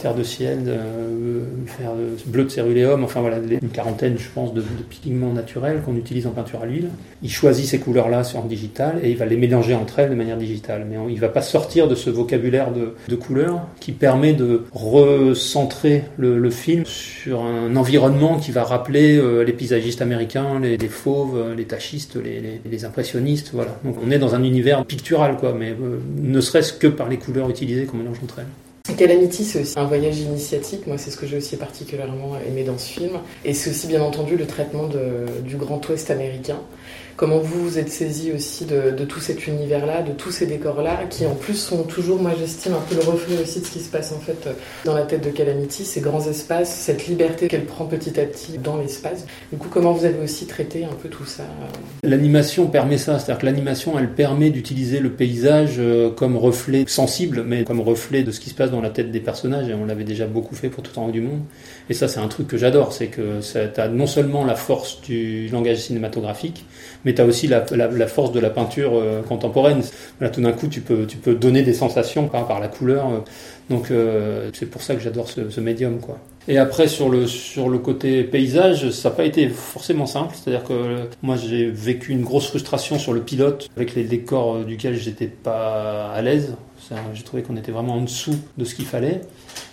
terre 0.00 0.14
de 0.14 0.22
ciel, 0.22 0.60
euh, 0.66 1.44
faire 1.66 1.92
bleu 2.26 2.44
de 2.44 2.48
céruléum, 2.48 3.04
enfin 3.04 3.20
voilà, 3.20 3.38
une 3.38 3.68
quarantaine, 3.68 4.16
je 4.18 4.28
pense, 4.34 4.54
de, 4.54 4.62
pigments 4.88 5.32
naturels 5.32 5.82
qu'on 5.84 5.96
utilise 5.96 6.26
en 6.26 6.30
peinture 6.30 6.62
à 6.62 6.66
l'huile. 6.66 6.88
Il 7.22 7.30
choisit 7.30 7.66
ces 7.66 7.78
couleurs-là 7.78 8.22
en 8.34 8.46
digital 8.46 8.98
et 9.02 9.10
il 9.10 9.16
va 9.16 9.26
les 9.26 9.36
mélanger 9.36 9.74
entre 9.74 9.98
elles 9.98 10.10
de 10.10 10.14
manière 10.14 10.36
digitale. 10.36 10.86
Mais 10.88 10.96
il 11.10 11.20
va 11.20 11.28
pas 11.28 11.42
sortir 11.42 11.88
de 11.88 11.94
ce 11.94 12.10
vocabulaire 12.10 12.68
de, 12.72 13.16
couleurs 13.16 13.66
qui 13.80 13.92
permet 13.92 14.32
de 14.32 14.64
recentrer 14.72 16.04
le, 16.16 16.50
film 16.50 16.84
sur 16.84 17.42
un 17.42 17.76
environnement 17.76 18.38
qui 18.38 18.50
va 18.50 18.64
rappeler 18.64 19.16
euh, 19.16 19.44
les 19.44 19.52
paysagistes 19.52 20.02
américains, 20.02 20.58
les, 20.58 20.78
fauves, 20.88 21.36
euh, 21.36 21.54
les 21.54 21.64
tachistes, 21.64 22.16
les, 22.16 22.84
impressionnistes. 22.84 23.50
Voilà. 23.52 23.78
Donc 23.84 23.96
on 24.04 24.10
est 24.10 24.18
dans 24.18 24.34
un 24.34 24.42
univers 24.42 24.84
pictural, 24.84 25.36
quoi, 25.36 25.54
mais 25.56 25.70
euh, 25.70 25.98
ne 26.16 26.40
serait-ce 26.40 26.72
que 26.72 26.86
par 26.86 27.08
les 27.08 27.18
couleurs 27.18 27.48
utilisées 27.50 27.84
qu'on 27.84 27.98
mélange 27.98 28.18
entre 28.22 28.40
elles. 28.40 28.69
Calamity, 28.96 29.44
c'est 29.44 29.60
aussi 29.60 29.78
un 29.78 29.84
voyage 29.84 30.18
initiatique. 30.18 30.86
Moi, 30.86 30.98
c'est 30.98 31.10
ce 31.10 31.16
que 31.16 31.26
j'ai 31.26 31.36
aussi 31.36 31.56
particulièrement 31.56 32.32
aimé 32.46 32.64
dans 32.64 32.78
ce 32.78 32.88
film. 32.90 33.18
Et 33.44 33.54
c'est 33.54 33.70
aussi, 33.70 33.86
bien 33.86 34.02
entendu, 34.02 34.36
le 34.36 34.46
traitement 34.46 34.88
du 35.44 35.56
Grand 35.56 35.86
Ouest 35.88 36.10
américain. 36.10 36.60
Comment 37.20 37.36
vous 37.36 37.68
vous 37.68 37.78
êtes 37.78 37.90
saisi 37.90 38.32
aussi 38.32 38.64
de, 38.64 39.04
tout 39.04 39.20
cet 39.20 39.46
univers-là, 39.46 40.00
de 40.00 40.12
tous 40.12 40.30
ces 40.30 40.46
décors-là, 40.46 41.00
qui 41.10 41.26
en 41.26 41.34
plus 41.34 41.52
sont 41.52 41.82
toujours, 41.82 42.18
moi 42.18 42.30
j'estime, 42.40 42.72
un 42.72 42.80
peu 42.88 42.94
le 42.94 43.02
reflet 43.02 43.36
aussi 43.42 43.60
de 43.60 43.66
ce 43.66 43.72
qui 43.72 43.80
se 43.80 43.90
passe 43.90 44.12
en 44.12 44.20
fait 44.20 44.48
dans 44.86 44.94
la 44.94 45.02
tête 45.02 45.22
de 45.22 45.28
Calamity, 45.28 45.84
ces 45.84 46.00
grands 46.00 46.26
espaces, 46.26 46.74
cette 46.74 47.08
liberté 47.08 47.46
qu'elle 47.48 47.66
prend 47.66 47.84
petit 47.84 48.18
à 48.18 48.24
petit 48.24 48.56
dans 48.56 48.78
l'espace. 48.78 49.26
Du 49.52 49.58
coup, 49.58 49.68
comment 49.70 49.92
vous 49.92 50.06
avez 50.06 50.18
aussi 50.18 50.46
traité 50.46 50.86
un 50.86 50.94
peu 50.94 51.10
tout 51.10 51.26
ça 51.26 51.42
L'animation 52.04 52.68
permet 52.68 52.96
ça, 52.96 53.18
c'est-à-dire 53.18 53.42
que 53.42 53.44
l'animation, 53.44 53.98
elle 53.98 54.14
permet 54.14 54.48
d'utiliser 54.48 54.98
le 54.98 55.10
paysage 55.10 55.78
comme 56.16 56.38
reflet 56.38 56.84
sensible, 56.86 57.44
mais 57.46 57.64
comme 57.64 57.82
reflet 57.82 58.22
de 58.22 58.30
ce 58.30 58.40
qui 58.40 58.48
se 58.48 58.54
passe 58.54 58.70
dans 58.70 58.80
la 58.80 58.88
tête 58.88 59.10
des 59.10 59.20
personnages, 59.20 59.68
et 59.68 59.74
on 59.74 59.84
l'avait 59.84 60.04
déjà 60.04 60.26
beaucoup 60.26 60.54
fait 60.54 60.70
pour 60.70 60.82
Tout 60.82 60.98
en 60.98 61.08
haut 61.08 61.12
du 61.12 61.20
monde. 61.20 61.42
Et 61.90 61.92
ça, 61.92 62.08
c'est 62.08 62.20
un 62.20 62.28
truc 62.28 62.48
que 62.48 62.56
j'adore, 62.56 62.94
c'est 62.94 63.08
que 63.08 63.42
ça 63.42 63.60
a 63.76 63.88
non 63.88 64.06
seulement 64.06 64.42
la 64.46 64.54
force 64.54 65.02
du 65.02 65.48
langage 65.48 65.80
cinématographique, 65.80 66.64
mais 67.04 67.14
tu 67.14 67.22
as 67.22 67.24
aussi 67.24 67.46
la, 67.46 67.64
la, 67.70 68.06
force 68.06 68.32
de 68.32 68.40
la 68.40 68.50
peinture 68.50 68.92
euh, 68.94 69.22
contemporaine. 69.22 69.82
Là, 70.20 70.28
tout 70.28 70.40
d'un 70.40 70.52
coup, 70.52 70.68
tu 70.68 70.80
peux, 70.80 71.06
donner 71.34 71.62
des 71.62 71.72
sensations 71.72 72.28
par, 72.28 72.60
la 72.60 72.68
couleur. 72.68 73.24
Donc, 73.68 73.90
euh, 73.90 74.50
c'est 74.52 74.66
pour 74.66 74.82
ça 74.82 74.94
que 74.94 75.00
j'adore 75.00 75.28
ce, 75.28 75.60
médium, 75.60 76.00
quoi. 76.00 76.18
Et 76.48 76.58
après, 76.58 76.88
sur 76.88 77.08
le, 77.08 77.26
le 77.56 77.78
côté 77.78 78.24
paysage, 78.24 78.90
ça 78.90 79.10
n'a 79.10 79.14
pas 79.14 79.24
été 79.24 79.48
forcément 79.48 80.06
simple. 80.06 80.34
C'est-à-dire 80.34 80.64
que 80.64 80.72
euh, 80.72 81.04
moi, 81.22 81.36
j'ai 81.36 81.70
vécu 81.70 82.12
une 82.12 82.22
grosse 82.22 82.48
frustration 82.48 82.98
sur 82.98 83.12
le 83.12 83.20
pilote, 83.20 83.68
avec 83.76 83.94
les 83.94 84.04
décors 84.04 84.64
duquel 84.64 84.94
j'étais 84.96 85.28
pas 85.28 86.10
à 86.12 86.22
l'aise. 86.22 86.54
J'ai 87.14 87.22
trouvé 87.22 87.42
qu'on 87.42 87.56
était 87.56 87.72
vraiment 87.72 87.94
en 87.94 88.02
dessous 88.02 88.36
de 88.58 88.64
ce 88.64 88.74
qu'il 88.74 88.84
fallait. 88.84 89.20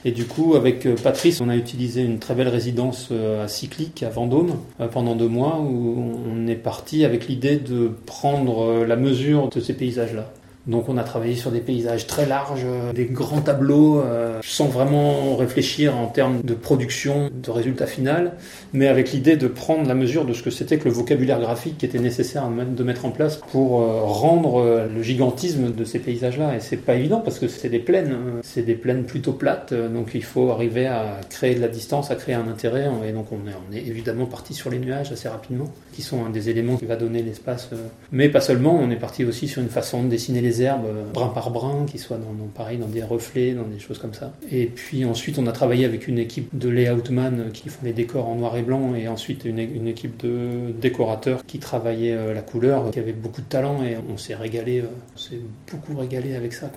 Et 0.05 0.11
du 0.11 0.25
coup, 0.25 0.55
avec 0.55 0.87
Patrice, 1.01 1.41
on 1.41 1.49
a 1.49 1.55
utilisé 1.55 2.01
une 2.01 2.19
très 2.19 2.35
belle 2.35 2.47
résidence 2.47 3.11
à 3.11 3.47
Cyclique, 3.47 4.03
à 4.03 4.09
Vendôme, 4.09 4.55
pendant 4.91 5.15
deux 5.15 5.27
mois, 5.27 5.59
où 5.59 6.13
on 6.31 6.47
est 6.47 6.55
parti 6.55 7.05
avec 7.05 7.27
l'idée 7.27 7.57
de 7.57 7.91
prendre 8.05 8.85
la 8.85 8.95
mesure 8.95 9.49
de 9.49 9.59
ces 9.59 9.73
paysages-là. 9.73 10.31
Donc 10.67 10.89
on 10.89 10.97
a 10.97 11.03
travaillé 11.03 11.35
sur 11.35 11.51
des 11.51 11.61
paysages 11.61 12.07
très 12.07 12.25
larges, 12.25 12.65
des 12.93 13.05
grands 13.05 13.41
tableaux, 13.41 14.01
euh, 14.01 14.39
sans 14.43 14.65
vraiment 14.65 15.35
réfléchir 15.37 15.95
en 15.95 16.07
termes 16.07 16.41
de 16.43 16.53
production, 16.53 17.29
de 17.33 17.51
résultat 17.51 17.87
final, 17.87 18.33
mais 18.73 18.87
avec 18.87 19.11
l'idée 19.11 19.37
de 19.37 19.47
prendre 19.47 19.87
la 19.87 19.95
mesure 19.95 20.25
de 20.25 20.33
ce 20.33 20.43
que 20.43 20.49
c'était 20.49 20.77
que 20.77 20.85
le 20.85 20.93
vocabulaire 20.93 21.39
graphique 21.39 21.77
qui 21.77 21.85
était 21.85 21.99
nécessaire 21.99 22.49
de 22.49 22.83
mettre 22.83 23.05
en 23.05 23.11
place 23.11 23.37
pour 23.37 23.81
euh, 23.81 24.01
rendre 24.01 24.87
le 24.93 25.01
gigantisme 25.01 25.73
de 25.73 25.85
ces 25.85 25.99
paysages-là. 25.99 26.55
Et 26.55 26.59
c'est 26.59 26.77
pas 26.77 26.95
évident 26.95 27.21
parce 27.21 27.39
que 27.39 27.47
c'est 27.47 27.69
des 27.69 27.79
plaines, 27.79 28.15
c'est 28.43 28.63
des 28.63 28.75
plaines 28.75 29.05
plutôt 29.05 29.33
plates, 29.33 29.73
donc 29.73 30.11
il 30.15 30.23
faut 30.23 30.49
arriver 30.51 30.87
à 30.87 31.19
créer 31.29 31.55
de 31.55 31.61
la 31.61 31.69
distance, 31.69 32.11
à 32.11 32.15
créer 32.15 32.35
un 32.35 32.47
intérêt. 32.47 32.89
Et 33.07 33.13
donc 33.13 33.27
on 33.31 33.37
est 33.73 33.79
évidemment 33.79 34.25
parti 34.25 34.53
sur 34.53 34.69
les 34.69 34.79
nuages 34.79 35.11
assez 35.11 35.29
rapidement, 35.29 35.71
qui 35.93 36.01
sont 36.01 36.25
un 36.25 36.29
des 36.29 36.49
éléments 36.49 36.75
qui 36.75 36.85
va 36.85 36.97
donner 36.97 37.23
l'espace. 37.23 37.69
Mais 38.11 38.27
pas 38.29 38.41
seulement, 38.41 38.77
on 38.77 38.89
est 38.89 38.97
parti 38.97 39.23
aussi 39.23 39.47
sur 39.47 39.61
une 39.61 39.69
façon 39.69 40.03
de 40.03 40.09
dessiner 40.09 40.41
les 40.41 40.56
herbes 40.61 40.87
brin 41.13 41.27
par 41.27 41.51
brin, 41.51 41.85
qui 41.85 41.97
soient 41.97 42.17
dans, 42.17 42.33
dans, 42.33 42.49
pareil, 42.53 42.77
dans 42.77 42.87
des 42.87 43.03
reflets, 43.03 43.53
dans 43.53 43.63
des 43.63 43.79
choses 43.79 43.99
comme 43.99 44.13
ça. 44.13 44.31
Et 44.51 44.65
puis 44.65 45.05
ensuite, 45.05 45.39
on 45.39 45.47
a 45.47 45.51
travaillé 45.51 45.85
avec 45.85 46.07
une 46.07 46.19
équipe 46.19 46.57
de 46.57 46.69
layoutman 46.69 47.51
qui 47.53 47.69
font 47.69 47.83
les 47.83 47.93
décors 47.93 48.27
en 48.27 48.35
noir 48.35 48.57
et 48.57 48.61
blanc, 48.61 48.95
et 48.95 49.07
ensuite 49.07 49.45
une, 49.45 49.87
équipe 49.87 50.25
de 50.25 50.71
décorateurs 50.79 51.45
qui 51.45 51.59
travaillaient 51.59 52.15
euh, 52.15 52.33
la 52.33 52.41
couleur, 52.41 52.89
qui 52.91 52.99
avait 52.99 53.13
beaucoup 53.13 53.41
de 53.41 53.47
talent, 53.47 53.83
et 53.83 53.97
on 54.11 54.17
s'est 54.17 54.35
régalé, 54.35 54.81
euh, 54.81 54.87
on 55.15 55.17
s'est 55.17 55.39
beaucoup 55.71 55.97
régalé 55.97 56.35
avec 56.35 56.53
ça. 56.53 56.69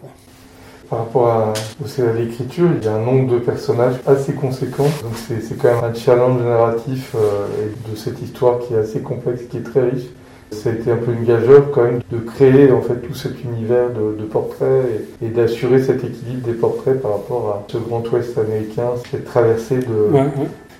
Par 0.88 1.00
rapport 1.00 1.28
à, 1.28 1.52
aussi 1.84 2.02
à 2.02 2.12
l'écriture, 2.12 2.68
il 2.76 2.84
y 2.84 2.88
a 2.88 2.94
un 2.94 3.04
nombre 3.04 3.32
de 3.32 3.38
personnages 3.38 3.94
assez 4.06 4.32
conséquent. 4.32 4.88
Donc 5.02 5.12
c'est 5.16 5.56
quand 5.56 5.74
même 5.74 5.84
un 5.84 5.94
challenge 5.94 6.42
narratif 6.42 7.14
euh, 7.14 7.46
de 7.90 7.96
cette 7.96 8.20
histoire 8.20 8.58
qui 8.60 8.74
est 8.74 8.78
assez 8.78 9.00
complexe, 9.00 9.42
qui 9.50 9.58
est 9.58 9.62
très 9.62 9.90
riche. 9.90 10.06
Ça 10.52 10.70
a 10.70 10.72
été 10.72 10.90
un 10.90 10.96
peu 10.96 11.12
une 11.12 11.24
gageure 11.24 11.70
quand 11.70 11.84
même 11.84 12.00
de 12.10 12.18
créer 12.18 12.70
en 12.72 12.82
fait 12.82 12.96
tout 12.96 13.14
cet 13.14 13.42
univers 13.44 13.90
de, 13.90 14.24
portraits 14.24 14.84
et, 15.22 15.28
d'assurer 15.28 15.82
cet 15.82 16.04
équilibre 16.04 16.46
des 16.46 16.52
portraits 16.52 17.00
par 17.00 17.12
rapport 17.12 17.48
à 17.50 17.72
ce 17.72 17.78
grand 17.78 18.02
ouest 18.12 18.36
américain, 18.36 18.90
cette 19.10 19.24
traversée 19.24 19.78
de... 19.78 20.10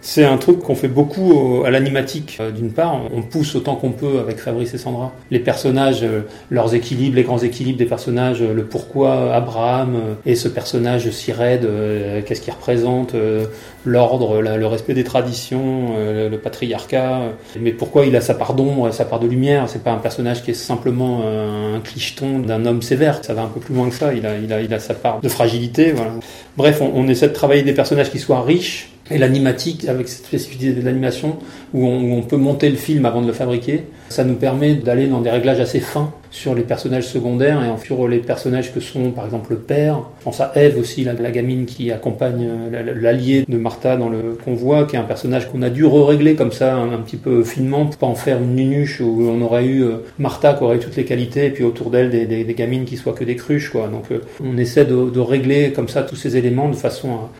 C'est 0.02 0.24
un 0.24 0.38
truc 0.38 0.60
qu'on 0.60 0.74
fait 0.74 0.88
beaucoup 0.88 1.62
à 1.64 1.70
l'animatique. 1.70 2.40
D'une 2.56 2.72
part, 2.72 3.00
on 3.14 3.22
pousse 3.22 3.54
autant 3.54 3.76
qu'on 3.76 3.90
peut 3.90 4.18
avec 4.18 4.38
Fabrice 4.38 4.74
et 4.74 4.78
Sandra 4.78 5.12
les 5.30 5.38
personnages, 5.38 6.04
leurs 6.50 6.74
équilibres, 6.74 7.16
les 7.16 7.22
grands 7.22 7.38
équilibres 7.38 7.78
des 7.78 7.84
personnages, 7.84 8.42
le 8.42 8.64
pourquoi 8.64 9.34
Abraham 9.34 10.16
et 10.26 10.34
ce 10.34 10.48
personnage 10.48 11.10
si 11.10 11.32
raide, 11.32 11.68
qu'est-ce 12.24 12.40
qu'il 12.40 12.52
représente, 12.52 13.14
l'ordre, 13.84 14.40
le 14.40 14.66
respect 14.66 14.94
des 14.94 15.04
traditions, 15.04 15.94
le 15.96 16.36
patriarcat, 16.36 17.20
mais 17.58 17.72
pourquoi 17.72 18.06
il 18.06 18.16
a 18.16 18.20
sa 18.20 18.34
part 18.34 18.54
d'ombre, 18.54 18.90
sa 18.92 19.04
part 19.04 19.20
de 19.20 19.26
lumière? 19.26 19.68
C'est 19.68 19.84
pas 19.84 19.92
un 19.92 19.98
personnage 19.98 20.42
qui 20.42 20.52
est 20.52 20.54
simplement 20.54 21.22
un 21.24 21.80
clicheton 21.80 22.38
d'un 22.38 22.64
homme 22.66 22.82
sévère. 22.82 23.20
Ça 23.22 23.34
va 23.34 23.42
un 23.42 23.48
peu 23.48 23.60
plus 23.60 23.74
loin 23.74 23.88
que 23.88 23.94
ça. 23.94 24.14
Il 24.14 24.24
a, 24.26 24.38
il 24.38 24.52
a, 24.52 24.60
il 24.62 24.72
a 24.72 24.78
sa 24.78 24.94
part 24.94 25.20
de 25.20 25.28
fragilité. 25.28 25.92
Voilà. 25.92 26.12
Bref, 26.56 26.80
on 26.82 27.06
essaie 27.08 27.28
de 27.28 27.34
travailler 27.34 27.62
des 27.62 27.74
personnages 27.74 28.10
qui 28.10 28.18
soient 28.18 28.42
riches 28.42 28.90
et 29.10 29.18
l'animatique, 29.18 29.88
avec 29.88 30.08
cette 30.08 30.26
spécificité 30.26 30.72
de 30.72 30.84
l'animation, 30.84 31.36
où, 31.74 31.86
on, 31.86 32.22
peut 32.22 32.36
monter 32.36 32.68
le 32.68 32.76
film 32.76 33.06
avant 33.06 33.22
de 33.22 33.26
le 33.26 33.32
fabriquer, 33.32 33.84
ça 34.08 34.24
nous 34.24 34.34
permet 34.34 34.74
d'aller 34.74 35.06
dans 35.06 35.20
des 35.20 35.30
réglages 35.30 35.60
assez 35.60 35.80
fins 35.80 36.12
sur 36.30 36.54
les 36.54 36.62
personnages 36.62 37.08
secondaires 37.08 37.60
et 37.62 37.84
sur 37.84 38.06
les 38.06 38.18
personnages 38.18 38.72
que 38.72 38.78
sont 38.78 39.10
par 39.10 39.24
exemple 39.24 39.50
le 39.50 39.58
père. 39.58 40.02
Je 40.20 40.24
pense 40.24 40.40
à 40.40 40.52
Eve 40.54 40.78
aussi, 40.78 41.02
la, 41.04 41.14
gamine 41.30 41.66
qui 41.66 41.90
accompagne 41.90 42.48
l'allié 43.00 43.44
de 43.48 43.56
Martha 43.56 43.96
dans 43.96 44.08
le 44.08 44.38
convoi, 44.44 44.84
qui 44.84 44.94
est 44.94 44.98
un 44.98 45.04
personnage 45.04 45.50
qu'on 45.50 45.62
a 45.62 45.70
dû 45.70 45.84
re-régler 45.84 46.36
comme 46.36 46.52
ça 46.52 46.76
un, 46.76 46.98
petit 46.98 47.16
peu 47.16 47.42
finement 47.42 47.86
pour 47.86 47.96
pas 47.96 48.06
en 48.06 48.14
faire 48.14 48.38
une 48.38 48.54
nunuche 48.54 49.00
où 49.00 49.28
on 49.28 49.40
aurait 49.42 49.66
eu 49.66 49.84
Martha 50.18 50.54
qui 50.54 50.62
aurait 50.62 50.76
eu 50.76 50.80
toutes 50.80 50.96
les 50.96 51.04
qualités 51.04 51.46
et 51.46 51.50
puis 51.50 51.64
autour 51.64 51.90
d'elle 51.90 52.10
des, 52.10 52.54
gamines 52.54 52.84
qui 52.84 52.96
soient 52.96 53.12
que 53.12 53.24
des 53.24 53.36
cruches. 53.36 53.70
Quoi. 53.70 53.88
Donc 53.88 54.04
on 54.42 54.56
essaie 54.56 54.84
de, 54.84 55.10
de 55.10 55.20
régler 55.20 55.72
comme 55.72 55.88
ça 55.88 56.02
tous 56.02 56.16
ces 56.16 56.36
éléments 56.36 56.68
de 56.68 56.76
façon 56.76 57.08
à 57.10 57.30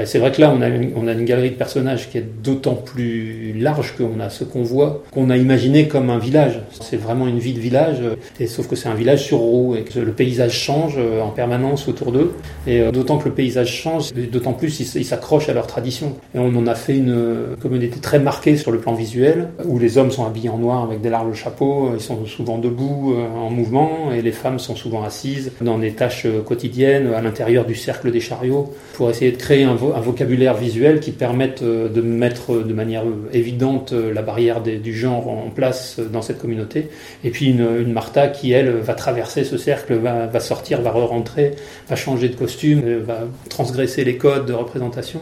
et 0.00 0.06
c'est 0.06 0.18
vrai 0.18 0.32
que 0.32 0.40
là, 0.40 0.54
on 0.56 0.62
a, 0.62 0.68
une, 0.68 1.24
galerie 1.24 1.50
de 1.50 1.56
personnages 1.56 2.10
qui 2.10 2.18
est 2.18 2.26
d'autant 2.42 2.74
plus 2.74 3.52
large 3.56 3.94
qu'on 3.96 4.20
a 4.20 4.30
ce 4.30 4.44
qu'on 4.44 4.62
voit, 4.62 5.02
qu'on 5.10 5.30
a 5.30 5.36
imaginé 5.36 5.88
comme 5.88 6.10
un 6.10 6.18
village. 6.18 6.60
C'est 6.80 6.96
vraiment 6.96 7.28
une 7.28 7.38
vie 7.38 7.52
de 7.52 7.60
village, 7.60 7.98
et 8.40 8.46
sauf 8.46 8.68
que 8.68 8.76
c'est 8.76 8.88
un 8.88 8.94
village 8.94 9.24
sur 9.24 9.38
roue, 9.38 9.76
et 9.76 9.82
que 9.82 9.98
le 9.98 10.12
paysage 10.12 10.52
change 10.52 10.98
en 10.98 11.30
permanence 11.30 11.88
autour 11.88 12.12
d'eux. 12.12 12.32
Et 12.66 12.90
d'autant 12.92 13.18
que 13.18 13.28
le 13.28 13.34
paysage 13.34 13.72
change, 13.72 14.12
d'autant 14.12 14.52
plus 14.52 14.80
ils 14.80 15.04
s'accrochent 15.04 15.48
à 15.48 15.54
leur 15.54 15.66
tradition. 15.66 16.16
Et 16.34 16.38
on 16.38 16.54
en 16.56 16.66
a 16.66 16.74
fait 16.74 16.96
une 16.96 17.56
communauté 17.60 17.98
très 18.00 18.18
marquée 18.18 18.56
sur 18.56 18.72
le 18.72 18.78
plan 18.78 18.94
visuel, 18.94 19.48
où 19.64 19.78
les 19.78 19.98
hommes 19.98 20.10
sont 20.10 20.26
habillés 20.26 20.50
en 20.50 20.58
noir 20.58 20.82
avec 20.82 21.00
des 21.00 21.10
larges 21.10 21.34
chapeaux, 21.34 21.90
ils 21.94 22.00
sont 22.00 22.26
souvent 22.26 22.58
debout, 22.58 23.14
en 23.36 23.50
mouvement, 23.50 24.12
et 24.12 24.22
les 24.22 24.32
femmes 24.32 24.58
sont 24.58 24.76
souvent 24.76 25.02
assises 25.04 25.52
dans 25.60 25.78
des 25.78 25.92
tâches 25.92 26.26
quotidiennes, 26.44 27.12
à 27.14 27.20
l'intérieur 27.20 27.64
du 27.64 27.74
cercle 27.74 28.10
des 28.10 28.20
chariots, 28.20 28.72
pour 28.94 29.10
essayer 29.10 29.32
de 29.32 29.36
créer 29.36 29.64
un, 29.64 29.73
vo 29.74 29.94
un, 29.94 30.00
vocabulaire 30.00 30.54
visuel 30.54 31.00
qui 31.00 31.12
permette 31.12 31.62
de 31.62 32.00
mettre 32.00 32.62
de 32.62 32.72
manière 32.72 33.04
évidente 33.32 33.92
la 33.92 34.22
barrière 34.22 34.60
des, 34.60 34.78
du 34.78 34.94
genre 34.94 35.28
en 35.28 35.50
place 35.50 36.00
dans 36.00 36.22
cette 36.22 36.38
communauté. 36.38 36.88
Et 37.22 37.30
puis 37.30 37.46
une, 37.46 37.66
une, 37.80 37.92
Martha 37.92 38.28
qui, 38.28 38.52
elle, 38.52 38.70
va 38.70 38.94
traverser 38.94 39.44
ce 39.44 39.56
cercle, 39.56 39.94
va, 39.94 40.26
va 40.26 40.40
sortir, 40.40 40.80
va 40.82 40.90
re-rentrer, 40.90 41.56
va 41.88 41.96
changer 41.96 42.28
de 42.28 42.36
costume, 42.36 42.98
va 42.98 43.20
transgresser 43.48 44.04
les 44.04 44.16
codes 44.16 44.46
de 44.46 44.52
représentation 44.52 45.20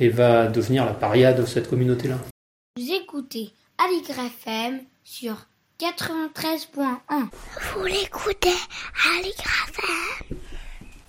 et 0.00 0.08
va 0.08 0.46
devenir 0.46 0.84
la 0.84 0.92
paria 0.92 1.32
de 1.32 1.44
cette 1.44 1.68
communauté-là. 1.68 2.18
Vous 2.76 2.92
écoutez 2.92 3.50
Aligre 3.78 4.20
FM 4.42 4.80
sur 5.04 5.46
93.1. 5.80 6.86
Vous 7.74 7.84
l'écoutez 7.84 8.48
Aligre 9.16 9.44
FM 9.68 10.38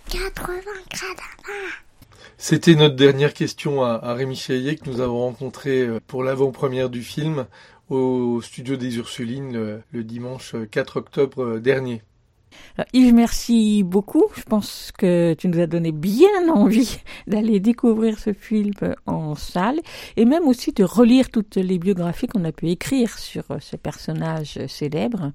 80 0.10 1.86
c'était 2.42 2.76
notre 2.76 2.96
dernière 2.96 3.34
question 3.34 3.84
à, 3.84 4.14
Rémi 4.14 4.36
Chaillet 4.36 4.78
que 4.78 4.90
nous 4.90 5.02
avons 5.02 5.20
rencontré 5.20 5.88
pour 6.08 6.24
l'avant-première 6.24 6.90
du 6.90 7.04
film 7.04 7.46
au 7.90 8.42
studio 8.42 8.78
des 8.78 8.96
Ursulines 8.98 9.82
le, 9.92 10.04
dimanche 10.04 10.56
4 10.72 10.98
octobre 10.98 11.60
dernier. 11.60 12.02
Alors, 12.78 12.88
Yves, 12.94 13.14
merci 13.14 13.84
beaucoup. 13.84 14.24
Je 14.36 14.44
pense 14.44 14.92
que 14.98 15.34
tu 15.38 15.50
nous 15.50 15.60
as 15.60 15.68
donné 15.68 15.92
bien 15.92 16.48
envie 16.50 17.00
d'aller 17.28 17.60
découvrir 17.60 18.18
ce 18.18 18.32
film 18.32 18.72
en 19.06 19.36
salle 19.36 19.80
et 20.16 20.24
même 20.24 20.48
aussi 20.48 20.72
de 20.72 20.86
relire 20.86 21.30
toutes 21.30 21.58
les 21.58 21.78
biographies 21.78 22.28
qu'on 22.28 22.46
a 22.46 22.54
pu 22.54 22.70
écrire 22.70 23.20
sur 23.20 23.44
ce 23.60 23.76
personnage 23.76 24.66
célèbre. 24.68 25.34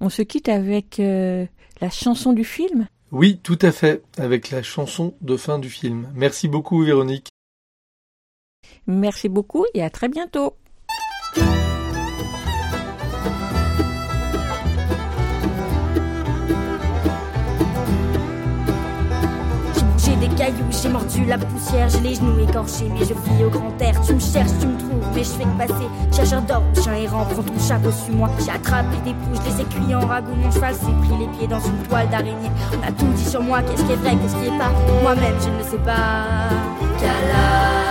On 0.00 0.10
se 0.10 0.22
quitte 0.22 0.48
avec 0.48 0.98
euh, 0.98 1.46
la 1.80 1.90
chanson 1.90 2.32
du 2.32 2.44
film. 2.44 2.88
Oui, 3.18 3.40
tout 3.42 3.58
à 3.62 3.72
fait, 3.72 4.02
avec 4.18 4.50
la 4.50 4.62
chanson 4.62 5.14
de 5.22 5.38
fin 5.38 5.58
du 5.58 5.70
film. 5.70 6.12
Merci 6.14 6.48
beaucoup, 6.48 6.82
Véronique. 6.82 7.28
Merci 8.86 9.30
beaucoup 9.30 9.64
et 9.72 9.82
à 9.82 9.88
très 9.88 10.10
bientôt. 10.10 10.52
Cailloux, 20.36 20.70
j'ai 20.70 20.88
mordu 20.88 21.24
la 21.24 21.38
poussière, 21.38 21.88
j'ai 21.88 22.00
les 22.00 22.14
genoux 22.14 22.38
écorchés, 22.40 22.90
mais 22.92 23.00
je 23.00 23.14
vis 23.14 23.44
au 23.44 23.50
grand 23.50 23.72
air. 23.80 23.94
Tu 24.06 24.14
me 24.14 24.20
cherches, 24.20 24.50
tu 24.60 24.66
me 24.66 24.78
trouves, 24.78 25.06
mais 25.14 25.24
je 25.24 25.30
fais 25.30 25.44
que 25.44 25.58
passer. 25.58 25.88
Chercheur 26.14 26.42
d'or, 26.42 26.62
chien 26.82 26.94
errant, 26.94 27.24
prends 27.24 27.42
ton 27.42 27.58
chapeau 27.58 27.90
sur 27.90 28.14
moi. 28.14 28.30
J'ai 28.44 28.50
attrapé 28.50 28.96
des 29.04 29.14
pouces, 29.14 29.40
les 29.44 29.62
aiguilles 29.62 29.94
en 29.94 30.06
ragoût, 30.06 30.34
mon 30.34 30.50
cheval 30.50 30.74
s'est 30.74 30.86
pris 30.86 31.18
les 31.18 31.28
pieds 31.38 31.48
dans 31.48 31.60
une 31.60 31.78
toile 31.88 32.08
d'araignée. 32.08 32.50
On 32.72 32.86
a 32.86 32.92
tout 32.92 33.06
dit 33.14 33.24
sur 33.24 33.42
moi, 33.42 33.62
qu'est-ce 33.62 33.84
qui 33.84 33.92
est 33.92 33.96
vrai, 33.96 34.16
qu'est-ce 34.16 34.36
qui 34.36 34.46
est 34.46 34.58
pas. 34.58 34.70
Moi-même, 35.02 35.34
je 35.40 35.48
ne 35.48 35.58
le 35.58 35.64
sais 35.64 35.78
pas. 35.84 36.48
Calamity 37.00 37.85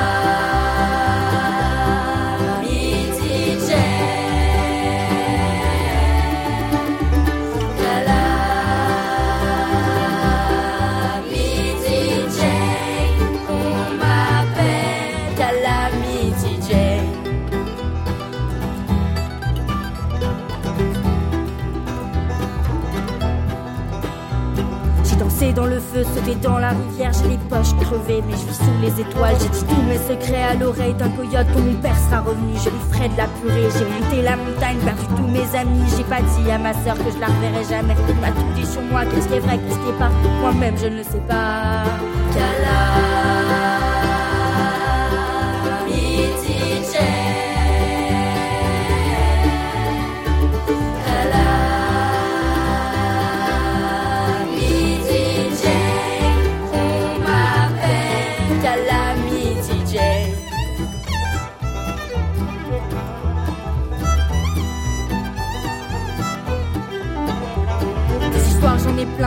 Dans 25.54 25.68
le 25.68 25.80
feu, 25.80 26.04
sauté 26.04 26.36
dans 26.42 26.58
la 26.58 26.70
rivière, 26.70 27.12
j'ai 27.14 27.30
les 27.30 27.38
poches 27.38 27.74
crevées, 27.80 28.22
mais 28.28 28.34
je 28.34 28.40
suis 28.40 28.56
sous 28.56 28.82
les 28.82 29.00
étoiles. 29.00 29.36
J'ai 29.40 29.48
dit 29.48 29.64
tous 29.64 29.82
mes 29.84 29.98
secrets 30.00 30.44
à 30.44 30.54
l'oreille 30.56 30.94
d'un 30.96 31.10
coyote, 31.10 31.48
quand 31.54 31.62
mon 31.62 31.76
père 31.76 31.96
sera 31.98 32.22
revenu, 32.22 32.54
je 32.56 32.70
lui 32.70 32.80
ferai 32.92 33.08
de 33.08 33.16
la 33.16 33.28
purée. 33.28 33.70
J'ai 33.78 33.86
monté 33.86 34.22
la 34.22 34.36
montagne, 34.36 34.78
perdu 34.84 35.06
tous 35.16 35.28
mes 35.28 35.58
amis, 35.58 35.86
j'ai 35.96 36.04
pas 36.04 36.22
dit 36.22 36.52
à 36.52 36.58
ma 36.58 36.74
soeur 36.74 36.98
que 36.98 37.10
je 37.10 37.20
la 37.20 37.28
reverrai 37.28 37.64
jamais. 37.70 37.96
On 38.10 38.22
m'a 38.22 38.32
tout 38.32 38.54
dit 38.56 38.66
sur 38.66 38.82
moi, 38.82 39.06
qu'est-ce 39.06 39.28
qui 39.28 39.36
est 39.36 39.40
vrai, 39.40 39.58
qu'est-ce 39.60 39.80
qui 39.80 39.90
est 39.90 40.00
pas, 40.00 40.10
moi-même 40.42 40.76
je 40.78 40.88
ne 40.88 40.98
le 40.98 41.04
sais 41.04 41.24
pas. 41.26 41.86
Calamity 42.34 43.15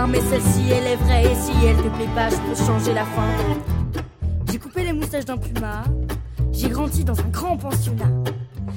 mais 0.09 0.21
celle-ci 0.21 0.71
elle 0.71 0.87
est 0.87 0.97
vraie. 0.97 1.25
Et 1.25 1.35
si 1.35 1.53
elle 1.65 1.77
te 1.77 1.89
plaît 1.97 2.09
pas, 2.15 2.29
je 2.29 2.37
peux 2.37 2.67
changer 2.67 2.93
la 2.93 3.05
fin. 3.05 3.29
J'ai 4.51 4.59
coupé 4.59 4.85
les 4.85 4.93
moustaches 4.93 5.25
d'un 5.25 5.37
puma. 5.37 5.85
J'ai 6.53 6.69
grandi 6.69 7.05
dans 7.05 7.19
un 7.19 7.29
grand 7.31 7.57
pensionnat. 7.57 8.11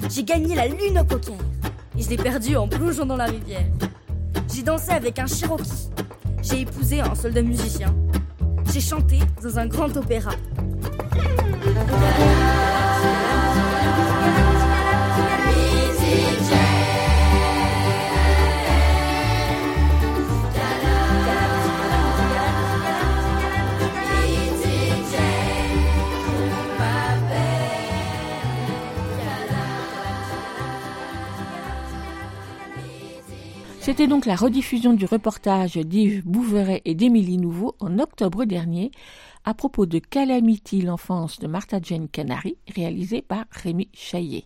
J'ai 0.09 0.23
gagné 0.23 0.55
la 0.55 0.67
lune 0.67 0.99
au 0.99 1.03
poker. 1.03 1.35
Et 1.97 2.01
je 2.01 2.09
l'ai 2.09 2.17
perdu 2.17 2.55
en 2.55 2.67
plongeant 2.67 3.05
dans 3.05 3.17
la 3.17 3.25
rivière. 3.25 3.65
J'ai 4.53 4.63
dansé 4.63 4.91
avec 4.91 5.19
un 5.19 5.27
Cherokee. 5.27 5.89
J'ai 6.41 6.61
épousé 6.61 7.01
un 7.01 7.15
soldat 7.15 7.41
musicien. 7.41 7.93
J'ai 8.73 8.81
chanté 8.81 9.19
dans 9.43 9.59
un 9.59 9.67
grand 9.67 9.95
opéra. 9.97 10.31
C'était 33.91 34.07
donc 34.07 34.25
la 34.25 34.37
rediffusion 34.37 34.93
du 34.93 35.03
reportage 35.03 35.73
d'Yves 35.73 36.25
Bouveret 36.25 36.81
et 36.85 36.95
d'Émilie 36.95 37.37
Nouveau 37.37 37.75
en 37.81 37.99
octobre 37.99 38.45
dernier 38.45 38.89
à 39.43 39.53
propos 39.53 39.85
de 39.85 39.99
Calamity, 39.99 40.81
l'enfance 40.81 41.39
de 41.39 41.47
Martha 41.47 41.79
Jane 41.83 42.07
Canary, 42.07 42.55
réalisé 42.73 43.21
par 43.21 43.43
Rémi 43.51 43.89
Chaillet. 43.93 44.45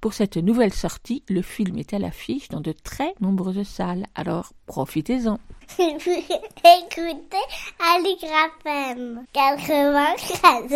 Pour 0.00 0.14
cette 0.14 0.38
nouvelle 0.38 0.72
sortie, 0.72 1.22
le 1.28 1.42
film 1.42 1.76
est 1.76 1.92
à 1.92 1.98
l'affiche 1.98 2.48
dans 2.48 2.62
de 2.62 2.72
très 2.72 3.12
nombreuses 3.20 3.62
salles, 3.64 4.06
alors 4.14 4.54
profitez-en. 4.64 5.38
Écoutez 5.78 7.36
Aligraphem 7.94 9.26
94. 9.34 10.72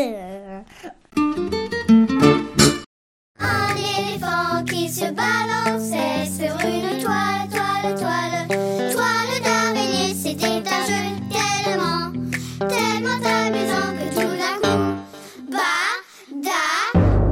Un 3.39 3.75
éléphant 3.75 4.65
qui 4.69 4.91
se 4.91 5.11
balançait 5.13 6.27
sur 6.27 6.55
une 6.69 7.01
toile, 7.01 7.49
toile, 7.51 7.72
toile, 7.83 8.47
toile 8.93 9.43
d'araignée. 9.43 10.15
C'était 10.15 10.47
un 10.47 10.87
jeu 10.87 11.03
tellement, 11.31 12.13
tellement 12.69 13.19
amusant 13.25 13.93
que 13.99 14.07
tout 14.15 14.33
d'un 14.39 14.57
coup, 14.63 14.83
bada, 15.51 16.63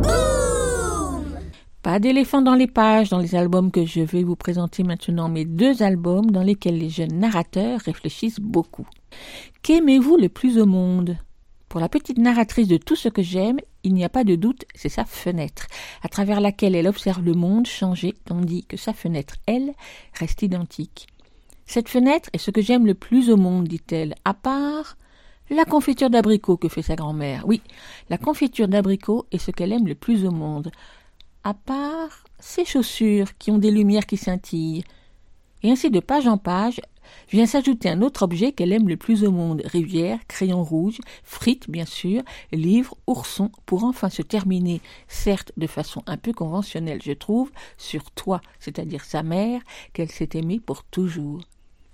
boum! 0.03 1.24
Pas 1.82 1.98
d'éléphant 1.98 2.42
dans 2.42 2.55
les 2.55 2.66
pages 2.66 3.11
dans 3.11 3.18
les 3.18 3.34
albums 3.34 3.70
que 3.70 3.86
je 3.86 4.01
vais 4.01 4.24
vous 4.24 4.36
présenter 4.36 4.82
maintenant, 4.82 5.28
mais 5.28 5.44
deux 5.44 5.82
albums 5.82 6.30
dans 6.30 6.42
lesquels 6.42 6.78
les 6.78 6.90
jeunes 6.90 7.18
narrateurs 7.18 7.80
réfléchissent 7.80 8.40
beaucoup. 8.40 8.86
Qu'aimez-vous 9.62 10.16
le 10.16 10.28
plus 10.28 10.59
au 10.59 10.66
monde? 10.66 11.16
Pour 11.71 11.79
la 11.79 11.89
petite 11.89 12.18
narratrice 12.18 12.66
de 12.66 12.79
tout 12.79 12.97
ce 12.97 13.09
que 13.09 13.23
j'aime, 13.23 13.61
il 13.85 13.95
n'y 13.95 14.05
a 14.05 14.09
pas 14.09 14.25
de 14.25 14.35
doute, 14.35 14.64
c'est 14.75 14.89
sa 14.89 15.05
fenêtre, 15.05 15.68
à 16.03 16.09
travers 16.09 16.41
laquelle 16.41 16.75
elle 16.75 16.89
observe 16.89 17.25
le 17.25 17.33
monde 17.33 17.68
changer, 17.68 18.12
tandis 18.25 18.64
que 18.64 18.77
sa 18.77 18.93
fenêtre, 18.93 19.37
elle, 19.47 19.73
reste 20.18 20.43
identique. 20.43 21.07
Cette 21.66 21.89
fenêtre 21.89 22.29
est 22.33 22.39
ce 22.39 22.51
que 22.51 22.61
j'aime 22.61 22.87
le 22.87 22.95
plus 22.95 23.31
au 23.31 23.37
monde, 23.37 23.68
dit-elle, 23.68 24.16
à 24.25 24.35
part 24.35 24.97
la 25.49 25.64
confiture 25.64 26.11
d'abricot 26.11 26.57
que 26.57 26.68
fait 26.68 26.83
sa 26.83 26.97
grand-mère. 26.97 27.45
Oui, 27.47 27.62
la 28.09 28.18
confiture 28.18 28.66
d'abricot 28.66 29.27
est 29.31 29.39
ce 29.39 29.53
qu'elle 29.53 29.73
aime 29.73 29.87
le 29.87 29.95
plus 29.95 30.27
au 30.27 30.33
monde, 30.33 30.73
à 31.45 31.55
part 31.55 32.25
ses 32.41 32.64
chaussures 32.64 33.39
qui 33.39 33.53
ont 33.53 33.59
des 33.59 33.71
lumières 33.71 34.07
qui 34.07 34.16
scintillent. 34.16 34.83
Et 35.62 35.71
ainsi 35.71 35.89
de 35.89 36.01
page 36.01 36.27
en 36.27 36.37
page 36.37 36.81
vient 37.30 37.46
s'ajouter 37.46 37.88
un 37.88 38.02
autre 38.02 38.22
objet 38.22 38.52
qu'elle 38.52 38.72
aime 38.72 38.88
le 38.88 38.96
plus 38.96 39.24
au 39.24 39.30
monde. 39.30 39.62
Rivière, 39.64 40.18
crayon 40.28 40.62
rouge, 40.62 40.98
frites 41.22 41.70
bien 41.70 41.86
sûr, 41.86 42.22
livre, 42.52 42.96
ourson, 43.06 43.50
pour 43.66 43.84
enfin 43.84 44.11
se 44.11 44.22
terminer, 44.22 44.80
certes 45.08 45.52
de 45.56 45.66
façon 45.66 46.02
un 46.06 46.16
peu 46.16 46.32
conventionnelle 46.32 47.00
je 47.02 47.12
trouve, 47.12 47.50
sur 47.78 48.11
toi, 48.11 48.40
c'est-à-dire 48.58 49.04
sa 49.04 49.22
mère, 49.22 49.61
qu'elle 49.92 50.11
s'est 50.11 50.30
aimée 50.34 50.61
pour 50.61 50.84
toujours. 50.84 51.42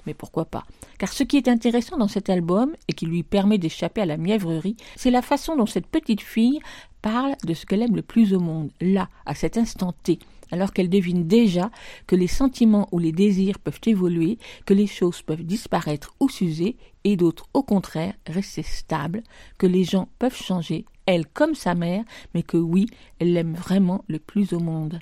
Mais 0.06 0.14
pourquoi 0.14 0.44
pas? 0.44 0.64
Car 0.98 1.12
ce 1.12 1.24
qui 1.24 1.36
est 1.36 1.48
intéressant 1.48 1.98
dans 1.98 2.08
cet 2.08 2.30
album, 2.30 2.74
et 2.88 2.92
qui 2.92 3.06
lui 3.06 3.24
permet 3.24 3.58
d'échapper 3.58 4.02
à 4.02 4.06
la 4.06 4.16
mièvrerie, 4.16 4.76
c'est 4.94 5.10
la 5.10 5.22
façon 5.22 5.56
dont 5.56 5.66
cette 5.66 5.88
petite 5.88 6.20
fille 6.20 6.60
parle 7.02 7.34
de 7.44 7.54
ce 7.54 7.66
qu'elle 7.66 7.82
aime 7.82 7.96
le 7.96 8.02
plus 8.02 8.32
au 8.32 8.40
monde, 8.40 8.70
là, 8.80 9.08
à 9.26 9.34
cet 9.34 9.58
instant 9.58 9.92
T, 10.04 10.18
alors 10.50 10.72
qu'elle 10.72 10.88
devine 10.88 11.26
déjà 11.26 11.70
que 12.06 12.16
les 12.16 12.26
sentiments 12.26 12.88
ou 12.92 12.98
les 12.98 13.12
désirs 13.12 13.58
peuvent 13.58 13.80
évoluer, 13.86 14.38
que 14.64 14.74
les 14.74 14.86
choses 14.86 15.22
peuvent 15.22 15.44
disparaître 15.44 16.14
ou 16.20 16.28
s'user, 16.28 16.76
et 17.04 17.16
d'autres 17.16 17.46
au 17.54 17.62
contraire 17.62 18.14
rester 18.26 18.62
stables, 18.62 19.22
que 19.58 19.66
les 19.66 19.84
gens 19.84 20.08
peuvent 20.18 20.36
changer, 20.36 20.84
elle 21.06 21.26
comme 21.26 21.54
sa 21.54 21.74
mère, 21.74 22.04
mais 22.34 22.42
que 22.42 22.56
oui, 22.56 22.86
elle 23.18 23.32
l'aime 23.32 23.54
vraiment 23.54 24.04
le 24.08 24.18
plus 24.18 24.52
au 24.52 24.58
monde. 24.58 24.98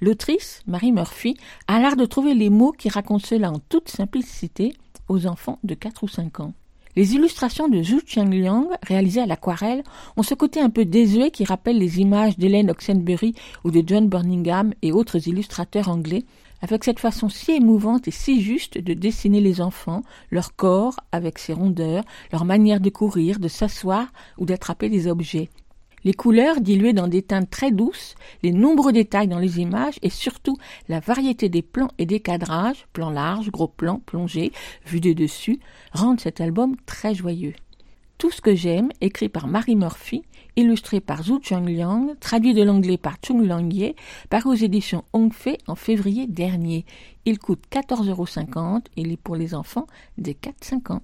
L'autrice, 0.00 0.62
Marie 0.66 0.92
Murphy, 0.92 1.36
a 1.68 1.80
l'art 1.80 1.96
de 1.96 2.04
trouver 2.04 2.34
les 2.34 2.50
mots 2.50 2.72
qui 2.72 2.88
racontent 2.88 3.24
cela 3.24 3.50
en 3.50 3.60
toute 3.60 3.88
simplicité 3.88 4.74
aux 5.08 5.26
enfants 5.26 5.58
de 5.62 5.74
4 5.74 6.02
ou 6.02 6.08
5 6.08 6.40
ans. 6.40 6.54
Les 6.94 7.14
illustrations 7.14 7.68
de 7.68 7.82
Zhu 7.82 8.02
Qiangliang, 8.02 8.68
réalisées 8.82 9.22
à 9.22 9.26
l'aquarelle, 9.26 9.82
ont 10.18 10.22
ce 10.22 10.34
côté 10.34 10.60
un 10.60 10.68
peu 10.68 10.84
désuet 10.84 11.30
qui 11.30 11.46
rappelle 11.46 11.78
les 11.78 12.00
images 12.00 12.36
d'Hélène 12.36 12.70
Oxenbury 12.70 13.34
ou 13.64 13.70
de 13.70 13.82
John 13.86 14.08
Burningham 14.08 14.74
et 14.82 14.92
autres 14.92 15.26
illustrateurs 15.26 15.88
anglais, 15.88 16.24
avec 16.60 16.84
cette 16.84 17.00
façon 17.00 17.30
si 17.30 17.52
émouvante 17.52 18.08
et 18.08 18.12
si 18.12 18.42
juste 18.42 18.76
de 18.76 18.92
dessiner 18.92 19.40
les 19.40 19.62
enfants, 19.62 20.02
leur 20.30 20.54
corps 20.54 20.96
avec 21.12 21.38
ses 21.38 21.54
rondeurs, 21.54 22.04
leur 22.30 22.44
manière 22.44 22.80
de 22.80 22.90
courir, 22.90 23.38
de 23.38 23.48
s'asseoir 23.48 24.08
ou 24.36 24.44
d'attraper 24.44 24.90
des 24.90 25.06
objets. 25.06 25.48
Les 26.04 26.14
couleurs 26.14 26.60
diluées 26.60 26.92
dans 26.92 27.06
des 27.06 27.22
teintes 27.22 27.50
très 27.50 27.70
douces, 27.70 28.16
les 28.42 28.52
nombreux 28.52 28.92
détails 28.92 29.28
dans 29.28 29.38
les 29.38 29.60
images 29.60 29.98
et 30.02 30.10
surtout 30.10 30.56
la 30.88 30.98
variété 30.98 31.48
des 31.48 31.62
plans 31.62 31.90
et 31.98 32.06
des 32.06 32.20
cadrages, 32.20 32.86
plans 32.92 33.10
larges, 33.10 33.50
gros 33.50 33.68
plans, 33.68 34.00
plongés, 34.04 34.52
vus 34.84 35.00
de 35.00 35.12
dessus, 35.12 35.60
rendent 35.92 36.20
cet 36.20 36.40
album 36.40 36.74
très 36.86 37.14
joyeux. 37.14 37.54
Tout 38.18 38.30
ce 38.30 38.40
que 38.40 38.54
j'aime, 38.54 38.90
écrit 39.00 39.28
par 39.28 39.48
Marie 39.48 39.74
Murphy, 39.74 40.22
illustré 40.56 41.00
par 41.00 41.24
Zhu 41.24 41.40
Liang, 41.50 42.14
traduit 42.20 42.54
de 42.54 42.62
l'anglais 42.62 42.96
par 42.96 43.16
Chung 43.24 43.44
Langye, 43.44 43.96
paru 44.30 44.50
aux 44.50 44.54
éditions 44.54 45.04
Hongfei 45.12 45.58
en 45.66 45.74
février 45.74 46.26
dernier. 46.26 46.84
Il 47.24 47.38
coûte 47.38 47.64
14,50 47.70 48.08
euros 48.10 48.26
et 48.96 49.00
il 49.00 49.12
est 49.12 49.16
pour 49.16 49.34
les 49.34 49.54
enfants 49.54 49.86
des 50.18 50.34
4-5 50.34 50.92
ans. 50.92 51.02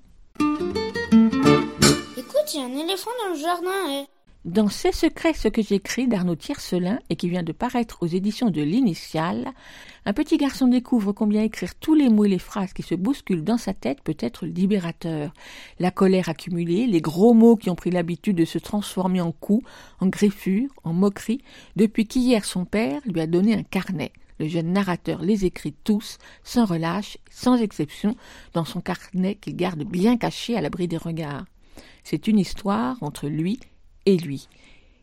Écoute, 2.17 2.55
il 2.55 2.61
y 2.61 2.63
a 2.63 2.67
un 2.67 2.85
éléphant 2.85 3.11
dans 3.25 3.35
le 3.35 3.41
jardin. 3.41 3.71
eh. 3.91 4.18
Dans 4.49 4.69
C'est 4.69 4.95
secret 4.95 5.35
ce 5.35 5.49
que 5.49 5.61
j'écris 5.61 6.09
d'Arnaud 6.09 6.35
Tiercelin 6.35 7.01
et 7.11 7.17
qui 7.17 7.29
vient 7.29 7.43
de 7.43 7.53
paraître 7.53 8.03
aux 8.03 8.07
éditions 8.07 8.49
de 8.49 8.63
l'Initiale, 8.63 9.53
un 10.07 10.15
petit 10.15 10.39
garçon 10.39 10.69
découvre 10.69 11.13
combien 11.13 11.43
écrire 11.43 11.75
tous 11.75 11.93
les 11.93 12.09
mots 12.09 12.25
et 12.25 12.31
les 12.31 12.39
phrases 12.39 12.73
qui 12.73 12.83
se 12.83 12.95
bousculent 12.95 13.45
dans 13.45 13.59
sa 13.59 13.75
tête 13.75 14.01
peut 14.01 14.17
être 14.19 14.47
libérateur. 14.47 15.35
La 15.79 15.91
colère 15.91 16.31
accumulée, 16.31 16.87
les 16.87 17.03
gros 17.03 17.35
mots 17.35 17.57
qui 17.57 17.69
ont 17.69 17.75
pris 17.75 17.91
l'habitude 17.91 18.37
de 18.39 18.47
se 18.47 18.57
transformer 18.57 19.21
en 19.21 19.33
coups, 19.33 19.69
en 20.01 20.07
griffures, 20.07 20.71
en 20.83 20.95
moqueries, 20.95 21.43
depuis 21.77 22.07
qu'hier 22.07 22.47
son 22.47 22.65
père 22.65 23.03
lui 23.05 23.21
a 23.21 23.27
donné 23.27 23.53
un 23.53 23.65
carnet. 23.65 24.13
Le 24.41 24.49
jeune 24.49 24.73
narrateur 24.73 25.21
les 25.21 25.45
écrit 25.45 25.75
tous, 25.85 26.17
sans 26.43 26.65
relâche, 26.65 27.19
sans 27.31 27.57
exception, 27.57 28.17
dans 28.55 28.65
son 28.65 28.81
carnet 28.81 29.35
qu'il 29.35 29.57
garde 29.57 29.83
bien 29.85 30.17
caché 30.17 30.57
à 30.57 30.63
l'abri 30.63 30.89
des 30.89 30.97
regards. 30.97 31.45
C'est 32.03 32.29
une 32.29 32.39
histoire 32.39 32.97
entre 33.03 33.29
lui 33.29 33.61
et 34.09 34.17
lui. 34.17 34.49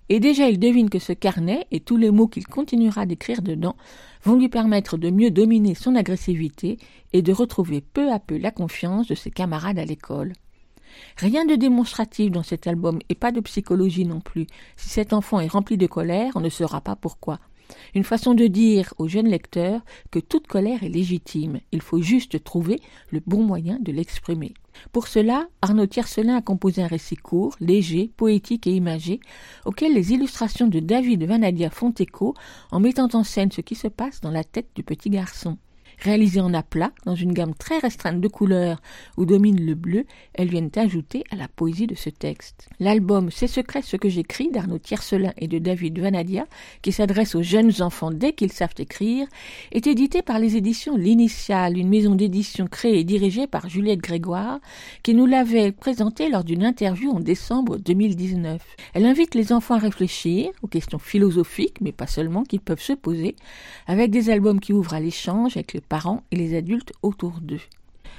Et 0.09 0.19
déjà 0.19 0.49
il 0.49 0.59
devine 0.59 0.89
que 0.89 0.99
ce 0.99 1.13
carnet 1.13 1.65
et 1.71 1.79
tous 1.79 1.97
les 1.97 2.11
mots 2.11 2.27
qu'il 2.27 2.45
continuera 2.47 3.05
d'écrire 3.05 3.41
dedans 3.41 3.75
vont 4.23 4.35
lui 4.35 4.49
permettre 4.49 4.97
de 4.97 5.09
mieux 5.09 5.31
dominer 5.31 5.75
son 5.75 5.95
agressivité 5.95 6.77
et 7.13 7.21
de 7.21 7.31
retrouver 7.31 7.81
peu 7.81 8.11
à 8.11 8.19
peu 8.19 8.37
la 8.37 8.51
confiance 8.51 9.07
de 9.07 9.15
ses 9.15 9.31
camarades 9.31 9.79
à 9.79 9.85
l'école. 9.85 10.33
Rien 11.17 11.45
de 11.45 11.55
démonstratif 11.55 12.31
dans 12.31 12.43
cet 12.43 12.67
album 12.67 12.99
et 13.09 13.15
pas 13.15 13.31
de 13.31 13.41
psychologie 13.41 14.05
non 14.05 14.21
plus. 14.21 14.47
Si 14.75 14.89
cet 14.89 15.13
enfant 15.13 15.39
est 15.39 15.47
rempli 15.47 15.77
de 15.77 15.87
colère, 15.87 16.33
on 16.35 16.41
ne 16.41 16.49
saura 16.49 16.81
pas 16.81 16.95
pourquoi. 16.95 17.39
Une 17.93 18.03
façon 18.03 18.33
de 18.33 18.47
dire 18.47 18.93
au 18.97 19.07
jeune 19.07 19.27
lecteur 19.27 19.81
que 20.11 20.19
toute 20.19 20.47
colère 20.47 20.83
est 20.83 20.89
légitime. 20.89 21.59
Il 21.71 21.81
faut 21.81 22.01
juste 22.01 22.43
trouver 22.43 22.79
le 23.09 23.21
bon 23.25 23.43
moyen 23.43 23.79
de 23.79 23.91
l'exprimer. 23.91 24.53
Pour 24.91 25.07
cela, 25.07 25.47
Arnaud 25.61 25.87
Tiercelin 25.87 26.37
a 26.37 26.41
composé 26.41 26.81
un 26.81 26.87
récit 26.87 27.15
court, 27.15 27.55
léger, 27.59 28.11
poétique 28.17 28.67
et 28.67 28.75
imagé, 28.75 29.19
auquel 29.65 29.93
les 29.93 30.11
illustrations 30.13 30.67
de 30.67 30.79
David 30.79 31.23
Vanadia 31.23 31.69
font 31.69 31.93
écho 31.97 32.33
en 32.71 32.79
mettant 32.79 33.09
en 33.13 33.23
scène 33.23 33.51
ce 33.51 33.61
qui 33.61 33.75
se 33.75 33.87
passe 33.87 34.21
dans 34.21 34.31
la 34.31 34.43
tête 34.43 34.69
du 34.75 34.83
petit 34.83 35.09
garçon. 35.09 35.57
Réalisée 36.01 36.41
en 36.41 36.53
aplat, 36.53 36.91
dans 37.05 37.15
une 37.15 37.33
gamme 37.33 37.53
très 37.53 37.79
restreinte 37.79 38.21
de 38.21 38.27
couleurs 38.27 38.81
où 39.17 39.25
domine 39.25 39.65
le 39.65 39.75
bleu, 39.75 40.05
elles 40.33 40.49
viennent 40.49 40.71
ajouter 40.75 41.23
à 41.31 41.35
la 41.35 41.47
poésie 41.47 41.87
de 41.87 41.95
ce 41.95 42.09
texte. 42.09 42.67
L'album 42.79 43.29
C'est 43.31 43.47
secret 43.47 43.81
ce 43.81 43.97
que 43.97 44.09
j'écris 44.09 44.49
d'Arnaud 44.49 44.79
Tiercelin 44.79 45.33
et 45.37 45.47
de 45.47 45.59
David 45.59 45.99
Vanadia, 45.99 46.45
qui 46.81 46.91
s'adresse 46.91 47.35
aux 47.35 47.43
jeunes 47.43 47.81
enfants 47.81 48.11
dès 48.11 48.33
qu'ils 48.33 48.51
savent 48.51 48.73
écrire, 48.77 49.27
est 49.71 49.87
édité 49.87 50.21
par 50.21 50.39
les 50.39 50.57
éditions 50.57 50.97
L'Initiale, 50.97 51.77
une 51.77 51.89
maison 51.89 52.15
d'édition 52.15 52.67
créée 52.67 52.99
et 52.99 53.03
dirigée 53.03 53.47
par 53.47 53.69
Juliette 53.69 54.01
Grégoire, 54.01 54.59
qui 55.03 55.13
nous 55.13 55.25
l'avait 55.25 55.71
présenté 55.71 56.29
lors 56.29 56.43
d'une 56.43 56.63
interview 56.63 57.11
en 57.11 57.19
décembre 57.19 57.77
2019. 57.77 58.61
Elle 58.93 59.05
invite 59.05 59.35
les 59.35 59.53
enfants 59.53 59.75
à 59.75 59.79
réfléchir 59.79 60.49
aux 60.61 60.67
questions 60.67 60.99
philosophiques, 60.99 61.81
mais 61.81 61.91
pas 61.91 62.07
seulement, 62.07 62.43
qu'ils 62.43 62.59
peuvent 62.59 62.81
se 62.81 62.93
poser, 62.93 63.35
avec 63.87 64.11
des 64.11 64.29
albums 64.29 64.59
qui 64.59 64.73
ouvrent 64.73 64.93
à 64.93 64.99
l'échange 64.99 65.57
avec 65.57 65.73
les 65.73 65.81
parents 65.85 66.23
et 66.31 66.35
les 66.35 66.57
adultes 66.57 66.93
autour 67.01 67.39
d'eux. 67.41 67.61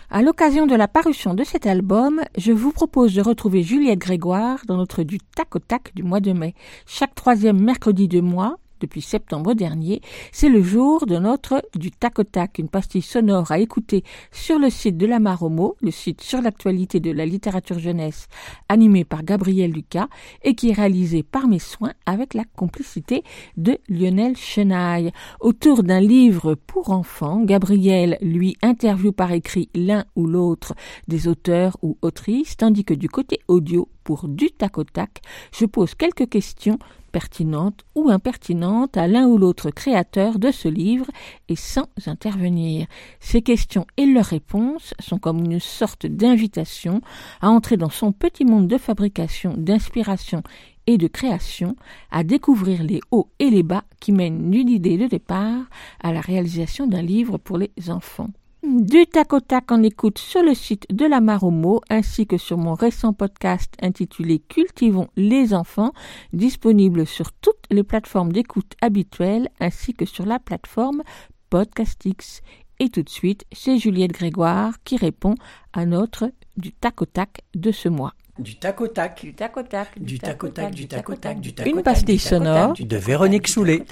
À 0.09 0.23
l'occasion 0.23 0.67
de 0.67 0.75
la 0.77 0.87
parution 0.87 1.35
de 1.35 1.43
cet 1.43 1.67
album, 1.67 2.23
je 2.39 2.53
vous 2.53 2.71
propose 2.71 3.15
de 3.15 3.23
retrouver 3.23 3.63
Juliette 3.63 3.99
Grégoire 3.99 4.61
dans 4.67 4.77
notre 4.77 5.03
du 5.03 5.19
tac 5.19 5.57
au 5.57 5.59
tac 5.59 5.93
du 5.95 6.05
mois 6.05 6.21
de 6.21 6.33
mai. 6.33 6.55
Chaque 6.87 7.15
troisième 7.15 7.61
mercredi 7.61 8.07
de 8.07 8.21
mois, 8.21 8.57
depuis 8.81 9.01
septembre 9.01 9.55
dernier, 9.55 10.01
c'est 10.33 10.49
le 10.49 10.63
jour 10.63 11.07
de 11.07 11.17
notre 11.19 11.63
du 11.75 11.91
tac 11.91 12.19
au 12.19 12.25
tac, 12.25 12.59
une 12.59 12.69
pastille 12.69 13.03
sonore 13.03 13.51
à 13.51 13.59
écouter 13.59 14.05
sur 14.33 14.59
le 14.59 14.71
site 14.71 14.97
de 14.97 15.07
la 15.07 15.19
Maromo, 15.19 15.77
le 15.81 15.91
site 15.91 16.21
sur 16.21 16.41
l'actualité 16.43 17.01
de 17.01 17.11
la 17.11 17.27
littérature 17.27 17.79
jeunesse, 17.79 18.29
animé 18.69 19.05
par 19.05 19.23
Gabriel 19.23 19.73
Lucas 19.73 20.09
et 20.43 20.55
qui 20.55 20.71
est 20.71 20.75
réalisé 20.75 21.23
par 21.23 21.49
mes 21.49 21.59
soins 21.59 21.93
avec 22.07 22.35
la 22.35 22.45
complicité 22.57 23.23
de 23.57 23.79
Lionel 23.89 24.37
Chenaille. 24.37 25.13
Autour 25.41 25.83
d'un 25.83 26.01
livre 26.01 26.55
pour 26.55 26.91
enfants, 26.91 27.43
Gabriel 27.45 28.19
lui 28.21 28.57
interview 28.63 29.13
par 29.13 29.33
écrit 29.33 29.69
l'un 29.75 30.05
ou 30.15 30.27
l'autre 30.27 30.75
des 31.09 31.29
auteurs 31.29 31.77
ou 31.83 31.97
autrices, 32.03 32.57
tandis 32.57 32.85
que 32.85 32.95
du 32.95 33.09
côté 33.09 33.41
audio, 33.49 33.89
pour 34.07 34.29
du 34.29 34.53
tac 34.53 34.79
au 34.79 34.85
tac, 34.85 35.21
je 35.53 35.67
pose 35.67 35.97
quelques 35.97 36.29
questions 36.29 36.79
pertinente 37.11 37.85
ou 37.97 38.09
impertinente 38.09 38.97
à 38.97 39.09
l'un 39.09 39.27
ou 39.27 39.37
l'autre 39.37 39.71
créateur 39.71 40.39
de 40.39 40.53
ce 40.53 40.69
livre 40.69 41.07
et 41.49 41.57
sans 41.57 41.89
intervenir. 42.07 42.87
Ces 43.19 43.43
questions 43.43 43.85
et 43.97 44.07
leurs 44.07 44.27
réponses 44.27 44.95
sont 45.01 45.19
comme 45.19 45.43
une 45.43 45.59
sorte 45.59 46.07
d'invitation 46.07 47.01
à 47.41 47.49
entrer 47.49 47.77
dans 47.77 47.91
son 47.91 48.13
petit 48.13 48.45
monde 48.45 48.69
de 48.69 48.79
fabrication, 48.79 49.55
d'inspiration 49.57 50.45
et 50.87 50.99
de 50.99 51.09
création, 51.09 51.75
à 52.13 52.23
découvrir 52.23 52.85
les 52.85 53.01
hauts 53.11 53.29
et 53.41 53.51
les 53.51 53.65
bas 53.65 53.85
qui 53.99 54.13
mènent 54.13 54.53
d'une 54.53 54.69
idée 54.69 54.99
de 54.99 55.09
départ 55.09 55.65
à 56.01 56.13
la 56.13 56.21
réalisation 56.21 56.87
d'un 56.87 57.03
livre 57.03 57.39
pour 57.39 57.59
les 57.59 57.73
enfants. 57.89 58.31
Du 58.67 59.07
tac 59.07 59.33
au 59.33 59.39
tac 59.39 59.71
en 59.71 59.81
écoute 59.85 60.19
sur 60.19 60.43
le 60.43 60.53
site 60.53 60.93
de 60.93 61.07
la 61.07 61.21
Maromo 61.21 61.83
ainsi 61.89 62.27
que 62.27 62.37
sur 62.37 62.59
mon 62.59 62.75
récent 62.75 63.13
podcast 63.13 63.73
intitulé 63.81 64.41
Cultivons 64.41 65.07
les 65.15 65.55
enfants, 65.55 65.93
disponible 66.33 67.07
sur 67.07 67.31
toutes 67.31 67.63
les 67.71 67.85
plateformes 67.85 68.33
d'écoute 68.33 68.73
habituelles 68.83 69.51
ainsi 69.61 69.95
que 69.95 70.05
sur 70.05 70.27
la 70.27 70.41
plateforme 70.41 71.05
Podcastix. 71.49 72.41
Et 72.81 72.89
tout 72.89 73.05
de 73.05 73.09
suite, 73.09 73.45
c'est 73.53 73.79
Juliette 73.79 74.11
Grégoire 74.11 74.83
qui 74.83 74.97
répond 74.97 75.37
à 75.73 75.87
notre 75.87 76.33
du 76.57 76.73
tac 76.73 77.01
au 77.03 77.07
tac 77.07 77.43
de 77.55 77.71
ce 77.71 77.89
mois. 77.89 78.15
Du 78.39 78.57
tac 78.57 78.81
au 78.81 78.89
tac. 78.89 79.21
Du 79.23 79.35
tac 79.35 79.57
au 79.57 79.63
tac. 79.63 79.99
Du 79.99 80.19
tac 80.19 80.45
au 80.45 80.49
tac, 80.49 80.75
du 80.75 80.87
tac 80.87 81.09
au 81.09 81.15
tac, 81.15 81.41
du 81.41 81.55
tac 81.55 81.67
Une 81.67 81.73
au 81.73 81.77
tac, 81.77 81.85
pastille 81.85 82.17
du 82.17 82.23
tac 82.23 82.33
au 82.33 82.39
tac, 82.39 82.45
sonore. 82.45 82.75
De 82.79 82.97
Véronique 82.97 83.49
Soulet. 83.49 83.83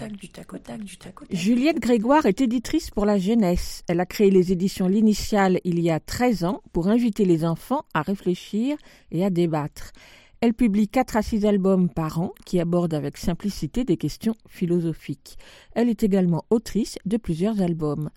Juliette 1.30 1.80
Grégoire 1.80 2.26
est 2.26 2.40
éditrice 2.40 2.90
pour 2.90 3.06
la 3.06 3.18
jeunesse. 3.18 3.82
Elle 3.88 4.00
a 4.00 4.06
créé 4.06 4.30
les 4.30 4.52
éditions 4.52 4.86
L'Initiale 4.86 5.60
il 5.64 5.80
y 5.80 5.90
a 5.90 5.98
13 5.98 6.44
ans 6.44 6.60
pour 6.72 6.88
inviter 6.88 7.24
les 7.24 7.44
enfants 7.44 7.84
à 7.94 8.02
réfléchir 8.02 8.76
et 9.10 9.24
à 9.24 9.30
débattre. 9.30 9.92
Elle 10.42 10.52
publie 10.52 10.88
4 10.88 11.16
à 11.16 11.22
6 11.22 11.46
albums 11.46 11.88
par 11.88 12.20
an 12.20 12.34
qui 12.44 12.60
abordent 12.60 12.92
avec 12.92 13.16
simplicité 13.16 13.84
des 13.84 13.96
questions 13.96 14.34
philosophiques. 14.46 15.38
Elle 15.74 15.88
est 15.88 16.02
également 16.02 16.44
autrice 16.50 16.98
de 17.06 17.16
plusieurs 17.16 17.62
albums. 17.62 18.10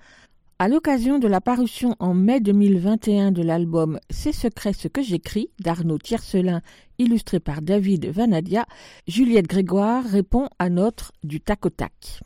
À 0.59 0.67
l'occasion 0.67 1.19
de 1.19 1.27
la 1.27 1.39
parution 1.39 1.95
en 1.99 2.15
mai 2.15 2.39
2021 2.39 3.31
de 3.31 3.43
l'album 3.43 3.99
C'est 4.09 4.31
secret 4.31 4.73
ce 4.73 4.87
que 4.87 5.03
j'écris 5.03 5.51
d'Arnaud 5.59 5.99
Tiercelin, 5.99 6.61
illustré 6.97 7.39
par 7.39 7.61
David 7.61 8.07
Vanadia, 8.07 8.65
Juliette 9.07 9.45
Grégoire 9.45 10.03
répond 10.03 10.49
à 10.57 10.69
notre 10.69 11.11
du 11.23 11.41
tac 11.41 11.63
au 11.67 11.69
tac. 11.69 12.23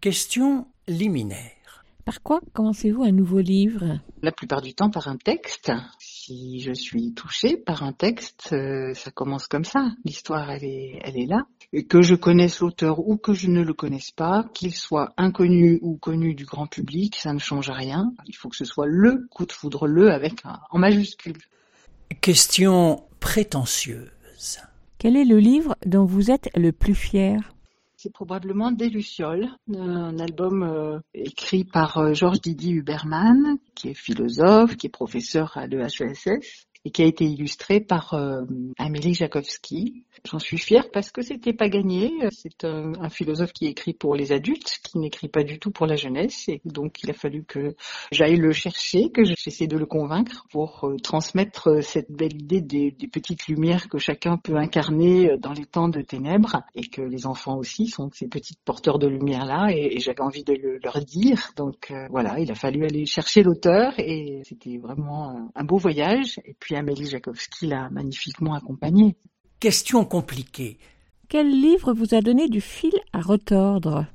Question 0.00 0.66
liminaire. 0.88 1.84
Par 2.04 2.20
quoi 2.20 2.40
commencez-vous 2.52 3.04
un 3.04 3.12
nouveau 3.12 3.38
livre? 3.38 4.00
La 4.22 4.32
plupart 4.32 4.60
du 4.60 4.74
temps 4.74 4.90
par 4.90 5.06
un 5.06 5.16
texte. 5.16 5.70
Si 6.24 6.60
je 6.60 6.72
suis 6.72 7.14
touchée 7.14 7.56
par 7.56 7.82
un 7.82 7.92
texte, 7.92 8.50
euh, 8.52 8.94
ça 8.94 9.10
commence 9.10 9.48
comme 9.48 9.64
ça. 9.64 9.90
L'histoire, 10.04 10.52
elle 10.52 10.62
est, 10.62 11.00
elle 11.02 11.18
est 11.18 11.26
là. 11.26 11.48
Et 11.72 11.84
que 11.84 12.00
je 12.00 12.14
connaisse 12.14 12.60
l'auteur 12.60 13.00
ou 13.00 13.16
que 13.16 13.32
je 13.32 13.48
ne 13.48 13.60
le 13.60 13.74
connaisse 13.74 14.12
pas, 14.12 14.44
qu'il 14.54 14.72
soit 14.72 15.12
inconnu 15.16 15.80
ou 15.82 15.96
connu 15.96 16.36
du 16.36 16.44
grand 16.44 16.68
public, 16.68 17.16
ça 17.16 17.32
ne 17.32 17.40
change 17.40 17.70
rien. 17.70 18.12
Il 18.28 18.36
faut 18.36 18.48
que 18.48 18.54
ce 18.54 18.64
soit 18.64 18.86
le 18.86 19.26
coup 19.32 19.46
de 19.46 19.52
foudre, 19.52 19.88
le 19.88 20.12
avec 20.12 20.44
un, 20.44 20.60
en 20.70 20.78
majuscule. 20.78 21.38
Question 22.20 23.02
prétentieuse. 23.18 24.60
Quel 24.98 25.16
est 25.16 25.24
le 25.24 25.40
livre 25.40 25.74
dont 25.86 26.04
vous 26.04 26.30
êtes 26.30 26.50
le 26.54 26.70
plus 26.70 26.94
fier? 26.94 27.52
C'est 28.02 28.12
probablement 28.12 28.72
Des 28.72 28.88
Lucioles, 28.88 29.48
un 29.72 30.18
album 30.18 30.64
euh, 30.64 30.98
écrit 31.14 31.62
par 31.62 31.98
euh, 31.98 32.14
Georges 32.14 32.40
Didier 32.40 32.72
Huberman, 32.72 33.58
qui 33.76 33.90
est 33.90 33.94
philosophe, 33.94 34.76
qui 34.76 34.88
est 34.88 34.90
professeur 34.90 35.56
à 35.56 35.68
l'EHESS, 35.68 36.66
et 36.84 36.90
qui 36.90 37.02
a 37.02 37.06
été 37.06 37.24
illustré 37.24 37.80
par 37.80 38.14
euh, 38.14 38.42
Amélie 38.78 39.14
Jakowski. 39.14 40.04
J'en 40.24 40.38
suis 40.38 40.58
fière 40.58 40.90
parce 40.90 41.10
que 41.10 41.22
c'était 41.22 41.52
pas 41.52 41.68
gagné. 41.68 42.12
C'est 42.30 42.64
un, 42.64 43.08
philosophe 43.08 43.52
qui 43.52 43.66
écrit 43.66 43.92
pour 43.92 44.14
les 44.14 44.32
adultes, 44.32 44.80
qui 44.82 44.98
n'écrit 44.98 45.28
pas 45.28 45.42
du 45.42 45.58
tout 45.58 45.70
pour 45.70 45.86
la 45.86 45.96
jeunesse, 45.96 46.48
et 46.48 46.60
donc 46.64 47.02
il 47.02 47.10
a 47.10 47.14
fallu 47.14 47.44
que 47.44 47.74
j'aille 48.10 48.36
le 48.36 48.52
chercher, 48.52 49.10
que 49.10 49.24
j'essaie 49.24 49.66
de 49.66 49.76
le 49.76 49.86
convaincre 49.86 50.46
pour 50.50 50.84
euh, 50.84 50.96
transmettre 50.96 51.82
cette 51.82 52.10
belle 52.10 52.40
idée 52.40 52.60
des, 52.60 52.92
petites 53.12 53.46
lumières 53.46 53.88
que 53.88 53.98
chacun 53.98 54.38
peut 54.38 54.56
incarner 54.56 55.36
dans 55.38 55.52
les 55.52 55.66
temps 55.66 55.88
de 55.88 56.00
ténèbres, 56.00 56.62
et 56.74 56.86
que 56.86 57.02
les 57.02 57.26
enfants 57.26 57.58
aussi 57.58 57.88
sont 57.88 58.10
ces 58.12 58.28
petits 58.28 58.54
porteurs 58.64 58.98
de 58.98 59.06
lumière 59.06 59.44
là, 59.44 59.68
et, 59.70 60.00
j'avais 60.00 60.22
envie 60.22 60.44
de 60.44 60.54
le, 60.54 60.78
leur 60.82 60.98
dire. 61.00 61.50
Donc 61.56 61.90
euh, 61.90 62.06
voilà, 62.10 62.38
il 62.40 62.50
a 62.50 62.54
fallu 62.54 62.84
aller 62.84 63.06
chercher 63.06 63.42
l'auteur, 63.42 63.92
et 63.98 64.42
c'était 64.44 64.78
vraiment 64.78 65.30
un, 65.30 65.50
un 65.54 65.64
beau 65.64 65.76
voyage. 65.76 66.40
Et 66.44 66.54
puis 66.58 66.71
Amélie 66.76 67.06
Jakowski 67.06 67.66
l'a 67.66 67.90
magnifiquement 67.90 68.54
accompagné. 68.54 69.16
Question 69.60 70.04
compliquée. 70.04 70.78
Quel 71.28 71.50
livre 71.50 71.92
vous 71.92 72.14
a 72.14 72.20
donné 72.20 72.48
du 72.48 72.60
fil 72.60 72.92
à 73.12 73.20
retordre? 73.20 74.06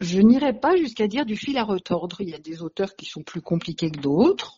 Je 0.00 0.20
n'irai 0.20 0.52
pas 0.52 0.76
jusqu'à 0.76 1.08
dire 1.08 1.26
du 1.26 1.36
fil 1.36 1.56
à 1.58 1.64
retordre. 1.64 2.20
Il 2.20 2.28
y 2.28 2.34
a 2.34 2.38
des 2.38 2.62
auteurs 2.62 2.94
qui 2.96 3.06
sont 3.06 3.22
plus 3.22 3.40
compliqués 3.40 3.90
que 3.90 4.00
d'autres. 4.00 4.54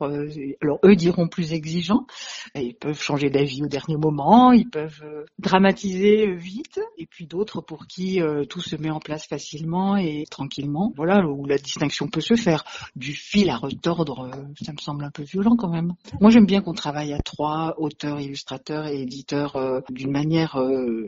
Alors 0.61 0.78
eux 0.84 0.97
diront 0.97 1.28
plus 1.28 1.53
exigeants. 1.53 2.07
Ils 2.55 2.74
peuvent 2.74 3.01
changer 3.01 3.30
d'avis 3.30 3.62
au 3.62 3.68
dernier 3.68 3.97
moment. 3.97 4.53
Ils 4.53 4.68
peuvent 4.68 5.03
dramatiser 5.38 6.32
vite. 6.34 6.80
Et 6.99 7.07
puis 7.07 7.26
d'autres 7.26 7.61
pour 7.61 7.86
qui 7.86 8.20
tout 8.49 8.61
se 8.61 8.76
met 8.76 8.91
en 8.91 9.01
place 9.01 9.26
facilement 9.26 9.97
et 9.97 10.24
tranquillement. 10.30 10.93
Voilà 10.97 11.26
où 11.26 11.47
la 11.47 11.59
distinction 11.59 12.09
peut 12.09 12.20
se 12.20 12.34
faire. 12.34 12.64
Du 12.95 13.12
fil 13.12 13.49
à 13.51 13.57
retordre, 13.57 14.30
ça 14.62 14.72
me 14.72 14.78
semble 14.78 15.05
un 15.05 15.11
peu 15.11 15.22
violent 15.22 15.57
quand 15.57 15.70
même. 15.70 15.95
Moi 16.20 16.30
j'aime 16.30 16.47
bien 16.47 16.61
qu'on 16.61 16.74
travaille 16.74 17.12
à 17.12 17.18
trois, 17.18 17.74
auteurs, 17.78 18.20
illustrateurs 18.20 18.86
et 18.86 19.01
éditeurs, 19.01 19.82
d'une 19.91 20.11
manière 20.11 20.61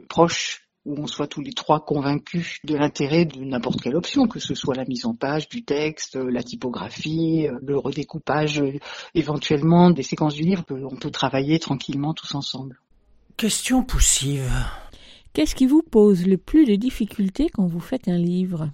proche 0.08 0.62
où 0.84 0.96
on 0.98 1.06
soit 1.06 1.26
tous 1.26 1.40
les 1.40 1.52
trois 1.52 1.84
convaincus 1.84 2.58
de 2.64 2.74
l'intérêt 2.76 3.24
de 3.24 3.44
n'importe 3.44 3.80
quelle 3.80 3.96
option, 3.96 4.26
que 4.26 4.40
ce 4.40 4.54
soit 4.54 4.74
la 4.74 4.84
mise 4.84 5.06
en 5.06 5.14
page 5.14 5.48
du 5.48 5.64
texte, 5.64 6.16
la 6.16 6.42
typographie, 6.42 7.46
le 7.60 7.78
redécoupage 7.78 8.62
éventuellement 9.14 9.90
des 9.90 10.02
séquences 10.02 10.34
du 10.34 10.42
livre, 10.42 10.64
on 10.70 10.96
peut 10.96 11.10
travailler 11.10 11.58
tranquillement 11.58 12.14
tous 12.14 12.34
ensemble. 12.34 12.80
Question 13.36 13.82
poussive. 13.82 14.50
Qu'est-ce 15.32 15.54
qui 15.54 15.66
vous 15.66 15.82
pose 15.82 16.26
le 16.26 16.36
plus 16.36 16.66
de 16.66 16.74
difficultés 16.74 17.48
quand 17.48 17.66
vous 17.66 17.80
faites 17.80 18.08
un 18.08 18.18
livre? 18.18 18.68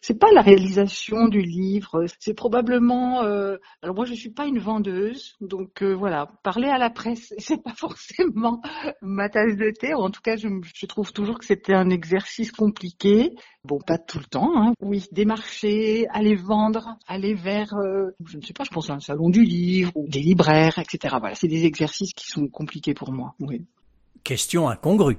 C'est 0.00 0.18
pas 0.18 0.30
la 0.32 0.42
réalisation 0.42 1.28
du 1.28 1.40
livre, 1.40 2.04
c'est 2.18 2.34
probablement. 2.34 3.22
Euh, 3.22 3.56
alors 3.82 3.94
moi 3.94 4.04
je 4.04 4.14
suis 4.14 4.30
pas 4.30 4.46
une 4.46 4.58
vendeuse, 4.58 5.36
donc 5.40 5.82
euh, 5.82 5.94
voilà, 5.94 6.28
parler 6.42 6.68
à 6.68 6.78
la 6.78 6.90
presse 6.90 7.34
c'est 7.38 7.62
pas 7.62 7.74
forcément 7.74 8.60
ma 9.02 9.28
tasse 9.28 9.56
de 9.56 9.70
thé. 9.70 9.94
En 9.94 10.10
tout 10.10 10.20
cas, 10.20 10.36
je, 10.36 10.48
je 10.74 10.86
trouve 10.86 11.12
toujours 11.12 11.38
que 11.38 11.44
c'était 11.44 11.74
un 11.74 11.90
exercice 11.90 12.52
compliqué. 12.52 13.34
Bon, 13.64 13.78
pas 13.78 13.98
tout 13.98 14.18
le 14.18 14.24
temps. 14.24 14.52
Hein. 14.56 14.72
Oui, 14.80 15.06
démarcher, 15.12 16.06
aller 16.08 16.34
vendre, 16.34 16.96
aller 17.06 17.34
vers, 17.34 17.74
euh, 17.74 18.10
je 18.24 18.38
ne 18.38 18.42
sais 18.42 18.52
pas, 18.52 18.64
je 18.64 18.70
pense 18.70 18.90
à 18.90 18.94
un 18.94 19.00
salon 19.00 19.30
du 19.30 19.42
livre 19.42 19.92
ou 19.94 20.08
des 20.08 20.20
libraires, 20.20 20.78
etc. 20.78 21.16
Voilà, 21.20 21.34
c'est 21.34 21.48
des 21.48 21.64
exercices 21.64 22.12
qui 22.14 22.28
sont 22.28 22.48
compliqués 22.48 22.94
pour 22.94 23.12
moi. 23.12 23.34
Oui. 23.40 23.66
Question 24.24 24.68
incongrue. 24.68 25.18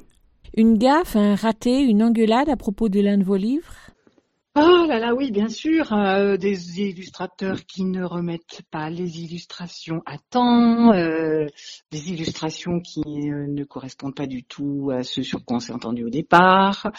Une 0.56 0.78
gaffe, 0.78 1.16
un 1.16 1.36
raté, 1.36 1.80
une 1.82 2.02
engueulade 2.02 2.50
à 2.50 2.56
propos 2.56 2.90
de 2.90 3.00
l'un 3.02 3.18
de 3.18 3.24
vos 3.24 3.36
livres? 3.36 3.74
Oh 4.56 4.86
là 4.88 4.98
là, 4.98 5.14
oui, 5.14 5.32
bien 5.32 5.48
sûr, 5.48 5.94
euh, 5.94 6.36
des 6.36 6.82
illustrateurs 6.82 7.66
qui 7.66 7.84
ne 7.84 8.04
remettent 8.04 8.64
pas 8.72 8.90
les 8.90 9.22
illustrations 9.22 10.02
à 10.08 10.18
temps, 10.18 10.92
euh, 10.92 11.46
des 11.92 12.12
illustrations 12.12 12.80
qui 12.80 13.02
euh, 13.06 13.46
ne 13.48 13.64
correspondent 13.64 14.16
pas 14.16 14.26
du 14.26 14.44
tout 14.44 14.90
à 14.92 15.04
ce 15.04 15.22
sur 15.22 15.46
quoi 15.46 15.58
on 15.58 15.60
s'est 15.60 15.72
entendu 15.72 16.04
au 16.04 16.10
départ. 16.10 16.92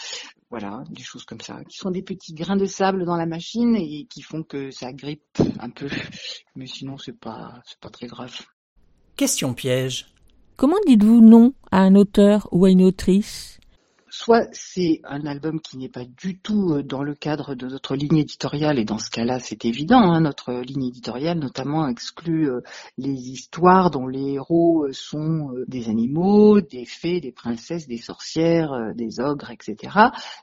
Voilà, 0.49 0.83
des 0.89 1.03
choses 1.03 1.25
comme 1.25 1.41
ça, 1.41 1.61
qui 1.69 1.77
sont 1.77 1.91
des 1.91 2.01
petits 2.01 2.33
grains 2.33 2.55
de 2.55 2.65
sable 2.65 3.05
dans 3.05 3.17
la 3.17 3.25
machine 3.25 3.75
et 3.75 4.05
qui 4.09 4.21
font 4.21 4.43
que 4.43 4.71
ça 4.71 4.93
grippe 4.93 5.39
un 5.59 5.69
peu. 5.69 5.87
Mais 6.55 6.67
sinon, 6.67 6.97
c'est 6.97 7.17
pas, 7.17 7.61
c'est 7.65 7.79
pas 7.79 7.89
très 7.89 8.07
grave. 8.07 8.33
Question 9.17 9.53
piège. 9.53 10.07
Comment 10.55 10.77
dites-vous 10.87 11.21
non 11.21 11.53
à 11.69 11.79
un 11.79 11.95
auteur 11.95 12.47
ou 12.51 12.65
à 12.65 12.69
une 12.69 12.83
autrice? 12.83 13.60
Soit 14.11 14.47
c'est 14.51 15.01
un 15.05 15.25
album 15.25 15.59
qui 15.61 15.77
n'est 15.77 15.89
pas 15.89 16.05
du 16.05 16.39
tout 16.39 16.83
dans 16.83 17.01
le 17.01 17.15
cadre 17.15 17.55
de 17.55 17.67
notre 17.67 17.95
ligne 17.95 18.17
éditoriale, 18.17 18.77
et 18.77 18.85
dans 18.85 18.99
ce 18.99 19.09
cas-là, 19.09 19.39
c'est 19.39 19.65
évident, 19.65 20.01
hein, 20.01 20.21
notre 20.21 20.53
ligne 20.53 20.85
éditoriale 20.87 21.39
notamment 21.39 21.87
exclut 21.87 22.49
les 22.97 23.29
histoires 23.29 23.89
dont 23.89 24.05
les 24.05 24.33
héros 24.33 24.87
sont 24.91 25.51
des 25.67 25.89
animaux, 25.89 26.61
des 26.61 26.85
fées, 26.85 27.21
des 27.21 27.31
princesses, 27.31 27.87
des 27.87 27.97
sorcières, 27.97 28.93
des 28.95 29.19
ogres, 29.19 29.51
etc. 29.51 29.95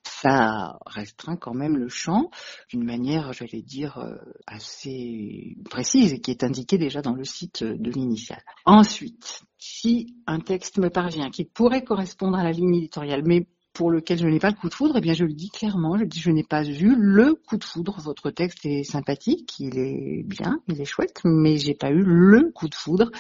Ça 0.03 0.79
restreint 0.87 1.37
quand 1.37 1.55
même 1.55 1.77
le 1.77 1.89
champ 1.89 2.31
d'une 2.71 2.85
manière, 2.85 3.33
j'allais 3.33 3.63
dire, 3.63 4.03
assez 4.47 5.57
précise 5.69 6.15
et 6.15 6.21
qui 6.21 6.31
est 6.31 6.43
indiquée 6.43 6.79
déjà 6.79 7.03
dans 7.03 7.15
le 7.15 7.25
site 7.25 7.63
de 7.63 7.91
l'initiale. 7.91 8.43
Ensuite, 8.65 9.43
si 9.59 10.15
un 10.27 10.41
texte 10.41 10.79
me 10.79 10.89
parvient 10.89 11.31
qui 11.31 11.45
pourrait 11.45 11.85
correspondre 11.85 12.39
à 12.39 12.45
la 12.45 12.53
ligne 12.53 12.77
éditoriale, 12.77 13.23
mais 13.25 13.47
pour 13.73 13.91
lequel 13.91 14.19
je 14.19 14.27
n'ai 14.27 14.39
pas 14.39 14.51
le 14.51 14.57
coup 14.57 14.69
de 14.69 14.75
foudre, 14.75 14.97
eh 14.97 15.01
bien 15.01 15.15
je 15.15 15.25
le 15.25 15.33
dis 15.33 15.51
clairement, 15.51 15.97
je 15.97 16.05
dis 16.05 16.21
je 16.21 16.31
n'ai 16.31 16.43
pas 16.43 16.65
eu 16.65 16.95
le 16.97 17.35
coup 17.35 17.57
de 17.57 17.65
foudre. 17.65 18.01
Votre 18.01 18.31
texte 18.31 18.65
est 18.65 18.83
sympathique, 18.83 19.59
il 19.61 19.79
est 19.79 20.23
bien, 20.25 20.61
il 20.69 20.81
est 20.81 20.85
chouette, 20.85 21.21
mais 21.25 21.57
j'ai 21.57 21.75
pas 21.75 21.91
eu 21.91 22.03
le 22.03 22.51
coup 22.53 22.69
de 22.69 22.75
foudre. 22.75 23.11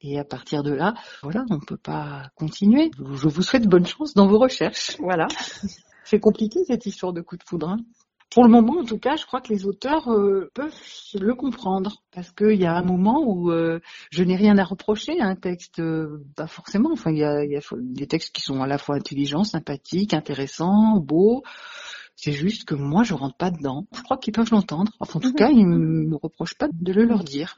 Et 0.00 0.18
à 0.18 0.24
partir 0.24 0.62
de 0.62 0.72
là, 0.72 0.94
voilà, 1.22 1.44
on 1.50 1.56
ne 1.56 1.64
peut 1.66 1.76
pas 1.76 2.30
continuer. 2.34 2.90
Je 2.98 3.28
vous 3.28 3.42
souhaite 3.42 3.66
bonne 3.66 3.86
chance 3.86 4.14
dans 4.14 4.26
vos 4.26 4.38
recherches. 4.38 4.96
Voilà. 5.00 5.28
C'est 6.04 6.20
compliqué 6.20 6.60
cette 6.64 6.86
histoire 6.86 7.12
de 7.12 7.20
coup 7.20 7.36
de 7.36 7.42
foudre. 7.42 7.68
Hein. 7.68 7.78
Pour 8.30 8.44
le 8.44 8.50
moment, 8.50 8.80
en 8.80 8.84
tout 8.84 8.98
cas, 8.98 9.16
je 9.16 9.24
crois 9.24 9.40
que 9.40 9.52
les 9.52 9.66
auteurs 9.66 10.12
euh, 10.12 10.50
peuvent 10.52 10.74
le 11.14 11.34
comprendre 11.34 12.02
parce 12.12 12.32
qu'il 12.32 12.60
y 12.60 12.66
a 12.66 12.74
un 12.74 12.82
moment 12.82 13.22
où 13.24 13.50
euh, 13.50 13.80
je 14.10 14.22
n'ai 14.24 14.36
rien 14.36 14.58
à 14.58 14.64
reprocher 14.64 15.20
à 15.20 15.26
un 15.26 15.36
texte, 15.36 15.78
euh, 15.78 16.24
pas 16.36 16.46
forcément. 16.46 16.90
Enfin, 16.92 17.12
il 17.12 17.18
y 17.18 17.24
a, 17.24 17.44
y 17.44 17.56
a, 17.56 17.60
des 17.72 18.06
textes 18.06 18.34
qui 18.34 18.42
sont 18.42 18.62
à 18.62 18.66
la 18.66 18.78
fois 18.78 18.96
intelligents, 18.96 19.44
sympathiques, 19.44 20.12
intéressants, 20.12 20.98
beaux. 20.98 21.44
C'est 22.16 22.32
juste 22.32 22.64
que 22.64 22.74
moi, 22.74 23.04
je 23.04 23.14
rentre 23.14 23.36
pas 23.36 23.50
dedans. 23.50 23.86
Je 23.94 24.02
crois 24.02 24.16
qu'ils 24.16 24.32
peuvent 24.32 24.50
l'entendre. 24.50 24.92
Enfin, 25.00 25.18
en 25.18 25.22
tout 25.22 25.34
cas, 25.34 25.50
ils 25.50 25.66
ne 25.66 25.76
me 26.08 26.16
reprochent 26.16 26.58
pas 26.58 26.68
de 26.72 26.92
le 26.92 27.04
leur 27.04 27.24
dire. 27.24 27.56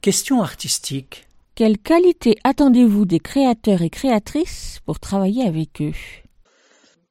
Question 0.00 0.42
artistique. 0.42 1.28
Quelle 1.54 1.76
qualité 1.76 2.36
attendez-vous 2.42 3.04
des 3.04 3.20
créateurs 3.20 3.82
et 3.82 3.90
créatrices 3.90 4.80
pour 4.86 4.98
travailler 4.98 5.44
avec 5.44 5.82
eux? 5.82 5.92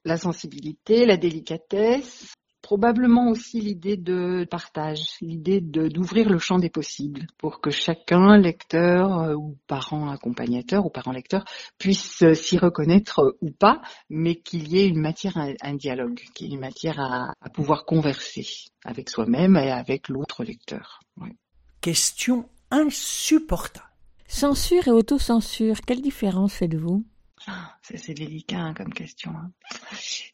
La 0.06 0.18
sensibilité, 0.18 1.06
la 1.06 1.18
délicatesse, 1.18 2.34
probablement 2.62 3.30
aussi 3.30 3.62
l'idée 3.62 3.98
de 3.98 4.46
partage, 4.50 5.18
l'idée 5.22 5.62
d'ouvrir 5.62 6.30
le 6.30 6.40
champ 6.40 6.60
des 6.60 6.70
possibles 6.70 7.28
pour 7.38 7.62
que 7.62 7.72
chacun, 7.72 8.38
lecteur 8.38 9.20
euh, 9.20 9.34
ou 9.36 9.58
parent 9.68 10.10
accompagnateur 10.10 10.86
ou 10.86 10.90
parent 10.90 11.12
lecteur, 11.12 11.46
puisse 11.78 12.22
euh, 12.24 12.34
s'y 12.34 12.58
reconnaître 12.58 13.20
euh, 13.20 13.38
ou 13.42 13.52
pas, 13.52 13.82
mais 14.10 14.36
qu'il 14.36 14.68
y 14.68 14.80
ait 14.80 14.88
une 14.88 15.02
matière 15.02 15.38
à 15.38 15.48
un 15.62 15.76
dialogue, 15.76 16.20
qu'il 16.34 16.48
y 16.48 16.52
ait 16.52 16.54
une 16.54 16.62
matière 16.62 17.00
à, 17.00 17.34
à 17.42 17.50
pouvoir 17.50 17.86
converser 17.86 18.48
avec 18.84 19.10
soi-même 19.10 19.56
et 19.56 19.72
avec 19.72 20.10
l'autre 20.10 20.44
lecteur. 20.44 21.00
Ouais. 21.20 21.36
Question 21.82 22.48
insupportable. 22.72 23.86
Censure 24.28 24.88
et 24.88 24.92
autocensure, 24.92 25.82
quelle 25.82 26.02
différence 26.02 26.54
faites-vous? 26.54 27.04
c'est 27.82 28.14
délicat 28.14 28.60
hein, 28.60 28.74
comme 28.74 28.94
question. 28.94 29.32
Hein. 29.32 29.52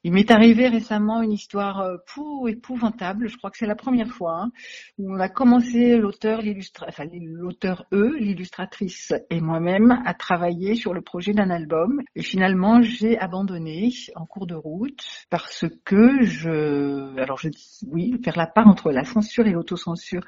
Il 0.03 0.13
m'est 0.13 0.29
arrivé 0.31 0.67
récemment 0.67 1.21
une 1.21 1.31
histoire 1.31 1.81
euh, 1.81 1.97
pou 2.07 2.47
épouvantable. 2.47 3.27
Je 3.27 3.37
crois 3.37 3.51
que 3.51 3.57
c'est 3.57 3.65
la 3.65 3.75
première 3.75 4.09
fois 4.09 4.43
hein, 4.43 4.51
où 4.97 5.13
on 5.13 5.19
a 5.19 5.29
commencé 5.29 5.97
l'auteur, 5.97 6.41
enfin 6.87 7.05
l'auteur 7.11 7.85
eux, 7.91 8.15
l'illustratrice 8.19 9.13
et 9.29 9.41
moi-même 9.41 10.01
à 10.05 10.13
travailler 10.13 10.75
sur 10.75 10.93
le 10.93 11.01
projet 11.01 11.33
d'un 11.33 11.49
album. 11.49 12.01
Et 12.15 12.23
finalement, 12.23 12.81
j'ai 12.81 13.17
abandonné 13.17 13.91
en 14.15 14.25
cours 14.25 14.47
de 14.47 14.55
route 14.55 15.03
parce 15.29 15.65
que 15.83 16.23
je, 16.23 17.17
alors 17.19 17.37
je 17.37 17.49
dis 17.49 17.79
oui, 17.87 18.19
faire 18.23 18.37
la 18.37 18.47
part 18.47 18.67
entre 18.67 18.91
la 18.91 19.03
censure 19.03 19.47
et 19.47 19.51
l'autocensure. 19.51 20.21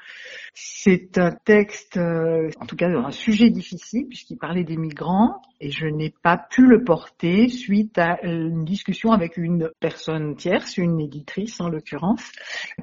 C'est 0.54 1.18
un 1.18 1.32
texte, 1.32 1.96
euh, 1.96 2.50
en 2.60 2.66
tout 2.66 2.76
cas 2.76 2.88
un 2.88 3.10
sujet 3.10 3.50
difficile 3.50 4.06
puisqu'il 4.08 4.38
parlait 4.38 4.64
des 4.64 4.76
migrants 4.76 5.40
et 5.60 5.70
je 5.70 5.86
n'ai 5.86 6.10
pas 6.22 6.36
pu 6.36 6.66
le 6.66 6.77
porter 6.78 7.48
suite 7.48 7.98
à 7.98 8.18
une 8.22 8.64
discussion 8.64 9.12
avec 9.12 9.36
une 9.36 9.70
personne 9.80 10.36
tierce, 10.36 10.76
une 10.76 11.00
éditrice 11.00 11.60
en 11.60 11.68
l'occurrence, 11.68 12.32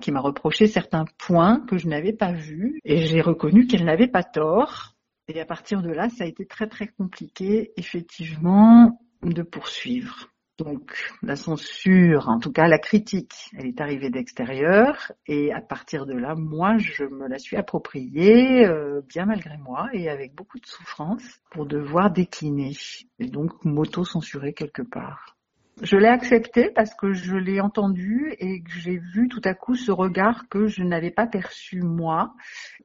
qui 0.01 0.11
m'a 0.11 0.19
reproché 0.19 0.67
certains 0.67 1.05
points 1.17 1.61
que 1.67 1.77
je 1.77 1.87
n'avais 1.87 2.13
pas 2.13 2.31
vus 2.31 2.79
et 2.83 3.05
j'ai 3.05 3.21
reconnu 3.21 3.67
qu'elle 3.67 3.85
n'avait 3.85 4.07
pas 4.07 4.23
tort. 4.23 4.95
Et 5.27 5.39
à 5.41 5.45
partir 5.45 5.81
de 5.81 5.89
là, 5.89 6.09
ça 6.09 6.23
a 6.23 6.27
été 6.27 6.45
très 6.45 6.67
très 6.67 6.87
compliqué, 6.87 7.71
effectivement, 7.77 8.99
de 9.23 9.41
poursuivre. 9.41 10.29
Donc 10.57 10.95
la 11.21 11.35
censure, 11.35 12.29
en 12.29 12.39
tout 12.39 12.51
cas 12.51 12.67
la 12.67 12.79
critique, 12.79 13.49
elle 13.57 13.67
est 13.67 13.81
arrivée 13.81 14.09
d'extérieur 14.09 15.11
et 15.27 15.51
à 15.51 15.59
partir 15.59 16.05
de 16.05 16.13
là, 16.13 16.33
moi, 16.35 16.77
je 16.77 17.03
me 17.03 17.27
la 17.27 17.39
suis 17.39 17.57
appropriée 17.57 18.65
euh, 18.65 19.01
bien 19.01 19.25
malgré 19.25 19.57
moi 19.57 19.89
et 19.91 20.09
avec 20.09 20.33
beaucoup 20.33 20.59
de 20.59 20.65
souffrance 20.65 21.23
pour 21.51 21.65
devoir 21.65 22.09
décliner 22.09 22.71
et 23.19 23.27
donc 23.27 23.65
m'auto-censurer 23.65 24.53
quelque 24.53 24.81
part. 24.81 25.34
Je 25.81 25.97
l'ai 25.97 26.07
accepté 26.07 26.69
parce 26.69 26.93
que 26.93 27.11
je 27.11 27.35
l'ai 27.35 27.59
entendu 27.59 28.33
et 28.39 28.61
que 28.61 28.71
j'ai 28.71 28.97
vu 28.97 29.27
tout 29.27 29.41
à 29.43 29.53
coup 29.53 29.75
ce 29.75 29.91
regard 29.91 30.47
que 30.47 30.67
je 30.67 30.83
n'avais 30.83 31.11
pas 31.11 31.27
perçu 31.27 31.81
moi. 31.81 32.33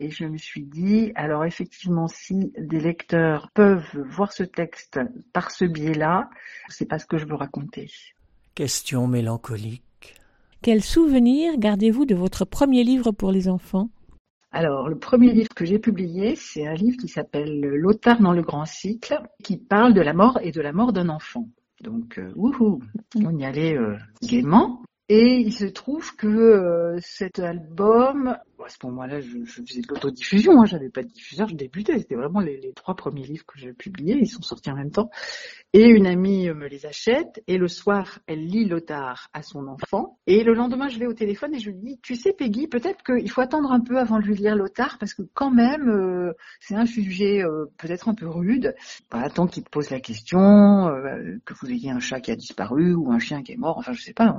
Et 0.00 0.10
je 0.10 0.24
me 0.24 0.36
suis 0.36 0.64
dit, 0.64 1.12
alors 1.14 1.44
effectivement, 1.44 2.08
si 2.08 2.52
des 2.58 2.80
lecteurs 2.80 3.50
peuvent 3.54 4.04
voir 4.08 4.32
ce 4.32 4.42
texte 4.42 4.98
par 5.32 5.52
ce 5.52 5.64
biais-là, 5.64 6.30
c'est 6.68 6.86
pas 6.86 6.98
ce 6.98 7.06
que 7.06 7.16
je 7.16 7.26
veux 7.26 7.36
raconter. 7.36 7.88
Question 8.56 9.06
mélancolique. 9.06 10.16
Quel 10.60 10.82
souvenir 10.82 11.58
gardez-vous 11.58 12.06
de 12.06 12.16
votre 12.16 12.44
premier 12.44 12.82
livre 12.82 13.12
pour 13.12 13.30
les 13.30 13.48
enfants? 13.48 13.88
Alors, 14.50 14.88
le 14.88 14.98
premier 14.98 15.32
livre 15.32 15.54
que 15.54 15.64
j'ai 15.64 15.78
publié, 15.78 16.34
c'est 16.34 16.66
un 16.66 16.74
livre 16.74 16.96
qui 17.00 17.06
s'appelle 17.06 17.60
L'Otard 17.60 18.20
dans 18.20 18.32
le 18.32 18.42
grand 18.42 18.64
cycle, 18.64 19.22
qui 19.44 19.56
parle 19.56 19.94
de 19.94 20.00
la 20.00 20.12
mort 20.12 20.40
et 20.42 20.50
de 20.50 20.60
la 20.60 20.72
mort 20.72 20.92
d'un 20.92 21.08
enfant. 21.08 21.48
Donc, 21.80 22.18
euh, 22.18 22.30
wouhou, 22.36 22.82
on 23.16 23.38
y 23.38 23.44
allait 23.44 23.76
euh, 23.76 23.96
gaiement. 24.22 24.82
Et 25.12 25.40
il 25.40 25.52
se 25.52 25.64
trouve 25.64 26.14
que 26.14 26.28
euh, 26.28 26.96
cet 27.00 27.40
album, 27.40 28.28
à 28.28 28.68
ce 28.68 28.76
moment-là, 28.84 29.20
je, 29.20 29.38
faisais 29.44 29.80
de 29.80 29.88
l'autodiffusion, 29.88 30.52
hein, 30.60 30.66
j'avais 30.66 30.88
pas 30.88 31.02
de 31.02 31.08
diffuseur, 31.08 31.48
je 31.48 31.56
débutais, 31.56 31.98
c'était 31.98 32.14
vraiment 32.14 32.38
les, 32.38 32.72
trois 32.76 32.94
premiers 32.94 33.24
livres 33.24 33.44
que 33.44 33.58
j'ai 33.58 33.72
publiés, 33.72 34.18
ils 34.20 34.28
sont 34.28 34.42
sortis 34.42 34.70
en 34.70 34.76
même 34.76 34.92
temps. 34.92 35.10
Et 35.72 35.86
une 35.86 36.06
amie 36.06 36.48
me 36.50 36.68
les 36.68 36.86
achète, 36.86 37.42
et 37.48 37.58
le 37.58 37.66
soir, 37.66 38.20
elle 38.28 38.46
lit 38.46 38.66
Lothar 38.66 39.30
à 39.32 39.42
son 39.42 39.66
enfant, 39.66 40.16
et 40.28 40.44
le 40.44 40.54
lendemain, 40.54 40.86
je 40.86 41.00
vais 41.00 41.08
au 41.08 41.12
téléphone 41.12 41.56
et 41.56 41.58
je 41.58 41.70
lui 41.70 41.78
dis, 41.80 41.98
tu 42.00 42.14
sais 42.14 42.32
Peggy, 42.32 42.68
peut-être 42.68 43.02
qu'il 43.02 43.32
faut 43.32 43.40
attendre 43.40 43.72
un 43.72 43.80
peu 43.80 43.98
avant 43.98 44.20
de 44.20 44.24
lui 44.26 44.36
lire 44.36 44.54
Lothar, 44.54 44.96
parce 44.98 45.12
que 45.12 45.22
quand 45.34 45.50
même, 45.50 45.88
euh, 45.88 46.34
c'est 46.60 46.76
un 46.76 46.86
sujet 46.86 47.42
euh, 47.42 47.64
peut-être 47.78 48.08
un 48.08 48.14
peu 48.14 48.28
rude. 48.28 48.76
Pas 49.08 49.22
attends 49.22 49.48
qu'il 49.48 49.64
te 49.64 49.70
pose 49.70 49.90
la 49.90 49.98
question, 49.98 50.86
euh, 50.86 51.36
que 51.44 51.54
vous 51.54 51.68
ayez 51.68 51.90
un 51.90 51.98
chat 51.98 52.20
qui 52.20 52.30
a 52.30 52.36
disparu, 52.36 52.94
ou 52.94 53.10
un 53.10 53.18
chien 53.18 53.42
qui 53.42 53.50
est 53.50 53.56
mort, 53.56 53.76
enfin 53.76 53.92
je 53.92 54.02
sais 54.02 54.14
pas. 54.14 54.36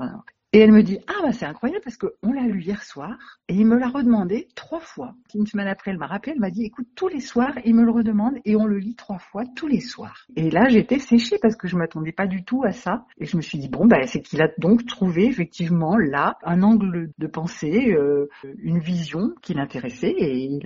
Et 0.53 0.59
elle 0.59 0.73
me 0.73 0.83
dit 0.83 0.99
ah 1.07 1.21
bah 1.23 1.31
c'est 1.31 1.45
incroyable 1.45 1.81
parce 1.81 1.95
que 1.95 2.07
on 2.23 2.33
l'a 2.33 2.41
lu 2.41 2.61
hier 2.61 2.83
soir 2.83 3.39
et 3.47 3.53
il 3.53 3.65
me 3.65 3.77
l'a 3.77 3.87
redemandé 3.87 4.49
trois 4.53 4.81
fois. 4.81 5.15
Une 5.33 5.47
semaine 5.47 5.67
après 5.67 5.91
elle 5.91 5.97
m'a 5.97 6.07
rappelé, 6.07 6.33
elle 6.33 6.41
m'a 6.41 6.49
dit 6.49 6.65
écoute 6.65 6.89
tous 6.93 7.07
les 7.07 7.21
soirs 7.21 7.53
il 7.63 7.73
me 7.73 7.85
le 7.85 7.91
redemande 7.91 8.33
et 8.43 8.57
on 8.57 8.65
le 8.65 8.77
lit 8.77 8.95
trois 8.95 9.17
fois 9.17 9.43
tous 9.55 9.67
les 9.67 9.79
soirs. 9.79 10.25
Et 10.35 10.49
là 10.49 10.67
j'étais 10.67 10.99
séchée 10.99 11.37
parce 11.41 11.55
que 11.55 11.69
je 11.69 11.77
m'attendais 11.77 12.11
pas 12.11 12.27
du 12.27 12.43
tout 12.43 12.63
à 12.65 12.71
ça 12.71 13.05
et 13.17 13.25
je 13.25 13.37
me 13.37 13.41
suis 13.41 13.59
dit 13.59 13.69
bon 13.69 13.85
bah 13.85 14.05
c'est 14.07 14.21
qu'il 14.21 14.41
a 14.41 14.49
donc 14.57 14.85
trouvé 14.85 15.25
effectivement 15.25 15.95
là 15.95 16.37
un 16.43 16.63
angle 16.63 17.11
de 17.17 17.27
pensée, 17.27 17.93
euh, 17.93 18.27
une 18.59 18.79
vision 18.79 19.33
qui 19.41 19.53
l'intéressait 19.53 20.11
et 20.11 20.35
il 20.35 20.61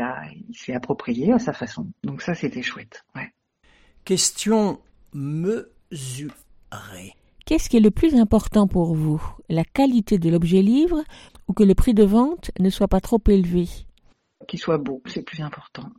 il 0.49 0.57
s'est 0.57 0.73
approprié 0.73 1.31
à 1.31 1.37
sa 1.37 1.53
façon. 1.53 1.91
Donc 2.03 2.23
ça 2.23 2.33
c'était 2.33 2.63
chouette. 2.63 3.05
Ouais. 3.15 3.31
Question 4.03 4.79
mesurée. 5.13 6.33
Qu'est-ce 7.45 7.69
qui 7.69 7.77
est 7.77 7.79
le 7.79 7.91
plus 7.91 8.15
important 8.15 8.67
pour 8.67 8.95
vous? 8.95 9.21
La 9.49 9.63
qualité 9.63 10.17
de 10.17 10.31
l'objet 10.31 10.63
livre 10.63 11.03
ou 11.47 11.53
que 11.53 11.61
le 11.63 11.75
prix 11.75 11.93
de 11.93 12.03
vente 12.03 12.49
ne 12.59 12.71
soit 12.71 12.87
pas 12.87 13.01
trop 13.01 13.21
élevé? 13.27 13.67
Qu'il 14.47 14.57
soit 14.57 14.79
beau, 14.79 15.03
c'est 15.05 15.21
plus 15.21 15.41
important. 15.41 15.91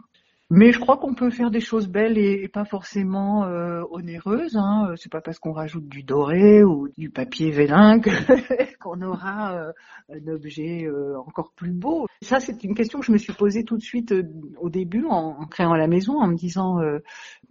Mais 0.49 0.71
je 0.71 0.79
crois 0.79 0.97
qu'on 0.97 1.15
peut 1.15 1.31
faire 1.31 1.51
des 1.51 1.61
choses 1.61 1.89
belles 1.89 2.19
et, 2.19 2.47
pas 2.47 2.65
forcément 2.65 3.45
euh, 3.47 3.83
onéreuses. 3.91 4.57
Hein. 4.57 4.95
C'est 4.97 5.11
pas 5.11 5.21
parce 5.21 5.41
qu'on 5.41 5.53
rajoute 5.53 5.89
du 5.89 6.05
doré 6.05 6.63
ou 6.63 6.89
du 6.97 7.11
papier 7.11 7.51
vélin 7.51 8.01
qu'on 8.81 9.03
aura 9.03 9.57
euh, 9.57 9.73
un 10.09 10.29
objet 10.29 10.85
euh, 10.85 11.19
encore 11.19 11.53
plus 11.57 11.73
beau. 11.73 12.07
Ça, 12.23 12.39
c'est 12.39 12.63
une 12.63 12.75
question 12.75 13.01
que 13.01 13.07
je 13.07 13.13
me 13.13 13.19
suis 13.19 13.33
posée 13.33 13.65
tout 13.65 13.77
de 13.77 13.83
suite 13.83 14.13
euh, 14.13 14.23
au 14.61 14.71
début 14.71 15.05
en, 15.05 15.37
en, 15.41 15.47
créant 15.47 15.75
la 15.75 15.89
maison, 15.89 16.21
en 16.21 16.29
me 16.29 16.37
disant 16.37 16.81
euh, 16.81 17.01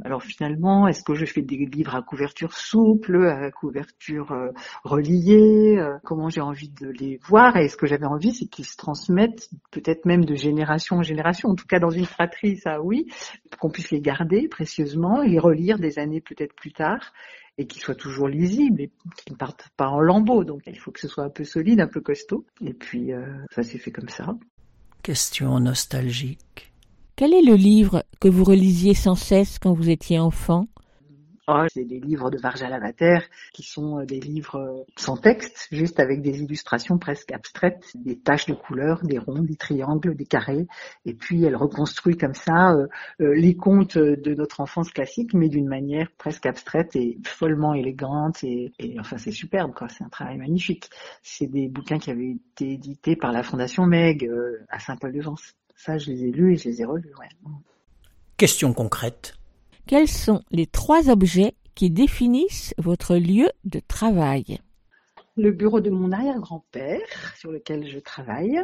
alors 0.03 0.23
finalement, 0.23 0.87
est-ce 0.87 1.03
que 1.03 1.15
je 1.15 1.25
fais 1.25 1.41
des 1.41 1.57
livres 1.57 1.95
à 1.95 2.01
couverture 2.01 2.53
souple, 2.53 3.27
à 3.27 3.51
couverture 3.51 4.33
reliée 4.83 5.85
Comment 6.03 6.29
j'ai 6.29 6.41
envie 6.41 6.69
de 6.69 6.87
les 6.87 7.19
voir? 7.27 7.57
Et 7.57 7.67
ce 7.67 7.77
que 7.77 7.87
j'avais 7.87 8.05
envie, 8.05 8.33
c'est 8.33 8.45
qu'ils 8.45 8.65
se 8.65 8.77
transmettent 8.77 9.49
peut-être 9.71 10.05
même 10.05 10.25
de 10.25 10.35
génération 10.35 10.97
en 10.97 11.01
génération. 11.01 11.49
En 11.49 11.55
tout 11.55 11.67
cas, 11.67 11.79
dans 11.79 11.89
une 11.89 12.05
fratrie, 12.05 12.57
ça 12.57 12.81
oui, 12.85 13.07
qu'on 13.59 13.69
puisse 13.69 13.91
les 13.91 14.01
garder 14.01 14.47
précieusement, 14.47 15.21
les 15.21 15.39
relire 15.39 15.79
des 15.79 15.99
années 15.99 16.21
peut-être 16.21 16.53
plus 16.55 16.71
tard 16.71 17.13
et 17.57 17.67
qu'ils 17.67 17.81
soient 17.81 17.95
toujours 17.95 18.27
lisibles 18.27 18.81
et 18.81 18.91
qu'ils 19.17 19.33
ne 19.33 19.37
partent 19.37 19.69
pas 19.77 19.87
en 19.87 19.99
lambeaux. 19.99 20.43
Donc 20.43 20.61
il 20.67 20.77
faut 20.77 20.91
que 20.91 20.99
ce 20.99 21.07
soit 21.07 21.23
un 21.23 21.29
peu 21.29 21.43
solide, 21.43 21.79
un 21.79 21.87
peu 21.87 22.01
costaud. 22.01 22.45
Et 22.65 22.73
puis 22.73 23.13
euh, 23.13 23.25
ça 23.51 23.63
s'est 23.63 23.77
fait 23.77 23.91
comme 23.91 24.09
ça. 24.09 24.35
Question 25.03 25.59
nostalgique. 25.59 26.73
Quel 27.15 27.33
est 27.33 27.41
le 27.41 27.55
livre 27.55 28.03
que 28.19 28.27
vous 28.27 28.43
relisiez 28.43 28.93
sans 28.93 29.15
cesse 29.15 29.57
quand 29.59 29.73
vous 29.73 29.89
étiez 29.89 30.19
enfant? 30.19 30.67
C'est 31.69 31.85
des 31.85 31.99
livres 31.99 32.31
de 32.31 32.37
Varja 32.37 32.69
Lavater 32.69 33.19
qui 33.53 33.63
sont 33.63 34.03
des 34.03 34.19
livres 34.19 34.85
sans 34.95 35.17
texte, 35.17 35.67
juste 35.71 35.99
avec 35.99 36.21
des 36.21 36.41
illustrations 36.41 36.97
presque 36.97 37.31
abstraites, 37.31 37.91
des 37.93 38.17
taches 38.17 38.47
de 38.47 38.53
couleurs, 38.53 39.03
des 39.03 39.19
ronds, 39.19 39.43
des 39.43 39.55
triangles, 39.55 40.15
des 40.15 40.25
carrés. 40.25 40.67
Et 41.05 41.13
puis 41.13 41.43
elle 41.43 41.55
reconstruit 41.55 42.17
comme 42.17 42.33
ça 42.33 42.73
euh, 42.73 42.87
les 43.19 43.55
contes 43.55 43.97
de 43.97 44.33
notre 44.33 44.61
enfance 44.61 44.89
classique, 44.89 45.33
mais 45.33 45.49
d'une 45.49 45.67
manière 45.67 46.07
presque 46.17 46.45
abstraite 46.45 46.95
et 46.95 47.17
follement 47.25 47.73
élégante. 47.73 48.43
Et, 48.43 48.73
enfin, 48.99 49.17
c'est 49.17 49.31
superbe, 49.31 49.73
quoi. 49.73 49.89
C'est 49.89 50.03
un 50.03 50.09
travail 50.09 50.37
magnifique. 50.37 50.89
C'est 51.21 51.47
des 51.47 51.67
bouquins 51.67 51.99
qui 51.99 52.11
avaient 52.11 52.31
été 52.31 52.73
édités 52.73 53.15
par 53.15 53.31
la 53.31 53.43
Fondation 53.43 53.85
Meg 53.85 54.25
euh, 54.25 54.65
à 54.69 54.79
Saint-Paul-de-Vence. 54.79 55.53
Ça, 55.75 55.97
je 55.97 56.11
les 56.11 56.25
ai 56.25 56.31
lus 56.31 56.53
et 56.53 56.57
je 56.57 56.69
les 56.69 56.81
ai 56.81 56.85
relus. 56.85 57.13
Question 58.37 58.73
concrète. 58.73 59.37
Quels 59.87 60.07
sont 60.07 60.41
les 60.49 60.65
trois 60.65 61.11
objets 61.11 61.53
qui 61.75 61.91
définissent 61.91 62.73
votre 62.79 63.17
lieu 63.17 63.49
de 63.65 63.79
travail? 63.79 64.59
Le 65.37 65.51
bureau 65.51 65.79
de 65.79 65.91
mon 65.91 66.11
arrière-grand-père 66.11 67.35
sur 67.37 67.51
lequel 67.51 67.87
je 67.87 67.99
travaille. 67.99 68.61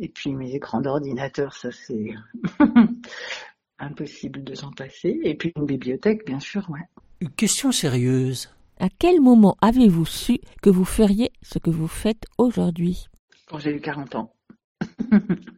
Et 0.00 0.08
puis 0.08 0.32
mes 0.32 0.54
écrans 0.54 0.80
d'ordinateur, 0.80 1.54
ça 1.54 1.70
c'est 1.70 2.14
impossible 3.78 4.42
de 4.42 4.54
s'en 4.54 4.72
passer. 4.72 5.20
Et 5.22 5.36
puis 5.36 5.52
une 5.54 5.66
bibliothèque, 5.66 6.26
bien 6.26 6.40
sûr, 6.40 6.68
ouais. 6.68 6.80
Une 7.20 7.30
question 7.30 7.70
sérieuse. 7.70 8.50
À 8.80 8.88
quel 8.88 9.20
moment 9.20 9.56
avez-vous 9.60 10.06
su 10.06 10.40
que 10.62 10.70
vous 10.70 10.84
feriez 10.84 11.30
ce 11.42 11.60
que 11.60 11.70
vous 11.70 11.88
faites 11.88 12.24
aujourd'hui? 12.38 13.06
Quand 13.46 13.60
j'ai 13.60 13.76
eu 13.76 13.80
40 13.80 14.16
ans. 14.16 14.32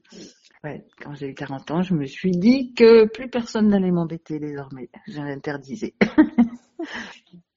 Ouais, 0.63 0.87
quand 1.03 1.15
j'ai 1.15 1.29
eu 1.29 1.35
40 1.35 1.71
ans, 1.71 1.83
je 1.83 1.95
me 1.95 2.05
suis 2.05 2.33
dit 2.33 2.75
que 2.75 3.07
plus 3.07 3.31
personne 3.31 3.69
n'allait 3.69 3.91
m'embêter 3.91 4.39
désormais. 4.39 4.91
Je 5.09 5.21
l'interdisais. 5.21 5.95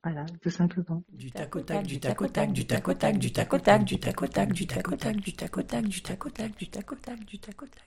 Voilà, 0.03 0.25
tout 0.41 0.49
simplement. 0.49 1.01
Du 1.13 1.31
tac 1.31 1.55
au 1.55 1.61
tac, 1.61 1.85
du 1.85 1.97
tac 1.97 2.21
au 2.21 2.27
tac, 2.27 2.51
du 2.51 2.65
tac 2.67 2.87
au 2.89 2.93
tac, 2.93 3.17
du 3.17 3.31
tac 3.31 3.53
au 3.53 3.57
tac, 3.57 3.83
du 3.85 3.97
tac 3.97 4.21
au 4.21 4.27
tac, 4.27 4.51
du 4.51 4.67
tac 4.67 4.87
au 4.91 4.97
tac, 4.97 5.15
du 5.15 5.33
tac 5.33 5.57
au 5.57 5.61
tac, 5.61 5.85
du 5.85 6.01
tac 6.01 6.25
au 6.25 6.29
tac, 6.29 6.57
du 6.57 6.67
tac 6.67 6.91
au 6.91 6.95
tac, 6.95 7.25
du 7.25 7.39
tac 7.39 7.61
au 7.61 7.65
tac. 7.65 7.83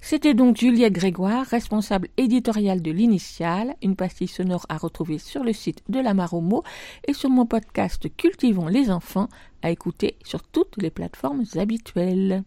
C'était 0.00 0.34
donc 0.34 0.56
Juliette 0.56 0.92
Grégoire, 0.92 1.46
responsable 1.46 2.08
éditoriale 2.16 2.82
de 2.82 2.90
l'Initiale, 2.90 3.76
une 3.82 3.94
pastille 3.94 4.26
sonore 4.26 4.66
à 4.68 4.76
retrouver 4.76 5.18
sur 5.18 5.44
le 5.44 5.52
site 5.52 5.84
de 5.88 6.00
la 6.00 6.12
Maromo 6.12 6.64
et 7.06 7.12
sur 7.12 7.30
mon 7.30 7.46
podcast 7.46 8.08
Cultivons 8.16 8.66
les 8.66 8.90
enfants, 8.90 9.28
à 9.62 9.70
écouter 9.70 10.16
sur 10.24 10.42
toutes 10.42 10.76
les 10.76 10.90
plateformes 10.90 11.44
habituelles. 11.54 12.42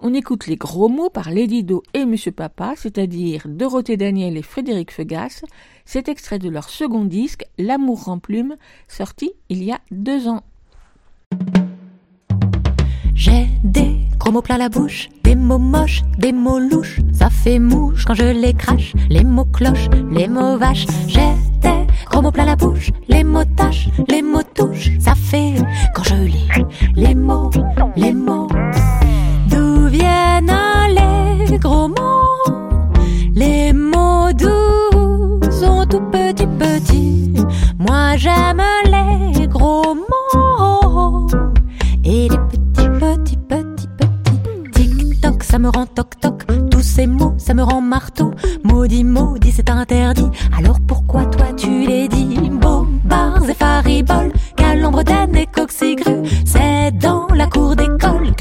On 0.00 0.12
écoute 0.12 0.46
les 0.46 0.56
gros 0.56 0.90
mots 0.90 1.08
par 1.08 1.30
Lady 1.30 1.64
Do 1.64 1.82
et 1.94 2.04
Monsieur 2.04 2.30
Papa, 2.30 2.74
c'est-à-dire 2.76 3.44
Dorothée 3.46 3.96
Daniel 3.96 4.36
et 4.36 4.42
Frédéric 4.42 4.92
Fegas. 4.92 5.42
C'est 5.86 6.08
extrait 6.08 6.38
de 6.38 6.50
leur 6.50 6.68
second 6.68 7.06
disque, 7.06 7.46
L'amour 7.56 8.10
en 8.10 8.18
plume, 8.18 8.56
sorti 8.88 9.32
il 9.48 9.64
y 9.64 9.72
a 9.72 9.80
deux 9.90 10.28
ans. 10.28 10.42
J'ai 13.14 13.46
des 13.64 13.96
gros 14.18 14.32
mots 14.32 14.42
plein 14.42 14.58
la 14.58 14.68
bouche, 14.68 15.08
des 15.24 15.34
mots 15.34 15.58
moches, 15.58 16.02
des 16.18 16.32
mots 16.32 16.58
louches. 16.58 17.00
Ça 17.14 17.30
fait 17.30 17.58
mouche 17.58 18.04
quand 18.04 18.14
je 18.14 18.24
les 18.24 18.52
crache, 18.52 18.92
les 19.08 19.24
mots 19.24 19.46
cloches, 19.46 19.88
les 20.10 20.28
mots 20.28 20.58
vaches. 20.58 20.86
J'ai 21.08 21.32
des 21.62 21.86
gros 22.10 22.20
mots 22.20 22.32
plein 22.32 22.44
la 22.44 22.56
bouche, 22.56 22.90
les 23.08 23.24
mots 23.24 23.44
tâches, 23.56 23.88
les 24.08 24.20
mots 24.20 24.42
touches. 24.54 24.90
Ça 25.00 25.14
fait 25.14 25.54
quand 25.94 26.04
je 26.04 26.14
lis 26.16 26.48
les 26.94 27.14
mots, 27.14 27.50
les 27.96 28.12
mots. 28.12 28.48
Les 33.34 33.72
mots 33.72 34.32
doux 34.32 35.40
sont 35.50 35.84
tout 35.86 36.00
petits, 36.10 36.46
petits. 36.46 37.34
Moi 37.78 38.16
j'aime 38.16 38.62
les 38.86 39.46
gros 39.46 39.94
mots. 39.94 41.26
Et 42.04 42.28
les 42.28 42.38
petits, 42.38 42.88
petits, 42.98 43.36
petits, 43.36 43.88
petits. 43.98 44.70
Tic-toc, 44.72 45.42
ça 45.42 45.58
me 45.58 45.68
rend 45.68 45.86
toc-toc. 45.86 46.46
Tous 46.70 46.82
ces 46.82 47.06
mots, 47.06 47.34
ça 47.36 47.52
me 47.52 47.62
rend 47.62 47.82
marteau. 47.82 48.30
Maudit, 48.64 49.04
maudit, 49.04 49.52
c'est 49.52 49.68
interdit. 49.68 50.30
Alors 50.56 50.78
pourquoi 50.86 51.26
toi 51.26 51.52
tu 51.56 51.86
les 51.86 52.08
dis? 52.08 52.38
Beaux 52.50 52.86
et 53.48 53.54
fariboles, 53.54 54.32
calembre 54.56 55.02
et 55.34 55.46
coxigrues. 55.46 56.22
C'est 56.44 56.90
dans 56.92 57.26
la 57.34 57.46
cour 57.46 57.76
des 57.76 57.85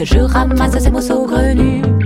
je 0.03 0.19
ramasse 0.19 0.77
ces 0.79 0.89
mots 0.89 1.01
saugrenus. 1.01 2.04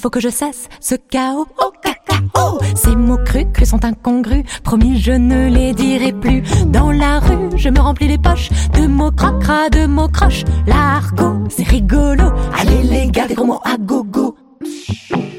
Il 0.00 0.02
faut 0.02 0.08
que 0.08 0.20
je 0.20 0.30
cesse 0.30 0.70
ce 0.80 0.94
chaos. 0.94 1.46
Oh 1.58 1.72
cacao, 1.82 2.58
ces 2.74 2.96
mots 2.96 3.18
crus, 3.22 3.46
sont 3.68 3.84
incongrus. 3.84 4.44
Promis, 4.64 4.98
je 4.98 5.12
ne 5.12 5.50
les 5.50 5.74
dirai 5.74 6.14
plus. 6.14 6.42
Dans 6.68 6.90
la 6.90 7.18
rue, 7.20 7.50
je 7.56 7.68
me 7.68 7.78
remplis 7.78 8.08
les 8.08 8.16
poches 8.16 8.48
de 8.72 8.86
mots 8.86 9.10
cracra, 9.10 9.68
de 9.68 9.84
mots 9.84 10.08
croches. 10.08 10.44
L'argot, 10.66 11.44
c'est 11.50 11.68
rigolo. 11.68 12.32
Allez 12.58 12.82
les 12.82 13.08
gars, 13.08 13.28
des 13.28 13.34
gros 13.34 13.44
mots 13.44 13.60
à 13.62 13.76
gogo. 13.76 14.36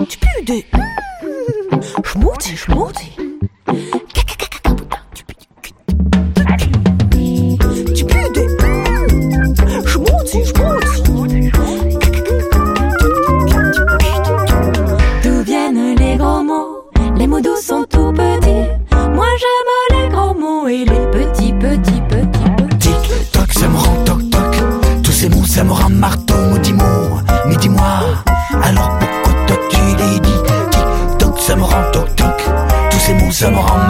Tu 0.07 0.19
pues 0.19 0.45
des 0.45 0.63
schmouti, 2.03 2.55
schmouti. 2.55 3.15
Tu 7.95 8.05
pues 8.05 8.31
des 8.31 8.47
schmouti, 9.87 10.45
schmouti. 10.45 11.10
Tous 33.41 33.80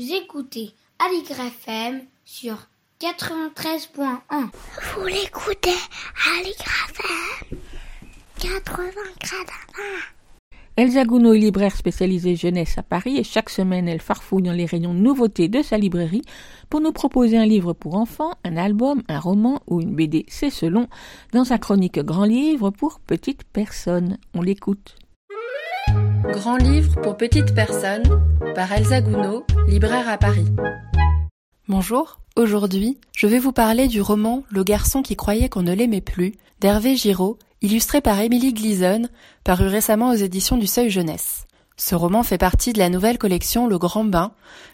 Vous 0.00 0.14
écoutez 0.14 0.70
Aligre 0.98 1.40
FM 1.40 2.00
sur 2.24 2.56
93.1. 3.00 4.48
Vous 4.94 5.06
l'écoutez 5.06 5.68
à 5.68 6.42
l'IGRAFM 6.42 7.58
80 8.38 8.90
Elsa 10.78 11.04
Gounod 11.04 11.36
est 11.36 11.40
libraire 11.40 11.76
spécialisée 11.76 12.34
jeunesse 12.34 12.78
à 12.78 12.82
Paris 12.82 13.18
et 13.18 13.24
chaque 13.24 13.50
semaine 13.50 13.88
elle 13.88 14.00
farfouille 14.00 14.44
dans 14.44 14.54
les 14.54 14.64
rayons 14.64 14.94
nouveautés 14.94 15.48
de 15.48 15.60
sa 15.60 15.76
librairie 15.76 16.22
pour 16.70 16.80
nous 16.80 16.92
proposer 16.92 17.36
un 17.36 17.44
livre 17.44 17.74
pour 17.74 17.96
enfants, 17.96 18.32
un 18.42 18.56
album, 18.56 19.02
un 19.08 19.20
roman 19.20 19.60
ou 19.66 19.82
une 19.82 19.94
BD, 19.94 20.24
c'est 20.28 20.48
selon, 20.48 20.88
dans 21.34 21.44
sa 21.44 21.58
chronique 21.58 21.98
Grand 21.98 22.24
Livre 22.24 22.70
pour 22.70 23.00
petites 23.00 23.44
personnes. 23.44 24.16
On 24.32 24.40
l'écoute. 24.40 24.96
Grand 26.24 26.56
livre 26.56 27.00
pour 27.00 27.16
petites 27.16 27.54
personnes 27.54 28.02
par 28.54 28.70
Elsa 28.72 29.00
Gounod, 29.00 29.42
libraire 29.66 30.08
à 30.08 30.18
Paris. 30.18 30.46
Bonjour, 31.68 32.20
aujourd'hui 32.36 32.98
je 33.16 33.26
vais 33.26 33.38
vous 33.38 33.52
parler 33.52 33.88
du 33.88 34.00
roman 34.00 34.42
Le 34.50 34.62
garçon 34.62 35.02
qui 35.02 35.16
croyait 35.16 35.48
qu'on 35.48 35.62
ne 35.62 35.72
l'aimait 35.72 36.00
plus 36.00 36.34
d'Hervé 36.60 36.96
Giraud, 36.96 37.38
illustré 37.62 38.00
par 38.00 38.20
Émilie 38.20 38.52
Gleason, 38.52 39.08
paru 39.44 39.66
récemment 39.66 40.10
aux 40.10 40.14
éditions 40.14 40.56
du 40.56 40.66
Seuil 40.66 40.90
Jeunesse. 40.90 41.46
Ce 41.76 41.94
roman 41.94 42.22
fait 42.22 42.38
partie 42.38 42.74
de 42.74 42.78
la 42.78 42.90
nouvelle 42.90 43.16
collection 43.16 43.66
Le 43.66 43.78
Grand 43.78 44.04
Bain, 44.04 44.32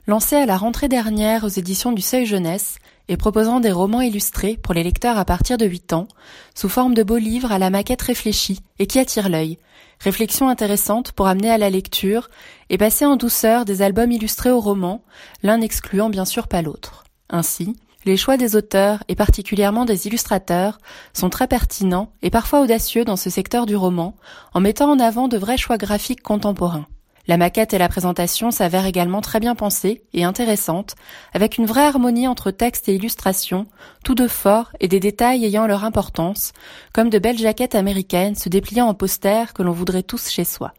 lancée 0.09 0.34
à 0.34 0.47
la 0.47 0.57
rentrée 0.57 0.88
dernière 0.88 1.44
aux 1.44 1.49
éditions 1.49 1.92
du 1.92 2.03
Seuil 2.03 2.26
Jeunesse 2.26 2.78
et 3.09 3.16
proposant 3.16 3.61
des 3.61 3.70
romans 3.70 4.01
illustrés 4.01 4.59
pour 4.61 4.74
les 4.74 4.82
lecteurs 4.82 5.16
à 5.16 5.24
partir 5.24 5.59
de 5.59 5.66
8 5.66 5.92
ans, 5.92 6.09
sous 6.57 6.68
forme 6.68 6.94
de 6.94 7.05
beaux 7.05 7.18
livres 7.18 7.53
à 7.53 7.61
la 7.61 7.70
maquette 7.70 8.03
réfléchie 8.03 8.59
et 8.80 8.88
qui 8.88 8.99
attirent 8.99 9.28
l'œil. 9.28 9.59
Réflexion 10.01 10.49
intéressante 10.49 11.12
pour 11.12 11.26
amener 11.26 11.51
à 11.51 11.59
la 11.59 11.70
lecture 11.70 12.28
et 12.70 12.78
passer 12.78 13.05
en 13.05 13.16
douceur 13.16 13.64
des 13.64 13.82
albums 13.82 14.12
illustrés 14.12 14.51
au 14.51 14.61
roman, 14.61 15.03
l'un 15.42 15.59
n'excluant 15.59 16.11
bien 16.11 16.24
sûr 16.24 16.49
pas 16.49 16.62
l'autre. 16.62 17.05
Ainsi, 17.30 17.76
les 18.05 18.16
choix 18.16 18.36
des 18.36 18.55
auteurs 18.55 19.03
et 19.09 19.16
particulièrement 19.16 19.84
des 19.84 20.07
illustrateurs 20.07 20.78
sont 21.12 21.28
très 21.28 21.49
pertinents 21.49 22.12
et 22.22 22.30
parfois 22.30 22.61
audacieux 22.61 23.05
dans 23.05 23.16
ce 23.16 23.30
secteur 23.30 23.66
du 23.66 23.74
roman, 23.74 24.14
en 24.55 24.61
mettant 24.61 24.90
en 24.90 25.01
avant 25.01 25.26
de 25.26 25.36
vrais 25.36 25.57
choix 25.57 25.76
graphiques 25.76 26.22
contemporains. 26.22 26.86
La 27.28 27.36
maquette 27.36 27.74
et 27.74 27.78
la 27.78 27.88
présentation 27.88 28.52
s'avèrent 28.52 28.86
également 28.86 29.20
très 29.20 29.40
bien 29.40 29.56
pensées 29.56 30.02
et 30.12 30.22
intéressantes, 30.22 30.94
avec 31.32 31.58
une 31.58 31.66
vraie 31.66 31.86
harmonie 31.86 32.28
entre 32.28 32.52
texte 32.52 32.88
et 32.88 32.94
illustration, 32.94 33.66
tous 34.04 34.14
deux 34.14 34.28
forts 34.28 34.70
et 34.78 34.86
des 34.86 35.00
détails 35.00 35.44
ayant 35.44 35.66
leur 35.66 35.82
importance, 35.82 36.52
comme 36.92 37.10
de 37.10 37.18
belles 37.18 37.38
jaquettes 37.38 37.74
américaines 37.74 38.36
se 38.36 38.48
dépliant 38.48 38.86
en 38.86 38.94
posters 38.94 39.54
que 39.54 39.64
l'on 39.64 39.72
voudrait 39.72 40.04
tous 40.04 40.30
chez 40.30 40.44
soi. 40.44 40.72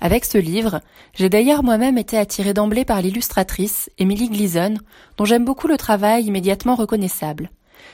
Avec 0.00 0.24
ce 0.24 0.38
livre, 0.38 0.80
j'ai 1.14 1.28
d'ailleurs 1.28 1.64
moi-même 1.64 1.98
été 1.98 2.16
attirée 2.16 2.54
d'emblée 2.54 2.84
par 2.84 3.02
l'illustratrice, 3.02 3.90
Emily 3.98 4.28
Gleason, 4.28 4.74
dont 5.16 5.24
j'aime 5.24 5.44
beaucoup 5.44 5.66
le 5.66 5.76
travail 5.76 6.26
immédiatement 6.26 6.76
reconnaissable. 6.76 7.50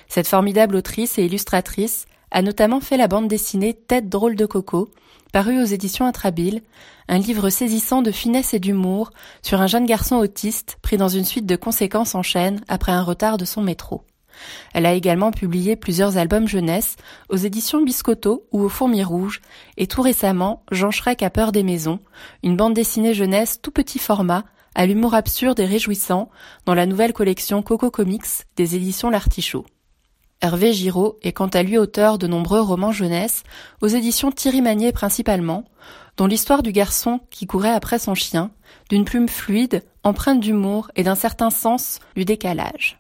Cette 0.09 0.29
formidable 0.29 0.77
autrice 0.77 1.19
et 1.19 1.25
illustratrice 1.25 2.05
a 2.31 2.43
notamment 2.43 2.81
fait 2.81 2.99
la 2.99 3.09
bande 3.09 3.29
dessinée 3.29 3.73
Tête 3.73 4.11
drôle 4.11 4.37
de 4.37 4.45
coco, 4.45 4.91
paru 5.35 5.61
aux 5.61 5.67
éditions 5.67 6.07
Intrabile, 6.07 6.63
un 7.09 7.19
livre 7.19 7.51
saisissant 7.51 8.03
de 8.03 8.13
finesse 8.13 8.55
et 8.55 8.61
d'humour 8.61 9.11
sur 9.43 9.61
un 9.61 9.67
jeune 9.67 9.85
garçon 9.85 10.15
autiste 10.15 10.79
pris 10.81 10.97
dans 10.97 11.09
une 11.09 11.25
suite 11.25 11.45
de 11.45 11.57
conséquences 11.57 12.15
en 12.15 12.23
chaîne 12.23 12.61
après 12.69 12.93
un 12.93 13.03
retard 13.03 13.37
de 13.37 13.45
son 13.45 13.61
métro. 13.61 14.05
Elle 14.75 14.87
a 14.87 14.95
également 14.95 15.33
publié 15.33 15.75
plusieurs 15.75 16.19
albums 16.19 16.47
jeunesse 16.47 16.95
aux 17.31 17.37
éditions 17.37 17.83
Biscotto 17.83 18.47
ou 18.53 18.63
aux 18.63 18.69
Fourmis 18.69 19.03
Rouges 19.03 19.41
et 19.77 19.89
tout 19.89 20.03
récemment 20.03 20.63
Jean 20.71 20.93
Schreck 20.93 21.21
a 21.25 21.31
peur 21.31 21.51
des 21.51 21.65
maisons, 21.65 21.99
une 22.45 22.57
bande 22.57 22.75
dessinée 22.75 23.13
jeunesse 23.13 23.59
tout 23.61 23.73
petit 23.73 23.99
format 23.99 24.45
à 24.77 24.87
l'humour 24.87 25.15
absurde 25.15 25.59
et 25.59 25.67
réjouissant 25.67 26.31
dans 26.65 26.75
la 26.75 26.87
nouvelle 26.87 27.13
collection 27.13 27.61
Coco 27.63 27.91
Comics 27.91 28.47
des 28.55 28.77
éditions 28.77 29.11
L'Artichaut. 29.11 29.67
Hervé 30.45 30.75
Giraud 30.75 31.19
est 31.23 31.33
quant 31.33 31.47
à 31.47 31.63
lui 31.63 31.79
auteur 31.79 32.19
de 32.19 32.27
nombreux 32.27 32.61
romans 32.61 32.93
jeunesse 32.93 33.45
aux 33.81 33.87
éditions 33.87 34.31
Thierry 34.31 34.61
Magnier 34.61 34.93
principalement, 34.93 35.65
dont 36.19 36.27
l'histoire 36.27 36.63
du 36.63 36.71
garçon 36.71 37.21
qui 37.31 37.47
courait 37.47 37.71
après 37.71 37.99
son 37.99 38.15
chien, 38.15 38.51
d'une 38.91 39.07
plume 39.07 39.27
fluide, 39.27 39.83
empreinte 40.03 40.41
d'humour 40.41 40.91
et 40.97 41.03
d'un 41.03 41.15
certain 41.15 41.49
sens 41.49 41.99
du 42.15 42.27
décalage. 42.27 42.99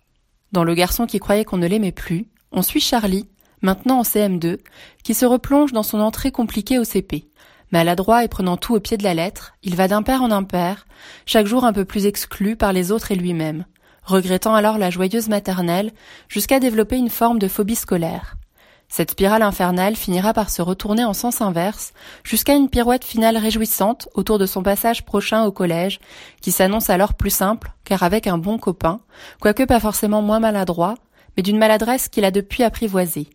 Dans 0.52 0.64
Le 0.64 0.72
garçon 0.72 1.04
qui 1.04 1.18
croyait 1.18 1.44
qu'on 1.44 1.58
ne 1.58 1.66
l'aimait 1.66 1.92
plus, 1.92 2.28
on 2.50 2.62
suit 2.62 2.80
Charlie, 2.80 3.28
maintenant 3.60 3.98
en 3.98 4.04
CM2, 4.04 4.60
qui 5.02 5.12
se 5.12 5.26
replonge 5.26 5.72
dans 5.72 5.82
son 5.82 6.00
entrée 6.00 6.32
compliquée 6.32 6.78
au 6.78 6.84
CP. 6.84 7.28
Maladroit 7.72 8.24
et 8.24 8.28
prenant 8.28 8.56
tout 8.56 8.74
au 8.74 8.80
pied 8.80 8.96
de 8.96 9.04
la 9.04 9.12
lettre, 9.12 9.52
il 9.62 9.76
va 9.76 9.86
d'impair 9.86 10.22
en 10.22 10.30
impair, 10.30 10.86
chaque 11.26 11.46
jour 11.46 11.66
un 11.66 11.74
peu 11.74 11.84
plus 11.84 12.06
exclu 12.06 12.56
par 12.56 12.72
les 12.72 12.90
autres 12.90 13.12
et 13.12 13.16
lui-même, 13.16 13.66
regrettant 14.04 14.54
alors 14.54 14.78
la 14.78 14.90
joyeuse 14.90 15.28
maternelle, 15.28 15.92
jusqu'à 16.28 16.60
développer 16.60 16.96
une 16.96 17.10
forme 17.10 17.38
de 17.38 17.48
phobie 17.48 17.74
scolaire. 17.74 18.36
Cette 18.88 19.12
spirale 19.12 19.42
infernale 19.42 19.96
finira 19.96 20.32
par 20.32 20.50
se 20.50 20.62
retourner 20.62 21.04
en 21.04 21.14
sens 21.14 21.40
inverse, 21.40 21.92
jusqu'à 22.22 22.54
une 22.54 22.68
pirouette 22.68 23.04
finale 23.04 23.36
réjouissante 23.36 24.08
autour 24.14 24.38
de 24.38 24.46
son 24.46 24.62
passage 24.62 25.04
prochain 25.04 25.44
au 25.44 25.52
collège, 25.52 25.98
qui 26.40 26.52
s'annonce 26.52 26.90
alors 26.90 27.14
plus 27.14 27.30
simple, 27.30 27.72
car 27.84 28.02
avec 28.02 28.26
un 28.26 28.38
bon 28.38 28.58
copain, 28.58 29.00
quoique 29.40 29.64
pas 29.64 29.80
forcément 29.80 30.22
moins 30.22 30.40
maladroit, 30.40 30.94
mais 31.36 31.42
d'une 31.42 31.58
maladresse 31.58 32.08
qu'il 32.08 32.24
a 32.24 32.30
depuis 32.30 32.62
apprivoisée. 32.62 33.28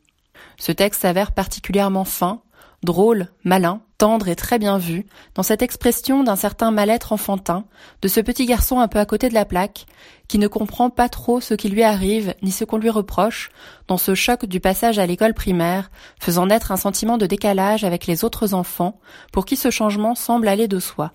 Ce 0.57 0.72
texte 0.72 1.01
s'avère 1.01 1.32
particulièrement 1.32 2.05
fin, 2.05 2.41
drôle, 2.84 3.28
malin, 3.44 3.82
tendre 3.98 4.30
et 4.30 4.36
très 4.36 4.60
bien 4.60 4.78
vu, 4.78 5.06
dans 5.36 5.44
cette 5.44 5.62
expression 5.62 6.24
d'un 6.24 6.36
certain 6.36 6.72
mal-être 6.72 7.12
enfantin, 7.12 7.66
de 8.02 8.08
ce 8.08 8.22
petit 8.22 8.46
garçon 8.46 8.80
un 8.80 8.88
peu 8.88 9.00
à 9.00 9.06
côté 9.06 9.30
de 9.30 9.34
la 9.34 9.46
plaque, 9.46 9.86
qui 10.28 10.38
ne 10.38 10.48
comprend 10.48 10.90
pas 10.90 11.10
trop 11.10 11.42
ce 11.42 11.54
qui 11.54 11.70
lui 11.70 11.84
arrive, 11.84 12.34
ni 12.42 12.52
ce 12.52 12.64
qu'on 12.64 12.78
lui 12.78 12.90
reproche, 12.90 13.52
dans 13.88 13.98
ce 13.98 14.16
choc 14.16 14.46
du 14.46 14.60
passage 14.60 15.00
à 15.00 15.06
l'école 15.06 15.34
primaire, 15.34 15.92
faisant 16.20 16.46
naître 16.46 16.72
un 16.72 16.78
sentiment 16.78 17.18
de 17.18 17.26
décalage 17.26 17.84
avec 17.84 18.08
les 18.08 18.24
autres 18.24 18.54
enfants, 18.54 19.00
pour 19.34 19.46
qui 19.46 19.58
ce 19.58 19.70
changement 19.70 20.16
semble 20.16 20.48
aller 20.48 20.68
de 20.68 20.80
soi. 20.80 21.12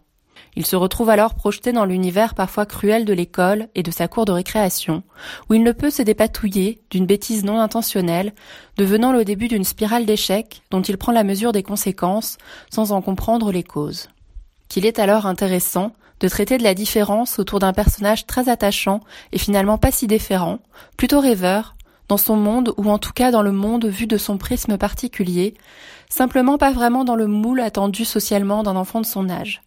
Il 0.56 0.64
se 0.64 0.76
retrouve 0.76 1.10
alors 1.10 1.34
projeté 1.34 1.72
dans 1.72 1.84
l'univers 1.84 2.34
parfois 2.34 2.64
cruel 2.64 3.04
de 3.04 3.12
l'école 3.12 3.68
et 3.74 3.82
de 3.82 3.90
sa 3.90 4.06
cour 4.06 4.24
de 4.24 4.32
récréation, 4.32 5.02
où 5.48 5.54
il 5.54 5.64
ne 5.64 5.72
peut 5.72 5.90
se 5.90 6.02
dépatouiller 6.02 6.80
d'une 6.90 7.06
bêtise 7.06 7.44
non 7.44 7.58
intentionnelle, 7.58 8.32
devenant 8.76 9.12
le 9.12 9.24
début 9.24 9.48
d'une 9.48 9.64
spirale 9.64 10.06
d'échecs 10.06 10.62
dont 10.70 10.82
il 10.82 10.96
prend 10.96 11.12
la 11.12 11.24
mesure 11.24 11.52
des 11.52 11.64
conséquences 11.64 12.38
sans 12.70 12.92
en 12.92 13.02
comprendre 13.02 13.50
les 13.50 13.64
causes. 13.64 14.08
Qu'il 14.68 14.86
est 14.86 15.00
alors 15.00 15.26
intéressant 15.26 15.92
de 16.20 16.28
traiter 16.28 16.56
de 16.56 16.62
la 16.62 16.74
différence 16.74 17.40
autour 17.40 17.58
d'un 17.58 17.72
personnage 17.72 18.26
très 18.26 18.48
attachant 18.48 19.00
et 19.32 19.38
finalement 19.38 19.78
pas 19.78 19.90
si 19.90 20.06
déférent, 20.06 20.60
plutôt 20.96 21.20
rêveur, 21.20 21.74
dans 22.08 22.16
son 22.16 22.36
monde 22.36 22.72
ou 22.76 22.90
en 22.90 22.98
tout 22.98 23.12
cas 23.12 23.30
dans 23.30 23.42
le 23.42 23.52
monde 23.52 23.86
vu 23.86 24.06
de 24.06 24.18
son 24.18 24.38
prisme 24.38 24.78
particulier, 24.78 25.54
simplement 26.08 26.58
pas 26.58 26.70
vraiment 26.70 27.04
dans 27.04 27.16
le 27.16 27.26
moule 27.26 27.60
attendu 27.60 28.04
socialement 28.04 28.62
d'un 28.62 28.76
enfant 28.76 29.00
de 29.00 29.06
son 29.06 29.28
âge. 29.30 29.62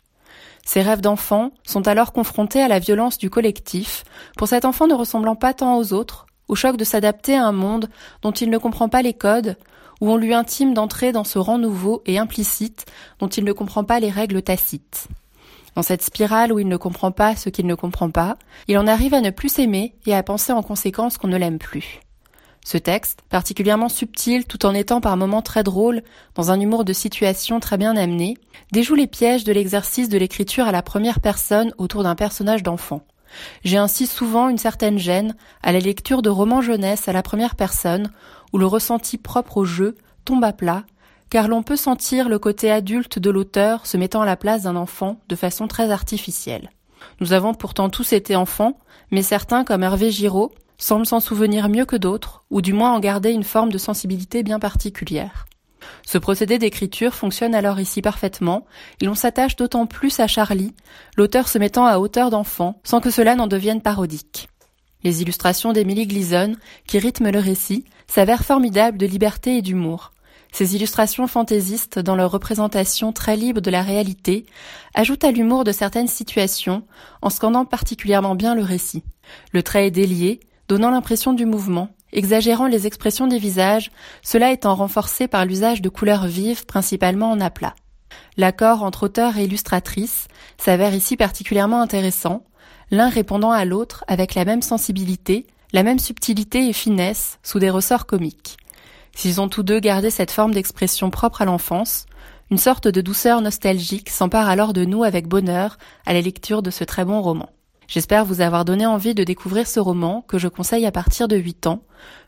Ses 0.67 0.81
rêves 0.81 0.99
d'enfant 0.99 1.51
sont 1.65 1.87
alors 1.87 2.11
confrontés 2.11 2.61
à 2.61 2.67
la 2.67 2.79
violence 2.79 3.17
du 3.17 3.29
collectif, 3.29 4.03
pour 4.37 4.49
cet 4.49 4.65
enfant 4.65 4.85
ne 4.85 4.93
ressemblant 4.93 5.37
pas 5.37 5.53
tant 5.53 5.77
aux 5.77 5.93
autres, 5.93 6.25
au 6.49 6.55
choc 6.55 6.75
de 6.75 6.83
s'adapter 6.83 7.37
à 7.37 7.45
un 7.45 7.53
monde 7.53 7.87
dont 8.21 8.33
il 8.33 8.49
ne 8.49 8.57
comprend 8.57 8.89
pas 8.89 9.01
les 9.01 9.13
codes, 9.13 9.55
où 10.01 10.11
on 10.11 10.17
lui 10.17 10.33
intime 10.33 10.73
d'entrer 10.73 11.13
dans 11.13 11.23
ce 11.23 11.39
rang 11.39 11.57
nouveau 11.57 12.03
et 12.05 12.19
implicite 12.19 12.85
dont 13.19 13.29
il 13.29 13.45
ne 13.45 13.53
comprend 13.53 13.85
pas 13.85 14.01
les 14.01 14.09
règles 14.09 14.41
tacites. 14.41 15.07
Dans 15.75 15.83
cette 15.83 16.01
spirale 16.01 16.51
où 16.51 16.59
il 16.59 16.67
ne 16.67 16.75
comprend 16.75 17.13
pas 17.13 17.37
ce 17.37 17.47
qu'il 17.47 17.65
ne 17.65 17.73
comprend 17.73 18.09
pas, 18.09 18.35
il 18.67 18.77
en 18.77 18.87
arrive 18.87 19.13
à 19.13 19.21
ne 19.21 19.29
plus 19.29 19.47
s'aimer 19.47 19.95
et 20.05 20.13
à 20.13 20.21
penser 20.21 20.51
en 20.51 20.63
conséquence 20.63 21.17
qu'on 21.17 21.29
ne 21.29 21.37
l'aime 21.37 21.59
plus. 21.59 22.01
Ce 22.67 22.77
texte, 22.77 23.21
particulièrement 23.29 23.87
subtil 23.87 24.43
tout 24.43 24.65
en 24.65 24.73
étant 24.73 24.99
par 24.99 25.15
moments 25.15 25.41
très 25.41 25.63
drôle, 25.63 26.01
dans 26.35 26.51
un 26.51 26.59
humour 26.59 26.83
de 26.83 26.91
situation 26.91 27.61
très 27.61 27.77
bien 27.77 27.95
amené, 27.95 28.35
déjoue 28.73 28.95
les 28.95 29.07
pièges 29.07 29.45
de 29.45 29.53
l'exercice 29.53 30.09
de 30.09 30.17
l'écriture 30.17 30.67
à 30.67 30.73
la 30.73 30.81
première 30.81 31.21
personne 31.21 31.71
autour 31.77 32.03
d'un 32.03 32.15
personnage 32.15 32.63
d'enfant. 32.63 33.03
J'ai 33.63 33.77
ainsi 33.77 34.05
souvent 34.05 34.49
une 34.49 34.57
certaine 34.57 34.99
gêne 34.99 35.37
à 35.63 35.71
la 35.71 35.79
lecture 35.79 36.21
de 36.21 36.29
romans 36.29 36.59
jeunesse 36.59 37.07
à 37.07 37.13
la 37.13 37.23
première 37.23 37.55
personne, 37.55 38.11
où 38.51 38.57
le 38.57 38.65
ressenti 38.65 39.17
propre 39.17 39.55
au 39.55 39.63
jeu 39.63 39.95
tombe 40.25 40.43
à 40.43 40.51
plat, 40.51 40.83
car 41.29 41.47
l'on 41.47 41.63
peut 41.63 41.77
sentir 41.77 42.27
le 42.27 42.37
côté 42.37 42.69
adulte 42.69 43.17
de 43.17 43.29
l'auteur 43.29 43.85
se 43.85 43.95
mettant 43.95 44.23
à 44.23 44.25
la 44.25 44.35
place 44.35 44.63
d'un 44.63 44.75
enfant 44.75 45.21
de 45.29 45.37
façon 45.37 45.69
très 45.69 45.89
artificielle. 45.89 46.69
Nous 47.21 47.31
avons 47.31 47.53
pourtant 47.53 47.89
tous 47.89 48.11
été 48.11 48.35
enfants, 48.35 48.77
mais 49.09 49.21
certains, 49.21 49.63
comme 49.63 49.83
Hervé 49.83 50.11
Giraud, 50.11 50.51
semble 50.77 51.05
s'en 51.05 51.19
souvenir 51.19 51.69
mieux 51.69 51.85
que 51.85 51.95
d'autres, 51.95 52.43
ou 52.49 52.61
du 52.61 52.73
moins 52.73 52.93
en 52.93 52.99
garder 52.99 53.31
une 53.31 53.43
forme 53.43 53.71
de 53.71 53.77
sensibilité 53.77 54.43
bien 54.43 54.59
particulière. 54.59 55.45
Ce 56.05 56.17
procédé 56.17 56.57
d'écriture 56.57 57.13
fonctionne 57.13 57.55
alors 57.55 57.79
ici 57.79 58.01
parfaitement, 58.01 58.65
et 59.01 59.05
l'on 59.05 59.15
s'attache 59.15 59.55
d'autant 59.55 59.85
plus 59.85 60.19
à 60.19 60.27
Charlie, 60.27 60.73
l'auteur 61.15 61.47
se 61.47 61.57
mettant 61.57 61.85
à 61.85 61.97
hauteur 61.97 62.29
d'enfant, 62.29 62.79
sans 62.83 63.01
que 63.01 63.11
cela 63.11 63.35
n'en 63.35 63.47
devienne 63.47 63.81
parodique. 63.81 64.49
Les 65.03 65.21
illustrations 65.21 65.73
d'Emily 65.73 66.07
Gleason, 66.07 66.55
qui 66.87 66.99
rythment 66.99 67.31
le 67.31 67.39
récit, 67.39 67.85
s'avèrent 68.07 68.45
formidables 68.45 68.97
de 68.97 69.05
liberté 69.05 69.57
et 69.57 69.61
d'humour. 69.61 70.11
Ces 70.51 70.75
illustrations 70.75 71.27
fantaisistes, 71.27 71.99
dans 71.99 72.15
leur 72.15 72.31
représentation 72.31 73.11
très 73.11 73.35
libre 73.35 73.61
de 73.61 73.69
la 73.69 73.83
réalité, 73.83 74.45
ajoutent 74.95 75.23
à 75.23 75.31
l'humour 75.31 75.63
de 75.63 75.71
certaines 75.71 76.07
situations, 76.07 76.83
en 77.21 77.29
scandant 77.29 77.65
particulièrement 77.65 78.33
bien 78.33 78.55
le 78.55 78.63
récit. 78.63 79.03
Le 79.51 79.61
trait 79.61 79.87
est 79.87 79.91
délié, 79.91 80.39
donnant 80.67 80.91
l'impression 80.91 81.33
du 81.33 81.45
mouvement, 81.45 81.89
exagérant 82.11 82.67
les 82.67 82.87
expressions 82.87 83.27
des 83.27 83.39
visages, 83.39 83.91
cela 84.21 84.51
étant 84.51 84.75
renforcé 84.75 85.27
par 85.27 85.45
l'usage 85.45 85.81
de 85.81 85.89
couleurs 85.89 86.27
vives 86.27 86.65
principalement 86.65 87.31
en 87.31 87.39
aplat. 87.39 87.75
L'accord 88.37 88.83
entre 88.83 89.03
auteur 89.03 89.37
et 89.37 89.45
illustratrice 89.45 90.27
s'avère 90.57 90.93
ici 90.93 91.17
particulièrement 91.17 91.81
intéressant, 91.81 92.43
l'un 92.91 93.09
répondant 93.09 93.51
à 93.51 93.65
l'autre 93.65 94.03
avec 94.07 94.35
la 94.35 94.45
même 94.45 94.61
sensibilité, 94.61 95.45
la 95.73 95.83
même 95.83 95.99
subtilité 95.99 96.69
et 96.69 96.73
finesse 96.73 97.39
sous 97.43 97.59
des 97.59 97.69
ressorts 97.69 98.05
comiques. 98.05 98.57
S'ils 99.15 99.41
ont 99.41 99.49
tous 99.49 99.63
deux 99.63 99.79
gardé 99.79 100.09
cette 100.09 100.31
forme 100.31 100.53
d'expression 100.53 101.09
propre 101.09 101.41
à 101.41 101.45
l'enfance, 101.45 102.05
une 102.51 102.57
sorte 102.57 102.87
de 102.87 103.01
douceur 103.01 103.41
nostalgique 103.41 104.09
s'empare 104.09 104.47
alors 104.47 104.73
de 104.73 104.85
nous 104.85 105.03
avec 105.03 105.27
bonheur 105.27 105.77
à 106.05 106.13
la 106.13 106.21
lecture 106.21 106.61
de 106.61 106.71
ce 106.71 106.83
très 106.83 107.03
bon 107.03 107.21
roman. 107.21 107.49
J'espère 107.87 108.25
vous 108.25 108.41
avoir 108.41 108.65
donné 108.65 108.85
envie 108.85 109.15
de 109.15 109.23
découvrir 109.23 109.65
ce 109.65 109.79
roman 109.79 110.21
que 110.27 110.37
je 110.37 110.49
conseille 110.49 110.85
à 110.85 110.91
partir 110.91 111.27
de 111.27 111.37
8 111.37 111.67
ans, 111.67 111.83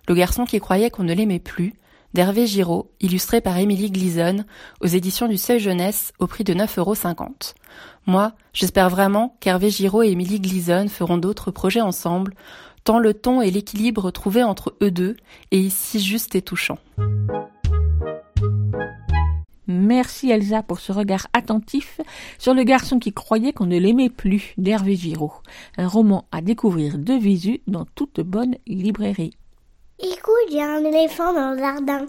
Le 0.07 0.16
garçon 0.16 0.45
qui 0.45 0.60
croyait 0.60 0.89
qu'on 0.89 1.03
ne 1.03 1.14
l'aimait 1.14 1.39
plus, 1.39 1.76
d'Hervé 2.14 2.47
Giraud, 2.47 2.89
illustré 2.99 3.41
par 3.41 3.57
Émilie 3.57 3.91
Gleason, 3.91 4.45
aux 4.82 4.88
éditions 4.88 5.28
du 5.28 5.38
Seuil 5.38 5.60
Jeunesse 5.60 6.14
au 6.18 6.28
prix 6.28 6.43
de 6.43 6.53
9,50 6.53 6.80
euros. 6.80 6.95
Moi, 8.07 8.32
j'espère 8.53 8.89
vraiment 8.89 9.36
qu'Hervé 9.39 9.70
Giraud 9.70 10.01
et 10.01 10.10
Émilie 10.10 10.39
Gleason 10.39 10.88
feront 10.88 11.18
d'autres 11.18 11.51
projets 11.51 11.82
ensemble, 11.82 12.34
tant 12.84 12.97
le 12.97 13.14
ton 13.14 13.41
et 13.41 13.51
l'équilibre 13.51 14.10
trouvés 14.12 14.43
entre 14.43 14.76
eux 14.82 14.91
deux 14.91 15.18
est 15.51 15.60
ici 15.60 15.99
juste 15.99 16.36
et 16.36 16.41
touchant. 16.41 16.80
Merci 19.72 20.32
Elsa 20.32 20.64
pour 20.64 20.80
ce 20.80 20.92
regard 20.92 21.28
attentif 21.32 22.02
sur 22.40 22.56
le 22.56 22.64
garçon 22.64 22.98
qui 22.98 23.14
croyait 23.14 23.54
qu'on 23.54 23.68
ne 23.68 23.78
l'aimait 23.78 24.10
plus 24.10 24.56
d'Hervé 24.58 24.96
Giraud. 24.96 25.32
Un 25.78 25.88
roman 25.88 26.26
à 26.32 26.42
découvrir 26.42 26.98
de 26.98 27.14
visu 27.14 27.62
dans 27.68 27.86
toute 27.94 28.20
bonne 28.20 28.56
librairie. 28.66 29.36
Écoute, 30.00 30.48
il 30.50 30.58
y 30.58 30.60
a 30.60 30.76
un 30.76 30.84
éléphant 30.84 31.34
dans 31.34 31.52
le 31.52 31.60
jardin. 31.60 32.06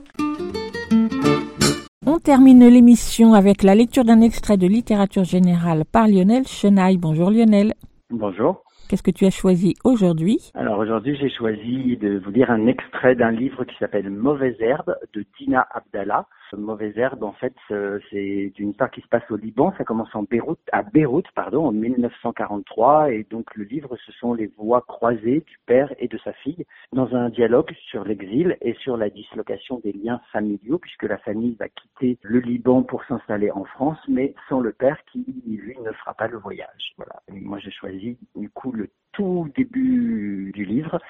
On 2.07 2.19
termine 2.19 2.67
l'émission 2.67 3.35
avec 3.35 3.63
la 3.63 3.75
lecture 3.75 4.07
d'un 4.07 4.23
extrait 4.23 4.57
de 4.57 4.67
littérature 4.67 5.25
générale 5.25 5.85
par 5.85 6.09
Lionel 6.09 6.47
Chenaille. 6.47 6.97
Bonjour 6.97 7.31
Lionel. 7.31 7.75
Bonjour. 8.09 8.65
Qu'est-ce 8.89 9.03
que 9.03 9.11
tu 9.11 9.27
as 9.27 9.31
choisi 9.31 9.75
aujourd'hui? 9.85 10.51
Alors 10.55 10.79
aujourd'hui, 10.79 11.15
j'ai 11.21 11.29
choisi 11.31 11.99
de 11.99 12.23
vous 12.25 12.31
lire 12.31 12.51
un 12.51 12.67
extrait 12.67 13.15
d'un 13.15 13.31
livre 13.31 13.65
qui 13.65 13.75
s'appelle 13.79 14.09
Mauvaise 14.09 14.57
herbe 14.61 14.97
de 15.13 15.27
Dina 15.39 15.67
Abdallah. 15.75 16.27
Mauvaise 16.57 16.97
herbe, 16.99 17.23
en 17.23 17.33
fait, 17.33 17.55
euh, 17.71 17.99
c'est 18.11 18.53
une 18.59 18.71
histoire 18.71 18.91
qui 18.91 19.01
se 19.01 19.09
passe 19.09 19.29
au 19.31 19.37
Liban. 19.37 19.73
Ça 19.79 19.85
commence 19.85 20.15
en 20.15 20.23
Beyrouth, 20.23 20.61
à 20.73 20.83
Beyrouth, 20.83 21.31
pardon, 21.35 21.67
en 21.67 21.73
1943. 21.73 23.13
Et 23.13 23.27
donc, 23.31 23.55
le 23.55 23.65
livre, 23.65 23.97
ce 24.05 24.13
sont 24.13 24.35
les 24.35 24.49
voix 24.59 24.83
croisées 24.83 25.41
du 25.47 25.59
père 25.67 25.93
et 25.99 26.09
de 26.09 26.19
sa 26.19 26.33
fille 26.33 26.65
dans 26.93 27.15
un 27.15 27.29
dialogue 27.29 27.73
sur 27.89 28.05
l'exil 28.05 28.57
et 28.61 28.75
sur 28.75 28.97
la 28.97 29.11
dislocation 29.11 29.81
des 29.85 29.93
liens 29.93 30.21
familiaux, 30.33 30.79
puisque 30.79 31.05
la 31.05 31.19
famille 31.19 31.57
va 31.59 31.69
quitter 31.69 32.19
le 32.23 32.41
Liban 32.41 32.83
pour 32.83 33.05
s'installer 33.05 33.51
en 33.51 33.65
France, 33.65 33.99
mais 34.09 34.35
sans 34.49 34.61
le 34.61 34.73
père 34.73 34.99
qui, 35.13 35.25
lui, 35.47 35.77
ne 35.81 35.93
fera 35.93 36.15
pas 36.15 36.29
le 36.29 36.39
voyage. 36.39 36.95
Voilà. 36.97 37.21
moi, 37.31 37.59
j'ai 37.59 37.71
choisi, 37.71 38.19
du 38.35 38.51
coup, 38.51 38.73
le 38.73 38.89
tout 39.13 39.51
début 39.57 40.53
du 40.55 40.65
livre, 40.65 41.01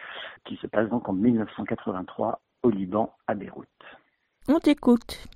qui 0.45 0.57
se 0.57 0.67
passe 0.67 0.89
donc 0.89 1.09
en 1.09 1.13
1983 1.13 2.41
au 2.63 2.71
Liban, 2.71 3.13
à 3.27 3.35
Beyrouth. 3.35 3.67
On 4.53 4.59
t'écoute. 4.59 5.29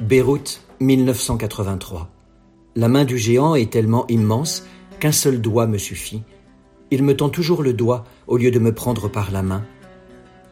Beyrouth, 0.00 0.62
1983. 0.78 2.08
La 2.76 2.86
main 2.86 3.04
du 3.04 3.18
géant 3.18 3.56
est 3.56 3.72
tellement 3.72 4.06
immense 4.06 4.64
qu'un 5.00 5.10
seul 5.10 5.40
doigt 5.40 5.66
me 5.66 5.76
suffit. 5.76 6.22
Il 6.92 7.02
me 7.02 7.16
tend 7.16 7.30
toujours 7.30 7.64
le 7.64 7.72
doigt 7.72 8.04
au 8.28 8.36
lieu 8.36 8.52
de 8.52 8.60
me 8.60 8.72
prendre 8.72 9.08
par 9.08 9.32
la 9.32 9.42
main. 9.42 9.64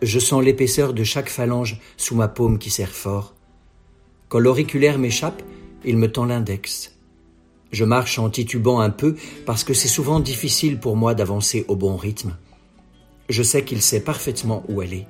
Je 0.02 0.18
sens 0.18 0.42
l'épaisseur 0.42 0.92
de 0.92 1.04
chaque 1.04 1.28
phalange 1.28 1.80
sous 1.96 2.16
ma 2.16 2.26
paume 2.26 2.58
qui 2.58 2.70
serre 2.70 2.90
fort. 2.90 3.36
Quand 4.28 4.40
l'auriculaire 4.40 4.98
m'échappe, 4.98 5.44
il 5.84 5.96
me 5.96 6.10
tend 6.10 6.24
l'index. 6.24 6.98
Je 7.72 7.84
marche 7.86 8.18
en 8.18 8.28
titubant 8.28 8.80
un 8.80 8.90
peu 8.90 9.16
parce 9.46 9.64
que 9.64 9.72
c'est 9.72 9.88
souvent 9.88 10.20
difficile 10.20 10.78
pour 10.78 10.94
moi 10.94 11.14
d'avancer 11.14 11.64
au 11.68 11.76
bon 11.76 11.96
rythme. 11.96 12.36
Je 13.30 13.42
sais 13.42 13.64
qu'il 13.64 13.80
sait 13.80 14.00
parfaitement 14.00 14.62
où 14.68 14.82
aller. 14.82 15.06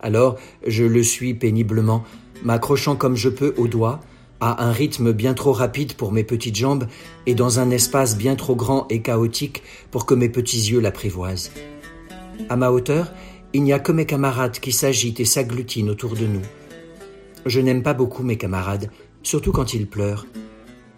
Alors 0.00 0.36
je 0.66 0.84
le 0.84 1.02
suis 1.02 1.34
péniblement, 1.34 2.02
m'accrochant 2.42 2.96
comme 2.96 3.14
je 3.14 3.28
peux 3.28 3.54
au 3.58 3.68
doigt, 3.68 4.00
à 4.40 4.64
un 4.66 4.72
rythme 4.72 5.12
bien 5.12 5.34
trop 5.34 5.52
rapide 5.52 5.94
pour 5.94 6.12
mes 6.12 6.24
petites 6.24 6.56
jambes 6.56 6.86
et 7.26 7.34
dans 7.34 7.58
un 7.60 7.70
espace 7.70 8.16
bien 8.16 8.36
trop 8.36 8.54
grand 8.54 8.86
et 8.88 9.02
chaotique 9.02 9.62
pour 9.90 10.06
que 10.06 10.14
mes 10.14 10.28
petits 10.30 10.70
yeux 10.70 10.80
l'apprivoisent. 10.80 11.52
À 12.48 12.56
ma 12.56 12.70
hauteur, 12.70 13.12
il 13.52 13.62
n'y 13.62 13.72
a 13.72 13.78
que 13.78 13.92
mes 13.92 14.06
camarades 14.06 14.60
qui 14.60 14.72
s'agitent 14.72 15.20
et 15.20 15.24
s'agglutinent 15.24 15.90
autour 15.90 16.14
de 16.14 16.26
nous. 16.26 16.42
Je 17.44 17.60
n'aime 17.60 17.82
pas 17.82 17.94
beaucoup 17.94 18.22
mes 18.22 18.36
camarades, 18.36 18.90
surtout 19.22 19.52
quand 19.52 19.74
ils 19.74 19.86
pleurent 19.86 20.26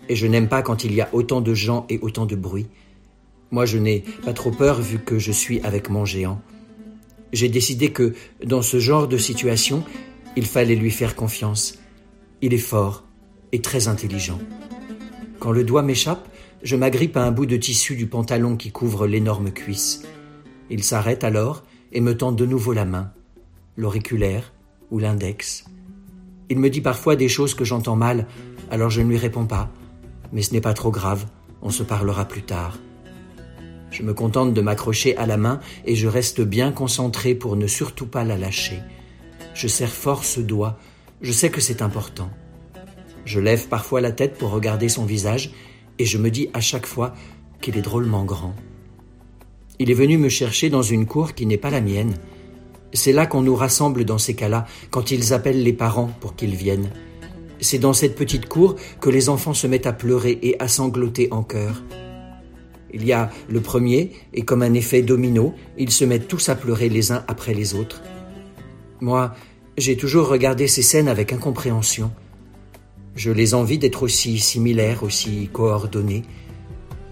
et 0.08 0.16
je 0.16 0.26
n'aime 0.26 0.48
pas 0.48 0.62
quand 0.62 0.84
il 0.84 0.94
y 0.94 1.00
a 1.00 1.08
autant 1.12 1.40
de 1.40 1.54
gens 1.54 1.86
et 1.88 1.98
autant 2.00 2.26
de 2.26 2.36
bruit. 2.36 2.66
Moi, 3.50 3.64
je 3.64 3.78
n'ai 3.78 4.04
pas 4.24 4.32
trop 4.32 4.50
peur 4.50 4.80
vu 4.80 4.98
que 4.98 5.18
je 5.18 5.32
suis 5.32 5.60
avec 5.62 5.88
mon 5.88 6.04
géant. 6.04 6.40
J'ai 7.32 7.48
décidé 7.48 7.92
que, 7.92 8.14
dans 8.44 8.62
ce 8.62 8.78
genre 8.78 9.08
de 9.08 9.18
situation, 9.18 9.84
il 10.36 10.46
fallait 10.46 10.76
lui 10.76 10.90
faire 10.90 11.14
confiance. 11.14 11.78
Il 12.42 12.54
est 12.54 12.58
fort 12.58 13.04
et 13.52 13.60
très 13.60 13.88
intelligent. 13.88 14.38
Quand 15.40 15.52
le 15.52 15.64
doigt 15.64 15.82
m'échappe, 15.82 16.28
je 16.62 16.76
m'agrippe 16.76 17.16
à 17.16 17.24
un 17.24 17.30
bout 17.30 17.46
de 17.46 17.56
tissu 17.56 17.96
du 17.96 18.06
pantalon 18.06 18.56
qui 18.56 18.70
couvre 18.70 19.06
l'énorme 19.06 19.50
cuisse. 19.50 20.02
Il 20.70 20.82
s'arrête 20.82 21.24
alors 21.24 21.64
et 21.92 22.00
me 22.00 22.16
tend 22.16 22.32
de 22.32 22.44
nouveau 22.44 22.72
la 22.72 22.84
main, 22.84 23.12
l'auriculaire 23.76 24.52
ou 24.90 24.98
l'index. 24.98 25.64
Il 26.50 26.58
me 26.58 26.70
dit 26.70 26.80
parfois 26.80 27.16
des 27.16 27.28
choses 27.28 27.54
que 27.54 27.64
j'entends 27.64 27.96
mal, 27.96 28.26
alors 28.70 28.90
je 28.90 29.00
ne 29.00 29.08
lui 29.08 29.18
réponds 29.18 29.46
pas. 29.46 29.70
Mais 30.32 30.42
ce 30.42 30.52
n'est 30.52 30.60
pas 30.60 30.74
trop 30.74 30.90
grave, 30.90 31.26
on 31.62 31.70
se 31.70 31.82
parlera 31.82 32.24
plus 32.26 32.42
tard. 32.42 32.78
Je 33.90 34.02
me 34.02 34.14
contente 34.14 34.52
de 34.52 34.60
m'accrocher 34.60 35.16
à 35.16 35.26
la 35.26 35.36
main 35.36 35.60
et 35.84 35.94
je 35.94 36.06
reste 36.06 36.40
bien 36.40 36.72
concentré 36.72 37.34
pour 37.34 37.56
ne 37.56 37.66
surtout 37.66 38.06
pas 38.06 38.24
la 38.24 38.36
lâcher. 38.36 38.80
Je 39.54 39.66
serre 39.66 39.92
fort 39.92 40.24
ce 40.24 40.40
doigt, 40.40 40.78
je 41.20 41.32
sais 41.32 41.50
que 41.50 41.60
c'est 41.60 41.82
important. 41.82 42.30
Je 43.24 43.40
lève 43.40 43.68
parfois 43.68 44.00
la 44.00 44.12
tête 44.12 44.38
pour 44.38 44.50
regarder 44.50 44.88
son 44.88 45.04
visage 45.04 45.52
et 45.98 46.04
je 46.04 46.18
me 46.18 46.30
dis 46.30 46.48
à 46.54 46.60
chaque 46.60 46.86
fois 46.86 47.14
qu'il 47.60 47.76
est 47.76 47.82
drôlement 47.82 48.24
grand. 48.24 48.54
Il 49.78 49.90
est 49.90 49.94
venu 49.94 50.18
me 50.18 50.28
chercher 50.28 50.70
dans 50.70 50.82
une 50.82 51.06
cour 51.06 51.34
qui 51.34 51.46
n'est 51.46 51.56
pas 51.56 51.70
la 51.70 51.80
mienne. 51.80 52.14
C'est 52.92 53.12
là 53.12 53.26
qu'on 53.26 53.42
nous 53.42 53.54
rassemble 53.54 54.04
dans 54.04 54.18
ces 54.18 54.34
cas-là, 54.34 54.66
quand 54.90 55.10
ils 55.10 55.32
appellent 55.32 55.62
les 55.62 55.72
parents 55.72 56.10
pour 56.20 56.36
qu'ils 56.36 56.54
viennent. 56.54 56.90
C'est 57.60 57.78
dans 57.78 57.92
cette 57.92 58.14
petite 58.14 58.46
cour 58.48 58.76
que 59.00 59.10
les 59.10 59.28
enfants 59.28 59.54
se 59.54 59.66
mettent 59.66 59.86
à 59.86 59.92
pleurer 59.92 60.38
et 60.42 60.60
à 60.60 60.68
sangloter 60.68 61.28
en 61.30 61.42
chœur. 61.42 61.82
Il 62.92 63.04
y 63.04 63.12
a 63.12 63.30
le 63.48 63.60
premier, 63.60 64.12
et 64.32 64.42
comme 64.42 64.62
un 64.62 64.74
effet 64.74 65.02
domino, 65.02 65.54
ils 65.76 65.90
se 65.90 66.04
mettent 66.04 66.28
tous 66.28 66.48
à 66.48 66.54
pleurer 66.54 66.88
les 66.88 67.12
uns 67.12 67.24
après 67.28 67.52
les 67.52 67.74
autres. 67.74 68.02
Moi, 69.00 69.34
j'ai 69.76 69.96
toujours 69.96 70.28
regardé 70.28 70.66
ces 70.66 70.82
scènes 70.82 71.08
avec 71.08 71.32
incompréhension. 71.32 72.10
Je 73.14 73.30
les 73.30 73.54
envie 73.54 73.78
d'être 73.78 74.02
aussi 74.02 74.38
similaires, 74.38 75.02
aussi 75.02 75.50
coordonnés. 75.52 76.24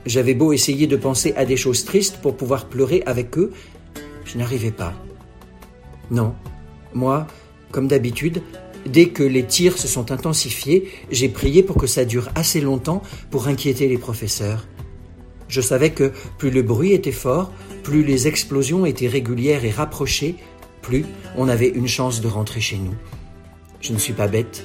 J'avais 0.06 0.34
beau 0.34 0.52
essayer 0.52 0.86
de 0.86 0.96
penser 0.96 1.34
à 1.36 1.44
des 1.44 1.56
choses 1.56 1.84
tristes 1.84 2.18
pour 2.22 2.36
pouvoir 2.36 2.68
pleurer 2.68 3.02
avec 3.06 3.36
eux, 3.38 3.52
je 4.24 4.38
n'arrivais 4.38 4.70
pas. 4.70 4.94
Non, 6.10 6.34
moi, 6.94 7.26
comme 7.72 7.88
d'habitude, 7.88 8.42
dès 8.86 9.08
que 9.08 9.22
les 9.22 9.44
tirs 9.44 9.78
se 9.78 9.88
sont 9.88 10.12
intensifiés, 10.12 10.88
j'ai 11.10 11.28
prié 11.28 11.62
pour 11.62 11.76
que 11.76 11.86
ça 11.86 12.04
dure 12.04 12.28
assez 12.34 12.60
longtemps 12.60 13.02
pour 13.30 13.48
inquiéter 13.48 13.88
les 13.88 13.98
professeurs. 13.98 14.66
Je 15.48 15.60
savais 15.60 15.90
que 15.90 16.12
plus 16.38 16.50
le 16.50 16.62
bruit 16.62 16.92
était 16.92 17.12
fort, 17.12 17.52
plus 17.82 18.02
les 18.02 18.26
explosions 18.26 18.84
étaient 18.86 19.08
régulières 19.08 19.64
et 19.64 19.70
rapprochées, 19.70 20.36
plus 20.82 21.04
on 21.36 21.48
avait 21.48 21.68
une 21.68 21.88
chance 21.88 22.20
de 22.20 22.28
rentrer 22.28 22.60
chez 22.60 22.78
nous. 22.78 22.94
Je 23.80 23.92
ne 23.92 23.98
suis 23.98 24.12
pas 24.12 24.28
bête. 24.28 24.64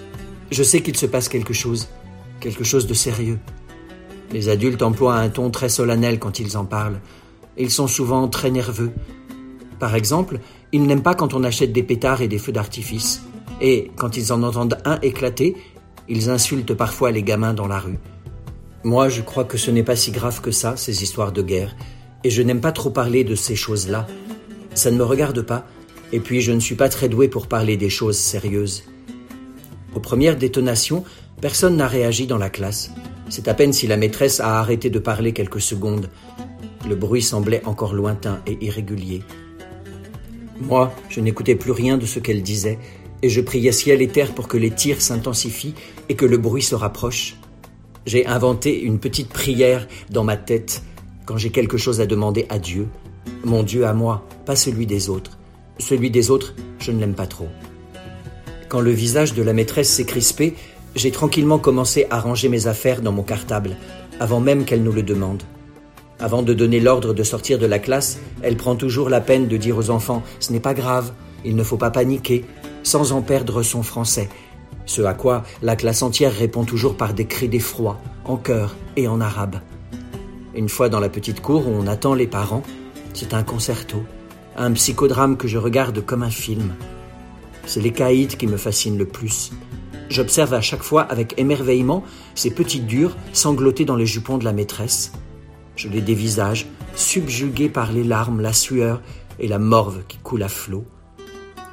Je 0.51 0.63
sais 0.63 0.81
qu'il 0.81 0.97
se 0.97 1.05
passe 1.05 1.29
quelque 1.29 1.53
chose, 1.53 1.87
quelque 2.39 2.63
chose 2.63 2.87
de 2.87 2.93
sérieux. 2.93 3.39
Les 4.31 4.49
adultes 4.49 4.81
emploient 4.81 5.15
un 5.15 5.29
ton 5.29 5.49
très 5.49 5.69
solennel 5.69 6.19
quand 6.19 6.39
ils 6.39 6.57
en 6.57 6.65
parlent. 6.65 6.99
Ils 7.57 7.69
sont 7.69 7.87
souvent 7.87 8.27
très 8.27 8.49
nerveux. 8.49 8.91
Par 9.79 9.95
exemple, 9.95 10.39
ils 10.71 10.83
n'aiment 10.83 11.03
pas 11.03 11.15
quand 11.15 11.33
on 11.33 11.43
achète 11.43 11.73
des 11.73 11.83
pétards 11.83 12.21
et 12.21 12.27
des 12.27 12.37
feux 12.37 12.51
d'artifice. 12.51 13.23
Et 13.61 13.91
quand 13.95 14.17
ils 14.17 14.33
en 14.33 14.43
entendent 14.43 14.77
un 14.85 14.99
éclater, 15.01 15.55
ils 16.09 16.29
insultent 16.29 16.73
parfois 16.73 17.11
les 17.11 17.23
gamins 17.23 17.53
dans 17.53 17.67
la 17.67 17.79
rue. 17.79 17.99
Moi, 18.83 19.07
je 19.07 19.21
crois 19.21 19.43
que 19.43 19.57
ce 19.57 19.69
n'est 19.69 19.83
pas 19.83 19.95
si 19.95 20.11
grave 20.11 20.41
que 20.41 20.49
ça, 20.51 20.75
ces 20.75 21.03
histoires 21.03 21.31
de 21.31 21.43
guerre, 21.43 21.75
et 22.23 22.31
je 22.31 22.41
n'aime 22.41 22.61
pas 22.61 22.71
trop 22.71 22.89
parler 22.89 23.23
de 23.23 23.35
ces 23.35 23.55
choses-là. 23.55 24.07
Ça 24.73 24.89
ne 24.89 24.97
me 24.97 25.03
regarde 25.03 25.43
pas, 25.43 25.67
et 26.11 26.19
puis 26.19 26.41
je 26.41 26.51
ne 26.51 26.59
suis 26.59 26.75
pas 26.75 26.89
très 26.89 27.07
doué 27.07 27.27
pour 27.27 27.45
parler 27.47 27.77
des 27.77 27.91
choses 27.91 28.17
sérieuses. 28.17 28.83
Aux 29.93 29.99
premières 29.99 30.37
détonations, 30.37 31.03
personne 31.39 31.77
n'a 31.77 31.87
réagi 31.87 32.25
dans 32.25 32.39
la 32.39 32.49
classe. 32.49 32.91
C'est 33.29 33.47
à 33.47 33.53
peine 33.53 33.73
si 33.73 33.85
la 33.85 33.97
maîtresse 33.97 34.39
a 34.39 34.59
arrêté 34.59 34.89
de 34.89 34.99
parler 34.99 35.33
quelques 35.33 35.61
secondes. 35.61 36.09
Le 36.89 36.95
bruit 36.95 37.21
semblait 37.21 37.63
encore 37.65 37.93
lointain 37.93 38.41
et 38.47 38.57
irrégulier. 38.65 39.21
Moi, 40.59 40.93
je 41.09 41.19
n'écoutais 41.21 41.55
plus 41.55 41.71
rien 41.71 41.97
de 41.97 42.05
ce 42.05 42.19
qu'elle 42.19 42.41
disait, 42.41 42.79
et 43.21 43.29
je 43.29 43.41
priais 43.41 43.71
ciel 43.71 44.01
et 44.01 44.07
terre 44.07 44.33
pour 44.33 44.47
que 44.47 44.57
les 44.57 44.71
tirs 44.71 45.01
s'intensifient 45.01 45.75
et 46.09 46.15
que 46.15 46.25
le 46.25 46.37
bruit 46.37 46.61
se 46.61 46.75
rapproche. 46.75 47.35
J'ai 48.05 48.25
inventé 48.25 48.81
une 48.81 48.99
petite 48.99 49.29
prière 49.29 49.87
dans 50.09 50.23
ma 50.23 50.37
tête 50.37 50.81
quand 51.25 51.37
j'ai 51.37 51.51
quelque 51.51 51.77
chose 51.77 52.01
à 52.01 52.05
demander 52.05 52.45
à 52.49 52.57
Dieu. 52.57 52.87
Mon 53.43 53.63
Dieu 53.63 53.85
à 53.85 53.93
moi, 53.93 54.25
pas 54.45 54.55
celui 54.55 54.87
des 54.87 55.09
autres. 55.09 55.37
Celui 55.77 56.09
des 56.09 56.31
autres, 56.31 56.55
je 56.79 56.91
ne 56.91 56.99
l'aime 56.99 57.13
pas 57.13 57.27
trop. 57.27 57.47
Quand 58.69 58.81
le 58.81 58.91
visage 58.91 59.33
de 59.33 59.43
la 59.43 59.53
maîtresse 59.53 59.89
s'est 59.89 60.05
crispé, 60.05 60.55
j'ai 60.95 61.11
tranquillement 61.11 61.59
commencé 61.59 62.07
à 62.09 62.19
ranger 62.19 62.49
mes 62.49 62.67
affaires 62.67 63.01
dans 63.01 63.11
mon 63.11 63.23
cartable, 63.23 63.77
avant 64.19 64.39
même 64.39 64.65
qu'elle 64.65 64.83
nous 64.83 64.91
le 64.91 65.03
demande. 65.03 65.43
Avant 66.19 66.41
de 66.43 66.53
donner 66.53 66.79
l'ordre 66.79 67.13
de 67.13 67.23
sortir 67.23 67.59
de 67.59 67.65
la 67.65 67.79
classe, 67.79 68.19
elle 68.41 68.57
prend 68.57 68.75
toujours 68.75 69.09
la 69.09 69.21
peine 69.21 69.47
de 69.47 69.57
dire 69.57 69.77
aux 69.77 69.89
enfants⁇ 69.89 70.23
Ce 70.39 70.51
n'est 70.53 70.59
pas 70.59 70.73
grave, 70.73 71.13
il 71.45 71.55
ne 71.55 71.63
faut 71.63 71.77
pas 71.77 71.91
paniquer⁇ 71.91 72.39
sans 72.83 73.11
en 73.11 73.21
perdre 73.21 73.63
son 73.63 73.83
français. 73.83 74.29
Ce 74.85 75.01
à 75.01 75.13
quoi 75.13 75.43
la 75.61 75.75
classe 75.75 76.01
entière 76.01 76.33
répond 76.33 76.65
toujours 76.65 76.97
par 76.97 77.13
des 77.13 77.25
cris 77.25 77.49
d'effroi, 77.49 77.99
en 78.25 78.37
chœur 78.37 78.75
et 78.95 79.07
en 79.07 79.21
arabe. 79.21 79.57
Une 80.55 80.69
fois 80.69 80.89
dans 80.89 80.99
la 80.99 81.09
petite 81.09 81.41
cour 81.41 81.67
où 81.67 81.71
on 81.71 81.87
attend 81.87 82.13
les 82.13 82.27
parents, 82.27 82.63
c'est 83.13 83.33
un 83.33 83.43
concerto, 83.43 84.03
un 84.57 84.71
psychodrame 84.73 85.37
que 85.37 85.47
je 85.47 85.57
regarde 85.57 86.05
comme 86.05 86.23
un 86.23 86.29
film. 86.29 86.73
C'est 87.65 87.81
les 87.81 87.93
caïds 87.93 88.27
qui 88.27 88.47
me 88.47 88.57
fascinent 88.57 88.97
le 88.97 89.05
plus. 89.05 89.51
J'observe 90.09 90.53
à 90.53 90.61
chaque 90.61 90.83
fois 90.83 91.03
avec 91.03 91.35
émerveillement 91.37 92.03
ces 92.35 92.51
petites 92.51 92.85
dures 92.85 93.15
sangloter 93.31 93.85
dans 93.85 93.95
les 93.95 94.05
jupons 94.05 94.37
de 94.37 94.43
la 94.43 94.51
maîtresse. 94.51 95.13
Je 95.77 95.87
les 95.87 96.01
dévisage, 96.01 96.67
subjugués 96.95 97.69
par 97.69 97.93
les 97.93 98.03
larmes, 98.03 98.41
la 98.41 98.51
sueur 98.51 99.01
et 99.39 99.47
la 99.47 99.59
morve 99.59 100.03
qui 100.09 100.17
coule 100.17 100.43
à 100.43 100.49
flot. 100.49 100.85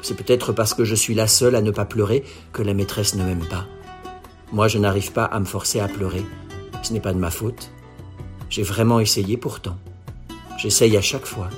C'est 0.03 0.17
peut-être 0.17 0.53
parce 0.53 0.75
que 0.75 0.85
je 0.85 0.95
suis 0.95 1.15
la 1.15 1.27
seule 1.27 1.57
à 1.57 1.63
ne 1.63 1.71
pas 1.71 1.85
pleurer 1.85 2.25
que 2.53 2.63
la 2.63 2.75
maîtresse 2.75 3.15
ne 3.15 3.25
m'aime 3.25 3.47
pas. 3.49 3.67
Moi, 4.53 4.69
je 4.69 4.79
n'arrive 4.79 5.13
pas 5.13 5.25
à 5.25 5.41
me 5.41 5.45
forcer 5.45 5.81
à 5.81 5.89
pleurer. 5.89 6.25
Ce 6.83 6.93
n'est 6.93 7.01
pas 7.01 7.13
de 7.13 7.19
ma 7.19 7.31
faute. 7.31 7.71
J'ai 8.49 8.63
vraiment 8.63 9.01
essayé 9.01 9.37
pourtant. 9.37 9.77
J'essaye 10.59 10.97
à 10.97 11.03
chaque 11.03 11.27
fois. 11.27 11.51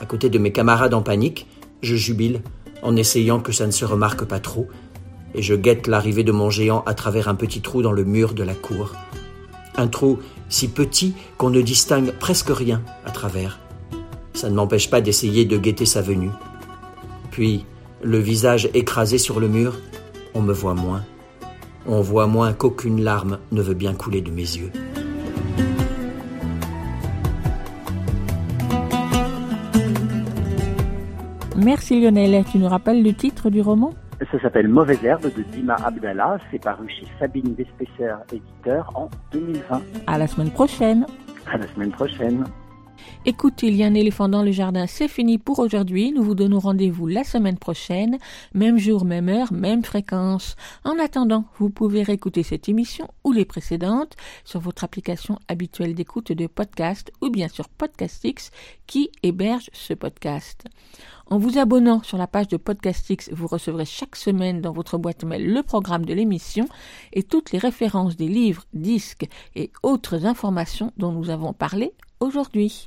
À 0.00 0.06
côté 0.06 0.28
de 0.28 0.38
mes 0.38 0.52
camarades 0.52 0.94
en 0.94 1.02
panique, 1.02 1.46
je 1.82 1.96
jubile 1.96 2.42
en 2.82 2.96
essayant 2.96 3.40
que 3.40 3.52
ça 3.52 3.66
ne 3.66 3.70
se 3.70 3.84
remarque 3.84 4.24
pas 4.24 4.40
trop, 4.40 4.68
et 5.34 5.42
je 5.42 5.54
guette 5.54 5.86
l'arrivée 5.86 6.24
de 6.24 6.32
mon 6.32 6.50
géant 6.50 6.82
à 6.86 6.94
travers 6.94 7.28
un 7.28 7.34
petit 7.34 7.60
trou 7.60 7.82
dans 7.82 7.92
le 7.92 8.04
mur 8.04 8.34
de 8.34 8.42
la 8.42 8.54
cour. 8.54 8.92
Un 9.76 9.88
trou 9.88 10.18
si 10.48 10.68
petit 10.68 11.14
qu'on 11.36 11.50
ne 11.50 11.60
distingue 11.60 12.12
presque 12.12 12.50
rien 12.50 12.82
à 13.04 13.10
travers. 13.10 13.58
Ça 14.34 14.50
ne 14.50 14.54
m'empêche 14.54 14.90
pas 14.90 15.00
d'essayer 15.00 15.44
de 15.44 15.56
guetter 15.56 15.86
sa 15.86 16.02
venue. 16.02 16.30
Puis, 17.36 17.66
le 18.02 18.16
visage 18.16 18.70
écrasé 18.72 19.18
sur 19.18 19.40
le 19.40 19.48
mur, 19.48 19.78
on 20.32 20.40
me 20.40 20.54
voit 20.54 20.72
moins. 20.72 21.02
On 21.86 22.00
voit 22.00 22.26
moins 22.26 22.54
qu'aucune 22.54 23.04
larme 23.04 23.40
ne 23.52 23.60
veut 23.60 23.74
bien 23.74 23.92
couler 23.92 24.22
de 24.22 24.30
mes 24.30 24.40
yeux. 24.40 24.72
Merci 31.58 32.00
Lionel. 32.00 32.42
Tu 32.50 32.56
nous 32.56 32.68
rappelles 32.68 33.02
le 33.02 33.12
titre 33.12 33.50
du 33.50 33.60
roman? 33.60 33.92
Ça 34.32 34.40
s'appelle 34.40 34.68
Mauvaise 34.68 35.04
herbe 35.04 35.30
de 35.36 35.42
Dima 35.42 35.74
Abdallah. 35.84 36.38
C'est 36.50 36.62
paru 36.62 36.88
chez 36.88 37.04
Sabine 37.18 37.54
Vespesser, 37.54 38.14
éditeur, 38.32 38.90
en 38.94 39.10
2020. 39.32 39.82
À 40.06 40.16
la 40.16 40.26
semaine 40.26 40.50
prochaine. 40.50 41.04
À 41.52 41.58
la 41.58 41.68
semaine 41.74 41.90
prochaine. 41.90 42.46
Écoutez, 43.24 43.66
il 43.66 43.74
y 43.74 43.82
a 43.82 43.86
un 43.86 43.94
éléphant 43.94 44.28
dans 44.28 44.42
le 44.42 44.52
jardin, 44.52 44.86
c'est 44.86 45.08
fini 45.08 45.38
pour 45.38 45.58
aujourd'hui. 45.58 46.12
Nous 46.12 46.22
vous 46.22 46.36
donnons 46.36 46.60
rendez-vous 46.60 47.08
la 47.08 47.24
semaine 47.24 47.58
prochaine, 47.58 48.18
même 48.54 48.78
jour, 48.78 49.04
même 49.04 49.28
heure, 49.28 49.52
même 49.52 49.84
fréquence. 49.84 50.54
En 50.84 50.98
attendant, 50.98 51.44
vous 51.58 51.68
pouvez 51.68 52.04
réécouter 52.04 52.44
cette 52.44 52.68
émission 52.68 53.08
ou 53.24 53.32
les 53.32 53.44
précédentes 53.44 54.14
sur 54.44 54.60
votre 54.60 54.84
application 54.84 55.38
habituelle 55.48 55.94
d'écoute 55.94 56.30
de 56.30 56.46
podcast 56.46 57.10
ou 57.20 57.30
bien 57.30 57.48
sur 57.48 57.68
Podcastix 57.68 58.50
qui 58.86 59.10
héberge 59.24 59.70
ce 59.72 59.94
podcast. 59.94 60.64
En 61.28 61.38
vous 61.38 61.58
abonnant 61.58 62.04
sur 62.04 62.18
la 62.18 62.28
page 62.28 62.46
de 62.46 62.56
Podcastix, 62.56 63.30
vous 63.32 63.48
recevrez 63.48 63.84
chaque 63.84 64.14
semaine 64.14 64.60
dans 64.60 64.72
votre 64.72 64.98
boîte 64.98 65.24
mail 65.24 65.52
le 65.52 65.64
programme 65.64 66.04
de 66.04 66.14
l'émission 66.14 66.68
et 67.12 67.24
toutes 67.24 67.50
les 67.50 67.58
références 67.58 68.16
des 68.16 68.28
livres, 68.28 68.62
disques 68.72 69.26
et 69.56 69.72
autres 69.82 70.26
informations 70.26 70.92
dont 70.96 71.10
nous 71.10 71.30
avons 71.30 71.52
parlé 71.52 71.92
aujourd'hui. 72.20 72.86